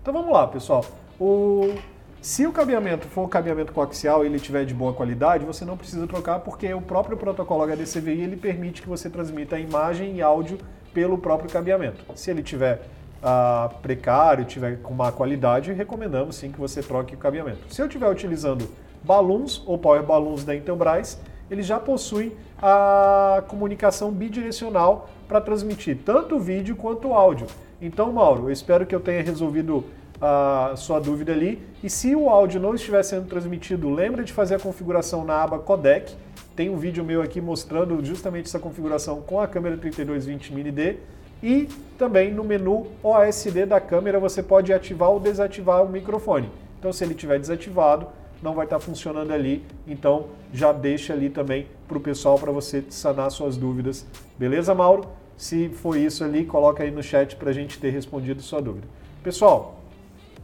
[0.00, 0.84] Então vamos lá, pessoal.
[1.18, 1.74] O...
[2.20, 6.06] Se o cabeamento for cabeamento coaxial e ele tiver de boa qualidade, você não precisa
[6.06, 10.58] trocar porque o próprio protocolo HDCVI ele permite que você transmita imagem e áudio
[10.94, 12.04] pelo próprio cabeamento.
[12.14, 12.82] Se ele tiver
[13.22, 17.72] ah, precário, tiver com má qualidade, recomendamos sim que você troque o cabeamento.
[17.72, 18.68] Se eu estiver utilizando
[19.02, 21.20] balloons ou power balloons da Intelbras,
[21.50, 27.46] eles já possuem a comunicação bidirecional para transmitir tanto vídeo quanto áudio.
[27.80, 29.84] Então, Mauro, eu espero que eu tenha resolvido
[30.20, 31.60] a sua dúvida ali.
[31.82, 35.58] E se o áudio não estiver sendo transmitido, lembra de fazer a configuração na aba
[35.58, 36.14] codec.
[36.54, 40.98] Tem um vídeo meu aqui mostrando justamente essa configuração com a câmera 3220 mini D.
[41.42, 46.50] E também no menu OSD da câmera você pode ativar ou desativar o microfone.
[46.78, 48.06] Então, se ele estiver desativado,
[48.42, 49.64] não vai estar funcionando ali.
[49.86, 54.04] Então já deixa ali também para o pessoal para você sanar suas dúvidas.
[54.36, 55.06] Beleza, Mauro?
[55.36, 58.86] Se for isso ali, coloca aí no chat para a gente ter respondido sua dúvida.
[59.22, 59.80] Pessoal,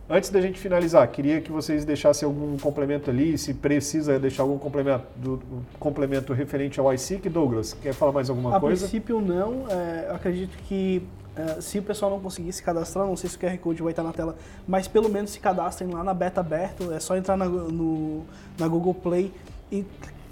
[0.09, 4.59] antes da gente finalizar, queria que vocês deixassem algum complemento ali, se precisa deixar algum
[4.59, 5.43] complemento, do,
[5.78, 7.28] complemento referente ao iSeek.
[7.28, 8.86] Douglas, quer falar mais alguma a coisa?
[8.86, 11.02] A princípio não, é, acredito que
[11.39, 13.93] Uh, se o pessoal não conseguir se cadastrar, não sei se o QR Code vai
[13.93, 14.35] estar na tela,
[14.66, 16.93] mas pelo menos se cadastrem lá na beta aberto.
[16.93, 18.24] É só entrar na, no,
[18.59, 19.32] na Google Play
[19.70, 19.86] e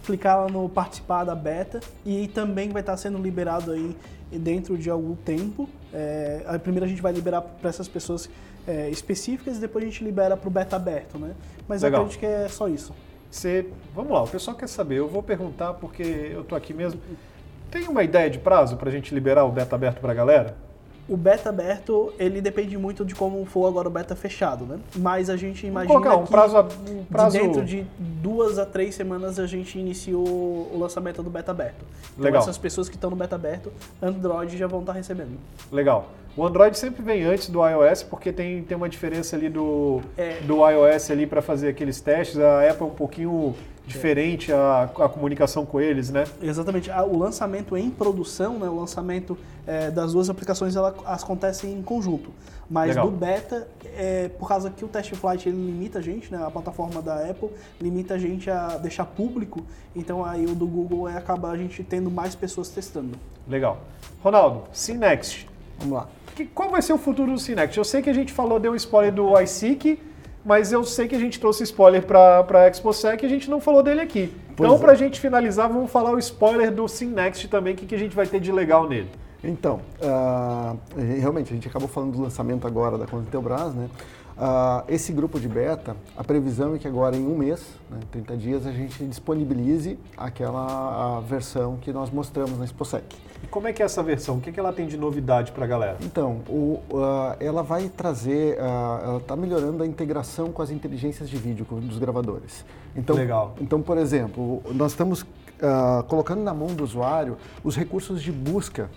[0.05, 3.97] clicar lá no participar da beta e também vai estar sendo liberado aí
[4.32, 5.69] dentro de algum tempo.
[5.94, 8.28] É, primeiro a gente vai liberar para essas pessoas
[8.67, 11.33] é, específicas e depois a gente libera para o beta aberto, né?
[11.69, 12.01] Mas Legal.
[12.01, 12.95] eu acredito que é só isso.
[13.31, 14.97] Você, vamos lá, o pessoal quer saber.
[14.97, 17.01] Eu vou perguntar porque eu estou aqui mesmo.
[17.71, 20.57] Tem uma ideia de prazo para a gente liberar o beta aberto para a galera?
[21.09, 24.78] O beta aberto, ele depende muito de como for agora o beta fechado, né?
[24.97, 26.59] Mas a gente imagina colocar um que prazo,
[26.91, 27.39] um prazo...
[27.39, 31.85] De dentro de duas a três semanas a gente iniciou o lançamento do beta aberto.
[32.12, 32.43] Então Legal.
[32.43, 33.73] essas pessoas que estão no beta aberto,
[34.03, 35.39] Android já vão estar recebendo.
[35.70, 36.11] Legal.
[36.37, 40.41] O Android sempre vem antes do iOS porque tem, tem uma diferença ali do, é.
[40.41, 42.39] do iOS ali para fazer aqueles testes.
[42.39, 43.55] A Apple é um pouquinho
[43.87, 46.25] diferente a, a comunicação com eles, né?
[46.43, 46.91] Exatamente.
[46.91, 52.31] O lançamento em produção, né, o lançamento é, das duas aplicações, ela acontece em conjunto.
[52.69, 53.09] Mas Legal.
[53.09, 56.51] do beta, é, por causa que o test flight ele limita a gente, né, a
[56.51, 57.49] plataforma da Apple
[57.81, 59.65] limita a gente a deixar público,
[59.95, 63.17] então aí o do Google é acaba a gente tendo mais pessoas testando.
[63.49, 63.79] Legal.
[64.23, 65.47] Ronaldo, Synext.
[65.79, 66.09] Vamos lá.
[66.35, 67.79] Que, qual vai ser o futuro do Synext?
[67.79, 70.01] Eu sei que a gente falou, deu um spoiler do iSeek,
[70.47, 73.60] mas eu sei que a gente trouxe spoiler para a ExpoSec e a gente não
[73.60, 74.32] falou dele aqui.
[74.56, 74.78] Pois então, é.
[74.78, 77.98] para a gente finalizar, vamos falar o spoiler do SimNext também, o que, que a
[77.98, 79.10] gente vai ter de legal nele.
[79.43, 80.78] Então, uh,
[81.18, 83.90] realmente, a gente acabou falando do lançamento agora da Conta Intelbras, né?
[84.36, 88.36] Uh, esse grupo de beta, a previsão é que agora em um mês, né, 30
[88.36, 93.16] dias, a gente disponibilize aquela versão que nós mostramos na ExpoSec.
[93.43, 94.37] E como é que é essa versão?
[94.37, 95.97] O que, é que ela tem de novidade para a galera?
[96.03, 101.29] Então, o, uh, ela vai trazer, uh, ela está melhorando a integração com as inteligências
[101.29, 102.65] de vídeo dos gravadores.
[102.95, 103.55] Então, Legal.
[103.61, 105.25] Então, por exemplo, nós estamos
[106.07, 108.91] colocando na mão do usuário os recursos de busca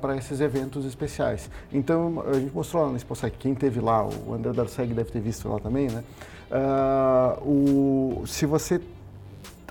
[0.00, 1.50] para esses eventos especiais.
[1.72, 5.20] Então, a gente mostrou lá na ExpoSec, quem teve lá, o André Darceg deve ter
[5.20, 6.04] visto lá também, né?
[6.50, 8.80] Uh, o, se você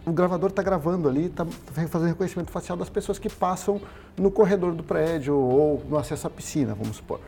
[0.08, 3.82] o gravador está gravando ali, está fazendo reconhecimento facial das pessoas que passam
[4.18, 7.20] no corredor do prédio ou no acesso à piscina, vamos supor.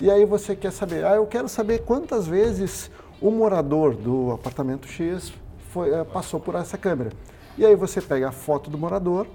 [0.00, 2.90] E aí você quer saber, ah, eu quero saber quantas vezes
[3.20, 5.32] o morador do apartamento X
[5.70, 7.12] foi, passou por essa câmera.
[7.56, 9.28] E aí você pega a foto do morador,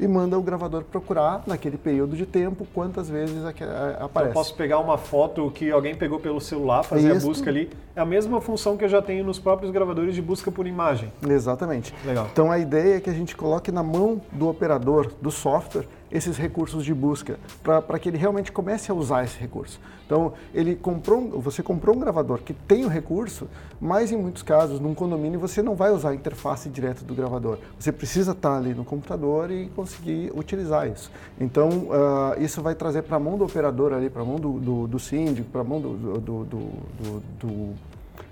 [0.00, 4.30] e manda o gravador procurar naquele período de tempo quantas vezes aque- a- aparece.
[4.30, 7.26] Eu posso pegar uma foto que alguém pegou pelo celular, fazer Isso.
[7.26, 7.68] a busca ali.
[7.96, 11.12] É a mesma função que eu já tenho nos próprios gravadores de busca por imagem.
[11.28, 11.92] Exatamente.
[12.04, 12.28] Legal.
[12.32, 16.36] Então a ideia é que a gente coloque na mão do operador do software esses
[16.36, 19.80] recursos de busca, para que ele realmente comece a usar esse recurso.
[20.06, 23.46] Então, ele comprou, você comprou um gravador que tem o recurso,
[23.78, 27.58] mas em muitos casos, num condomínio, você não vai usar a interface direto do gravador.
[27.78, 31.10] Você precisa estar ali no computador e conseguir utilizar isso.
[31.38, 34.58] Então, ah, isso vai trazer para a mão do operador ali, para a mão do,
[34.58, 37.74] do, do síndico, para a mão do, do, do,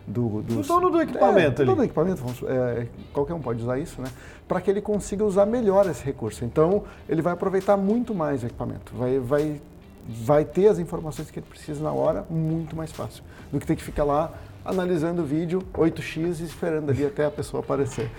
[0.07, 1.67] do- do- dono do equipamento é, ali.
[1.67, 4.09] dono do equipamento, é, qualquer um pode usar isso, né?
[4.47, 6.45] Para que ele consiga usar melhor esse recurso.
[6.45, 9.61] Então, ele vai aproveitar muito mais o equipamento, vai, vai,
[10.09, 13.23] vai ter as informações que ele precisa na hora muito mais fácil,
[13.53, 14.33] do que ter que ficar lá
[14.65, 18.11] analisando o vídeo 8x e esperando ali até a pessoa aparecer.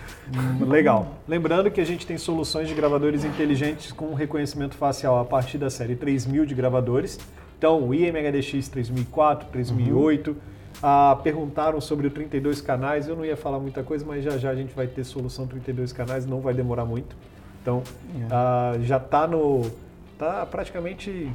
[0.66, 1.08] Legal.
[1.28, 5.70] Lembrando que a gente tem soluções de gravadores inteligentes com reconhecimento facial a partir da
[5.70, 7.20] série 3000 de gravadores.
[7.58, 10.36] Então, o IMHDX 3004, 3008.
[10.82, 13.08] Ah, perguntaram sobre o 32 canais.
[13.08, 15.92] Eu não ia falar muita coisa, mas já já a gente vai ter solução 32
[15.92, 17.16] canais, não vai demorar muito.
[17.62, 17.84] Então,
[18.32, 19.70] ah, já está no.
[20.18, 21.32] tá praticamente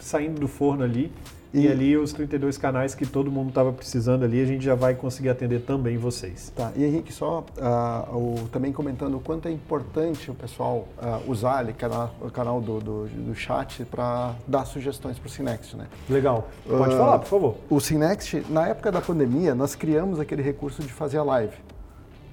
[0.00, 1.12] saindo do forno ali.
[1.54, 4.74] E, E- ali os 32 canais que todo mundo estava precisando ali, a gente já
[4.74, 6.52] vai conseguir atender também vocês.
[6.54, 11.20] Tá, e Henrique, só ah, o- também comentando o quanto é importante o pessoal ah,
[11.28, 15.74] usar ali cana- o canal do, do, do chat para dar sugestões para o Cinext,
[15.76, 15.86] né?
[16.10, 16.48] Legal.
[16.66, 17.56] Pode Ah, falar, por favor.
[17.70, 21.54] O Cinext, na época da pandemia, nós criamos aquele recurso de fazer a live.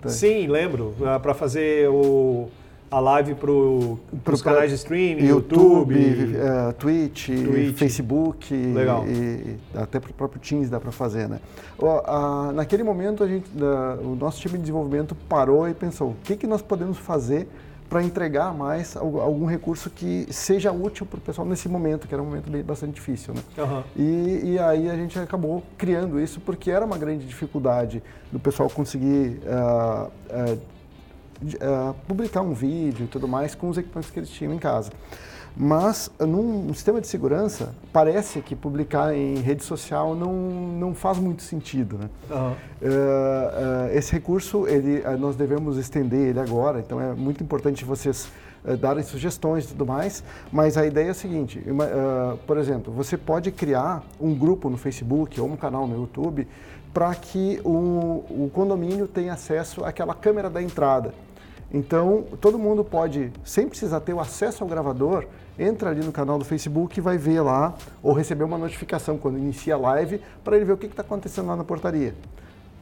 [0.02, 0.10] Tá.
[0.10, 0.96] Sim, lembro.
[1.22, 2.50] para fazer o,
[2.92, 5.96] a live para os canais de streaming, YouTube.
[5.96, 7.78] YouTube, eh, Twitch, Twitch.
[7.78, 9.06] Facebook Legal.
[9.08, 11.40] e, e até para o próprio Teams dá para fazer, né?
[12.06, 16.16] A- naquele momento a gente, da- o nosso time de desenvolvimento parou e pensou, o
[16.22, 17.48] que que nós podemos fazer
[17.90, 22.14] para entregar mais al- algum recurso que seja útil para o pessoal nesse momento, que
[22.14, 23.42] era um momento bem, bastante difícil, né?
[23.58, 23.84] Aham.
[23.96, 28.70] E, e aí a gente acabou criando isso porque era uma grande dificuldade do pessoal
[28.70, 30.56] conseguir ah, ah,
[31.62, 34.92] ah, publicar um vídeo e tudo mais com os equipamentos que eles tinham em casa.
[35.56, 41.42] Mas num sistema de segurança, parece que publicar em rede social não, não faz muito
[41.44, 41.98] sentido.
[41.98, 42.10] Né?
[42.32, 42.54] Aham.
[42.82, 42.88] Eh,
[43.94, 48.30] eh, esse recurso, ele, eh, nós devemos estender ele agora, então é muito importante vocês
[48.66, 50.24] eh, darem sugestões e tudo mais,
[50.54, 54.70] mas a ideia é a seguinte, uma- eh, por exemplo, você pode criar um grupo
[54.70, 56.48] no Facebook ou um canal no YouTube
[56.94, 61.14] para que o, o condomínio tenha acesso àquela câmera da entrada.
[61.74, 65.26] Então, todo mundo pode, sem precisar ter o acesso ao gravador,
[65.58, 67.74] entra ali no canal do Facebook e vai ver lá,
[68.04, 71.48] ou receber uma notificação quando inicia a live, para ele ver o que está acontecendo
[71.48, 72.14] lá na portaria.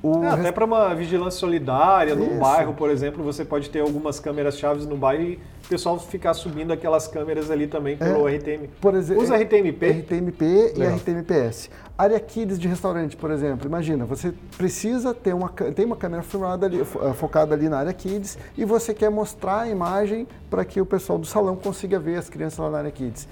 [0.01, 2.39] O É, até para uma vigilância solidária num Isso.
[2.39, 6.33] bairro, por exemplo, você pode ter algumas câmeras chaves no bairro e o pessoal ficar
[6.33, 8.69] subindo aquelas câmeras ali também pelo RTM.
[8.79, 9.89] Por exemplo, Usa RTMP?
[9.89, 10.97] RTMP e Legal.
[10.97, 11.69] RTMPS.
[11.97, 13.67] Área Kids de restaurante, por exemplo.
[13.67, 17.93] Imagina, você precisa ter uma, tem uma câmera filmada ali, eh, focada ali na área
[17.93, 22.15] Kids e você quer mostrar a imagem para que o pessoal do salão consiga ver
[22.15, 23.27] as crianças lá na área Kids.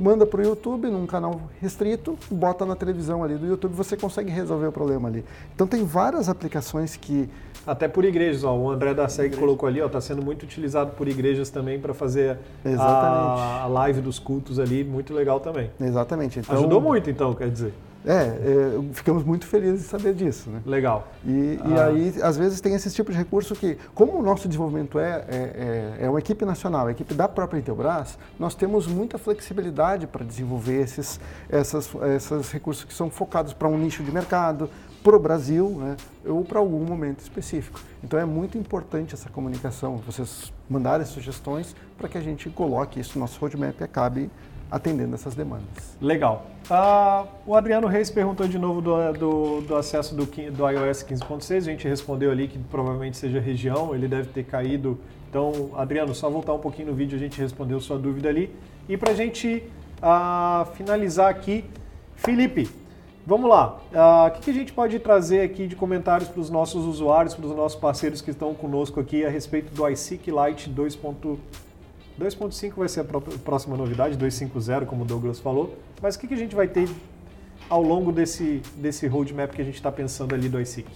[0.00, 4.30] Manda para o YouTube num canal restrito, bota na televisão ali do YouTube, você consegue
[4.30, 5.24] resolver o problema ali.
[5.54, 7.28] Então tem várias aplicações que
[7.66, 10.92] Até por igrejas, ó, o André da Seg colocou ali, ó, está sendo muito utilizado
[10.92, 13.40] por igrejas também para fazer a, Exatamente.
[13.62, 15.70] a live dos cultos ali, muito legal também.
[15.80, 16.38] exatamente.
[16.40, 17.72] Então, Ajudou muito então, quer dizer.
[18.06, 20.60] É, é, ficamos muito felizes de saber disso, né?
[20.66, 21.08] Legal.
[21.24, 21.86] E, e Ah.
[21.86, 25.96] aí, às vezes, tem esse tipo de recurso que, como o nosso desenvolvimento é, é,
[26.00, 30.22] é- é uma equipe nacional, a equipe da própria Intelbras, nós temos muita flexibilidade para
[30.24, 31.18] desenvolver esses,
[31.48, 34.68] essas, esses recursos que são focados para um nicho de mercado,
[35.02, 37.80] para o Brasil, né, ou para algum momento específico.
[38.02, 43.12] Então é muito importante essa comunicação, vocês mandarem sugestões para que a gente coloque isso
[43.18, 44.30] no nosso roadmap e acabe
[44.70, 45.96] atendendo essas demandas.
[46.00, 46.46] Legal.
[46.70, 51.56] Ah, o Adriano Reis perguntou de novo do, do, do acesso do, do iOS 15.6.
[51.56, 54.98] A gente respondeu ali que provavelmente seja região, ele deve ter caído.
[55.28, 58.54] Então, Adriano, só voltar um pouquinho no vídeo, a gente respondeu sua dúvida ali.
[58.88, 59.62] E para a gente
[60.00, 61.64] ah, finalizar aqui,
[62.16, 62.70] Felipe,
[63.26, 63.78] vamos lá.
[63.92, 67.34] Ah, O que, que a gente pode trazer aqui de comentários para os nossos usuários,
[67.34, 71.38] para os nossos parceiros que estão conosco aqui a respeito do iSeek Lite 2.0?
[72.18, 75.76] 2.5 vai ser a pró- próxima novidade, 2.5.0, como o Douglas falou.
[76.00, 76.88] Mas o que, que a gente vai ter
[77.68, 80.88] ao longo desse, desse roadmap que a gente está pensando ali do iSeek?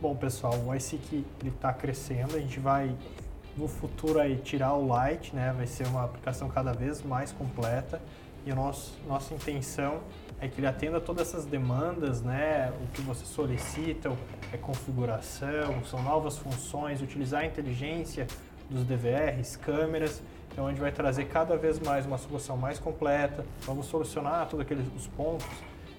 [0.00, 2.36] Bom, pessoal, o iSeek está crescendo.
[2.36, 2.94] A gente vai,
[3.56, 5.52] no futuro, aí, tirar o Lite, né?
[5.56, 8.00] Vai ser uma aplicação cada vez mais completa.
[8.44, 9.98] E a nosso, nossa intenção
[10.40, 12.72] é que ele atenda todas essas demandas, né?
[12.84, 14.12] O que você solicita
[14.52, 18.28] é configuração, são novas funções, utilizar a inteligência
[18.70, 20.22] dos DVRs, câmeras.
[20.56, 23.44] Então a gente vai trazer cada vez mais uma solução mais completa.
[23.66, 25.46] Vamos solucionar todos aqueles os pontos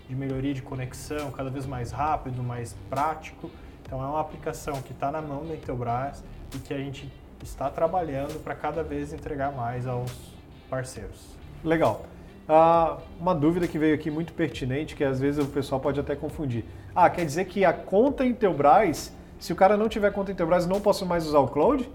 [0.09, 3.51] de melhoria de conexão, cada vez mais rápido, mais prático.
[3.84, 6.23] Então é uma aplicação que está na mão da Intelbras
[6.55, 7.07] e que a gente
[7.43, 10.11] está trabalhando para cada vez entregar mais aos
[10.67, 11.38] parceiros.
[11.63, 12.07] Legal.
[12.49, 16.15] Ah, uma dúvida que veio aqui muito pertinente, que às vezes o pessoal pode até
[16.15, 16.65] confundir.
[16.95, 20.81] Ah, quer dizer que a conta Intelbras, se o cara não tiver conta Intelbras, não
[20.81, 21.88] posso mais usar o cloud?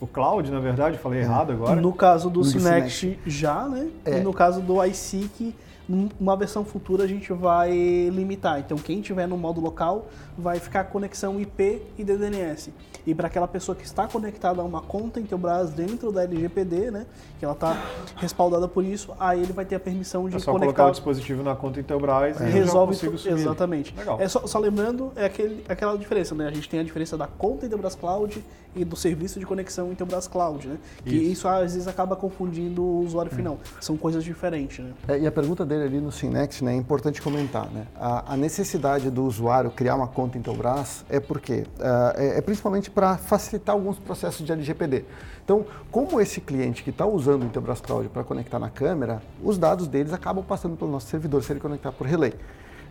[0.00, 1.80] O cloud, na verdade, falei errado agora.
[1.80, 3.88] No caso do Synext já, né?
[4.04, 4.18] É.
[4.18, 5.54] E no caso do iSeek,
[5.88, 7.70] numa versão futura a gente vai
[8.10, 8.58] limitar.
[8.58, 10.06] Então quem tiver no modo local
[10.36, 12.72] vai ficar conexão IP e DDNS.
[13.06, 17.06] E para aquela pessoa que está conectada a uma conta Intelbras dentro da LGPD, né,
[17.38, 17.76] que ela está
[18.16, 20.90] respaldada por isso, aí ele vai ter a permissão de É só conectar colocar o
[20.90, 23.34] dispositivo na conta Intelbras e eu já resolve consigo subir.
[23.34, 23.94] exatamente.
[23.94, 24.18] Legal.
[24.20, 26.48] É só, só lembrando é aquele, aquela diferença, né?
[26.48, 28.42] A gente tem a diferença da conta Intelbras Cloud
[28.74, 30.78] e do serviço de conexão Intelbras Cloud, né?
[31.04, 31.32] Que Isso.
[31.32, 33.58] isso, às vezes acaba confundindo o usuário final.
[33.80, 34.92] São coisas diferentes, né?
[35.08, 37.86] É, e a pergunta dele ali no Synext, né, é importante comentar, né?
[37.94, 42.90] A, a necessidade do usuário criar uma conta Intelbras é porque ah, é, é principalmente
[42.90, 45.04] para facilitar alguns processos de LGPD.
[45.44, 49.58] Então, como esse cliente que está usando o Intelbras Cloud para conectar na câmera, os
[49.58, 52.32] dados deles acabam passando pelo nosso servidor se ele conectar por relay.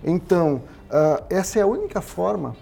[0.03, 0.61] Então,
[0.95, 2.55] ah, essa é a única forma,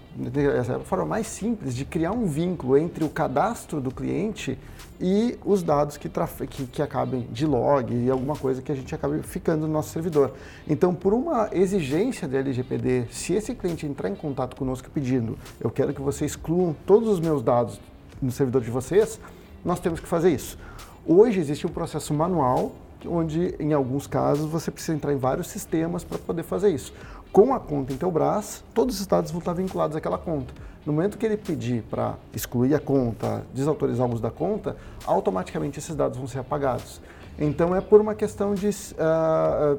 [0.58, 4.58] essa é a forma mais simples de criar um vínculo entre o cadastro do cliente
[5.00, 6.08] e os dados que,
[6.48, 9.90] que, que acabem de log e alguma coisa que a gente acabe ficando no nosso
[9.90, 10.32] servidor.
[10.68, 15.70] Então, por uma exigência da LGPD, se esse cliente entrar em contato conosco pedindo, eu
[15.70, 17.80] quero que você excluam todos os meus dados
[18.22, 19.20] no servidor de vocês,
[19.64, 20.56] nós temos que fazer isso.
[21.04, 22.72] Hoje existe um processo manual,
[23.04, 26.92] onde em alguns casos você precisa entrar em vários sistemas para poder fazer isso.
[27.32, 30.52] Com a conta Intelbras, todos os dados vão estar vinculados àquela conta.
[30.84, 34.76] No momento que ele pedir para excluir a conta, desautorizar o uso da conta,
[35.06, 37.00] automaticamente esses dados vão ser apagados.
[37.38, 38.68] Então é por uma questão de
[38.98, 39.76] ah,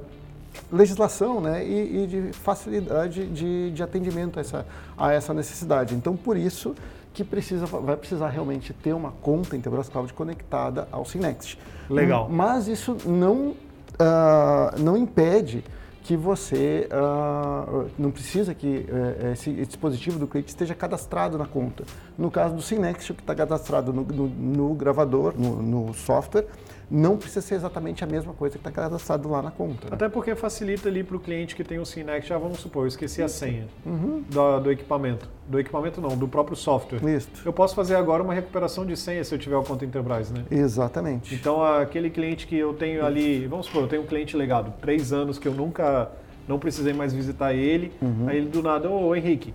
[0.72, 4.66] legislação né, e, e de facilidade de, de atendimento a essa,
[4.98, 5.94] a essa necessidade.
[5.94, 6.74] Então, por isso
[7.14, 11.60] que precisa, vai precisar realmente ter uma conta Intelbras Cloud conectada ao Synext.
[11.88, 12.28] Legal.
[12.30, 13.54] Mas isso não,
[14.00, 15.64] ah, não impede
[16.04, 21.86] que você ah, não precisa que eh, esse, dispositivo do cliente esteja cadastrado na conta.
[22.18, 26.46] No caso do Synext, que está cadastrado no, no- no gravador, no, no software,
[26.95, 29.88] não precisa ser exatamente a mesma coisa que está cadastrado lá na conta.
[29.88, 29.94] né?
[29.94, 32.88] Até porque facilita ali para o cliente que tem o Synext, já vamos supor, eu
[32.88, 34.24] esqueci a senha Uhum.
[34.30, 35.28] do, do equipamento.
[35.48, 37.03] Do equipamento não, do próprio software.
[37.15, 37.30] Isso.
[37.44, 40.45] Eu posso fazer agora uma recuperação de senha se eu tiver o conta Enterprise, né?
[40.52, 41.34] Exatamente.
[41.34, 45.11] Então, aquele cliente que eu tenho ali, vamos supor, eu tenho um cliente legado, três
[45.11, 46.11] anos que eu nunca,
[46.48, 47.91] não precisei mais visitar ele,
[48.28, 49.53] aí ele do nada, ô Henrique,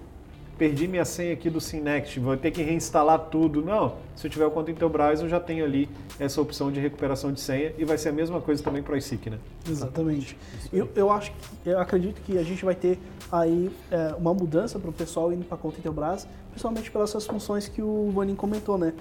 [0.59, 3.63] perdi minha senha aqui do Synext, vou ter que reinstalar tudo.
[3.63, 7.33] Não, se eu tiver o conta Intelbras, eu já tenho ali essa opção de recuperação
[7.33, 9.39] de senha e vai ser a mesma coisa também para o iSeek, né?
[9.69, 10.37] Exatamente.
[10.73, 12.99] Eu, eu acho que, eu acredito que a gente vai ter
[13.31, 17.27] aí é, uma mudança para o pessoal indo para a conta Intelbras, principalmente pelas essas
[17.27, 18.93] funções que o Vanin comentou, né?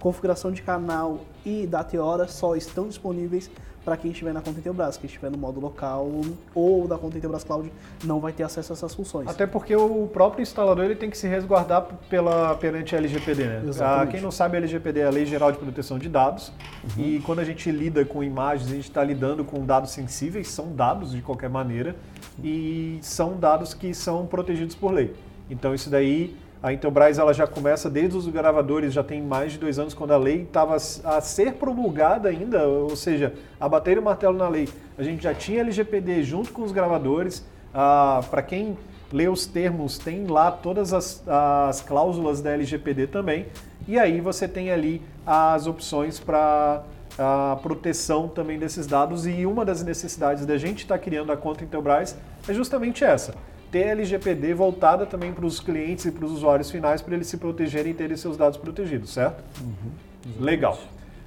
[0.00, 3.50] Configuração de canal e data e hora só estão disponíveis
[3.86, 4.96] para quem estiver na conta Intelbras.
[4.96, 6.10] Quem estiver no modo local
[6.52, 9.28] ou da conta Intelbras Cloud não vai ter acesso a essas funções.
[9.28, 13.62] Até porque o próprio instalador ele tem que se resguardar pela, perante a LGPD, né?
[13.64, 14.08] Exatamente.
[14.08, 16.52] Ah, quem não sabe, a LGPD é a Lei Geral de Proteção de Dados.
[16.98, 20.74] E quando a gente lida com imagens, a gente está lidando com dados sensíveis, são
[20.74, 21.94] dados de qualquer maneira,
[22.42, 25.14] e são dados que são protegidos por lei.
[25.48, 26.36] Então isso daí,
[26.66, 30.10] a Intelbras ela já começa desde os gravadores, já tem mais de dois anos, quando
[30.10, 34.68] a lei estava a ser promulgada ainda, ou seja, a bater o martelo na lei.
[34.98, 37.46] A gente já tinha LGPD junto com os gravadores.
[37.72, 38.76] Ah, Para quem
[39.12, 43.46] lê os termos, tem lá todas as, as cláusulas da LGPD também.
[43.86, 46.82] E aí você tem ali as opções para
[47.16, 49.24] a proteção também desses dados.
[49.24, 52.16] E uma das necessidades da gente estar criando a conta Intelbras
[52.48, 53.36] é justamente essa.
[53.70, 57.26] Ter a LGPD voltada também para os clientes e para os usuários finais para eles
[57.26, 59.42] se protegerem e terem seus dados protegidos, certo?
[60.40, 60.78] Legal.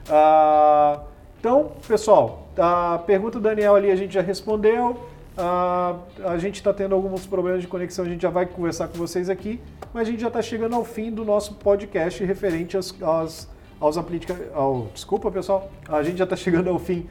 [0.10, 1.02] Ah,
[1.40, 5.07] então, pessoal, a pergunta do Daniel ali a gente já respondeu.
[5.38, 5.95] Ah,
[6.26, 9.30] a gente está tendo alguns problemas de conexão, a gente já vai conversar com vocês
[9.30, 9.61] aqui,
[9.94, 13.48] mas a gente já está chegando ao fim do nosso podcast referente aos, aos,
[13.80, 14.48] aos aplicativos.
[14.94, 17.07] desculpa, pessoal, a gente já está chegando ao fim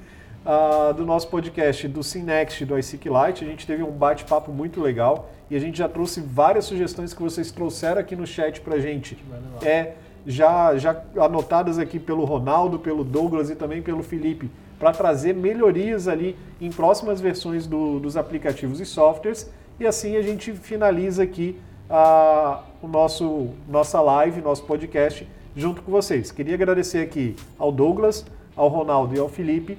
[0.50, 3.44] ah, do nosso podcast do Synext do iSeek Lite.
[3.44, 7.22] A gente teve um bate-papo muito legal e a gente já trouxe várias sugestões que
[7.22, 9.18] vocês trouxeram aqui no chat para gente.
[9.62, 9.92] É,
[10.26, 16.08] já, já anotadas aqui pelo Ronaldo, pelo Douglas e também pelo Felipe, para trazer melhorias
[16.08, 19.50] ali em próximas versões do- dos aplicativos e softwares.
[19.78, 21.58] E assim a gente finaliza aqui
[21.90, 26.30] a o nosso, nossa live, nosso podcast, junto com vocês.
[26.30, 28.24] Queria agradecer aqui ao Douglas,
[28.56, 29.76] ao Ronaldo e ao Felipe.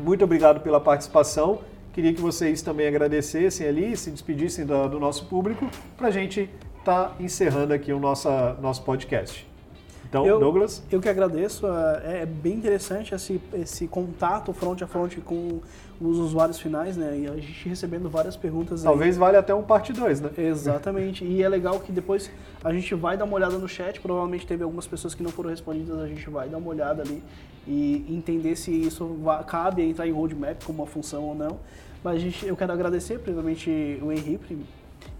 [0.00, 1.60] Muito obrigado pela participação.
[1.92, 6.50] Queria que vocês também agradecessem ali, se despedissem do, do nosso público, para a gente
[6.78, 8.28] estar tá encerrando aqui o nosso,
[8.60, 9.53] nosso podcast.
[10.14, 10.80] Então, eu, Douglas?
[10.90, 11.66] Eu que agradeço.
[11.66, 15.60] É, é bem interessante esse, esse contato front a front com
[16.00, 17.18] os usuários finais, né?
[17.18, 19.20] E a gente recebendo várias perguntas Talvez aí.
[19.20, 20.30] vale até um parte 2, né?
[20.38, 21.24] Exatamente.
[21.24, 22.30] E é legal que depois
[22.62, 24.00] a gente vai dar uma olhada no chat.
[24.00, 25.98] Provavelmente teve algumas pessoas que não foram respondidas.
[25.98, 27.20] A gente vai dar uma olhada ali
[27.66, 29.18] e entender se isso
[29.48, 31.58] cabe entrar em roadmap como uma função ou não.
[32.04, 34.58] Mas a gente, eu quero agradecer, primeiramente, o Henrique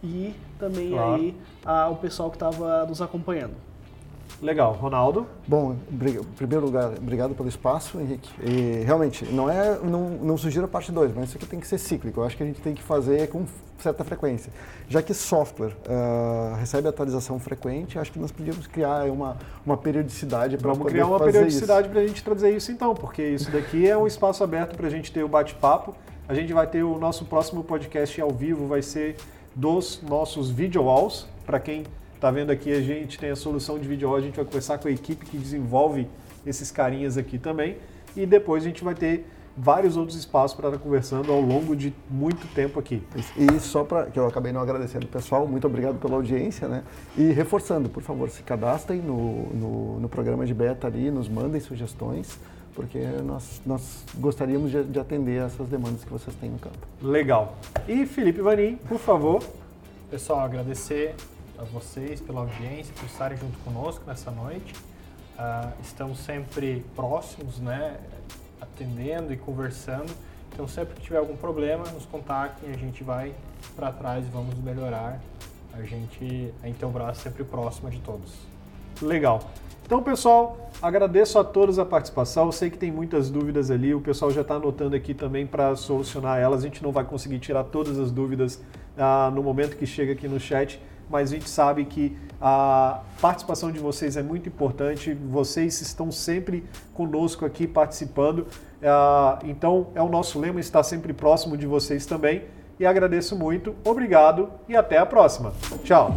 [0.03, 1.15] e também claro.
[1.15, 1.35] aí
[1.65, 3.55] ao pessoal que estava nos acompanhando.
[4.43, 4.73] Legal.
[4.73, 5.27] Ronaldo?
[5.47, 8.31] Bom, em primeiro lugar, obrigado pelo espaço, Henrique.
[8.43, 11.66] E realmente, não é, não, não sugiro a parte 2, mas isso aqui tem que
[11.66, 12.20] ser cíclico.
[12.20, 13.47] Eu acho que a gente tem que fazer com
[13.78, 14.52] certa frequência.
[14.89, 20.56] Já que software uh, recebe atualização frequente, acho que nós podíamos criar uma, uma periodicidade
[20.56, 23.97] para Vamos criar uma periodicidade para a gente trazer isso então, porque isso daqui é
[23.97, 25.94] um espaço aberto para a gente ter o bate-papo.
[26.28, 29.16] A gente vai ter o nosso próximo podcast ao vivo, vai ser
[29.55, 31.85] dos nossos video walls, para quem
[32.24, 34.88] Tá vendo aqui, a gente tem a solução de vídeo, a gente vai conversar com
[34.88, 36.09] a equipe que desenvolve
[36.46, 37.76] esses carinhas aqui também.
[38.16, 41.92] E depois a gente vai ter vários outros espaços para estar conversando ao longo de
[42.09, 43.02] muito tempo aqui.
[43.36, 46.82] E só para que eu acabei não agradecendo, pessoal, muito obrigado pela audiência, né?
[47.14, 51.60] E reforçando, por favor, se cadastrem no, no, no programa de beta ali, nos mandem
[51.60, 52.38] sugestões,
[52.74, 56.78] porque nós, nós gostaríamos de, de atender essas demandas que vocês têm no campo.
[57.02, 57.59] Legal.
[57.86, 59.42] E Felipe Vanim, por favor.
[60.10, 61.14] Pessoal, agradecer
[61.59, 64.74] a vocês pela audiência, por estarem junto conosco nessa noite.
[65.39, 67.98] Uh, estamos sempre próximos, né,
[68.60, 70.12] atendendo e conversando.
[70.52, 73.35] Então, sempre que tiver algum problema, nos contactem, a gente vai
[73.74, 75.20] para trás e vamos melhorar.
[75.72, 78.32] A gente, a Intelbras sempre próxima de todos.
[79.02, 79.40] Legal.
[79.85, 82.47] Então, pessoal, agradeço a todos a participação.
[82.47, 85.74] Eu sei que tem muitas dúvidas ali, o pessoal já está anotando aqui também para
[85.74, 86.60] solucionar elas.
[86.60, 88.62] A gente não vai conseguir tirar todas as dúvidas
[88.97, 93.72] ah, no momento que chega aqui no chat, mas a gente sabe que a participação
[93.72, 98.47] de vocês é muito importante, vocês estão sempre conosco aqui participando,
[98.82, 102.43] ah, então é o nosso lema estar sempre próximo de vocês também.
[102.78, 105.52] E agradeço muito, obrigado e até a próxima.
[105.85, 106.14] Tchau!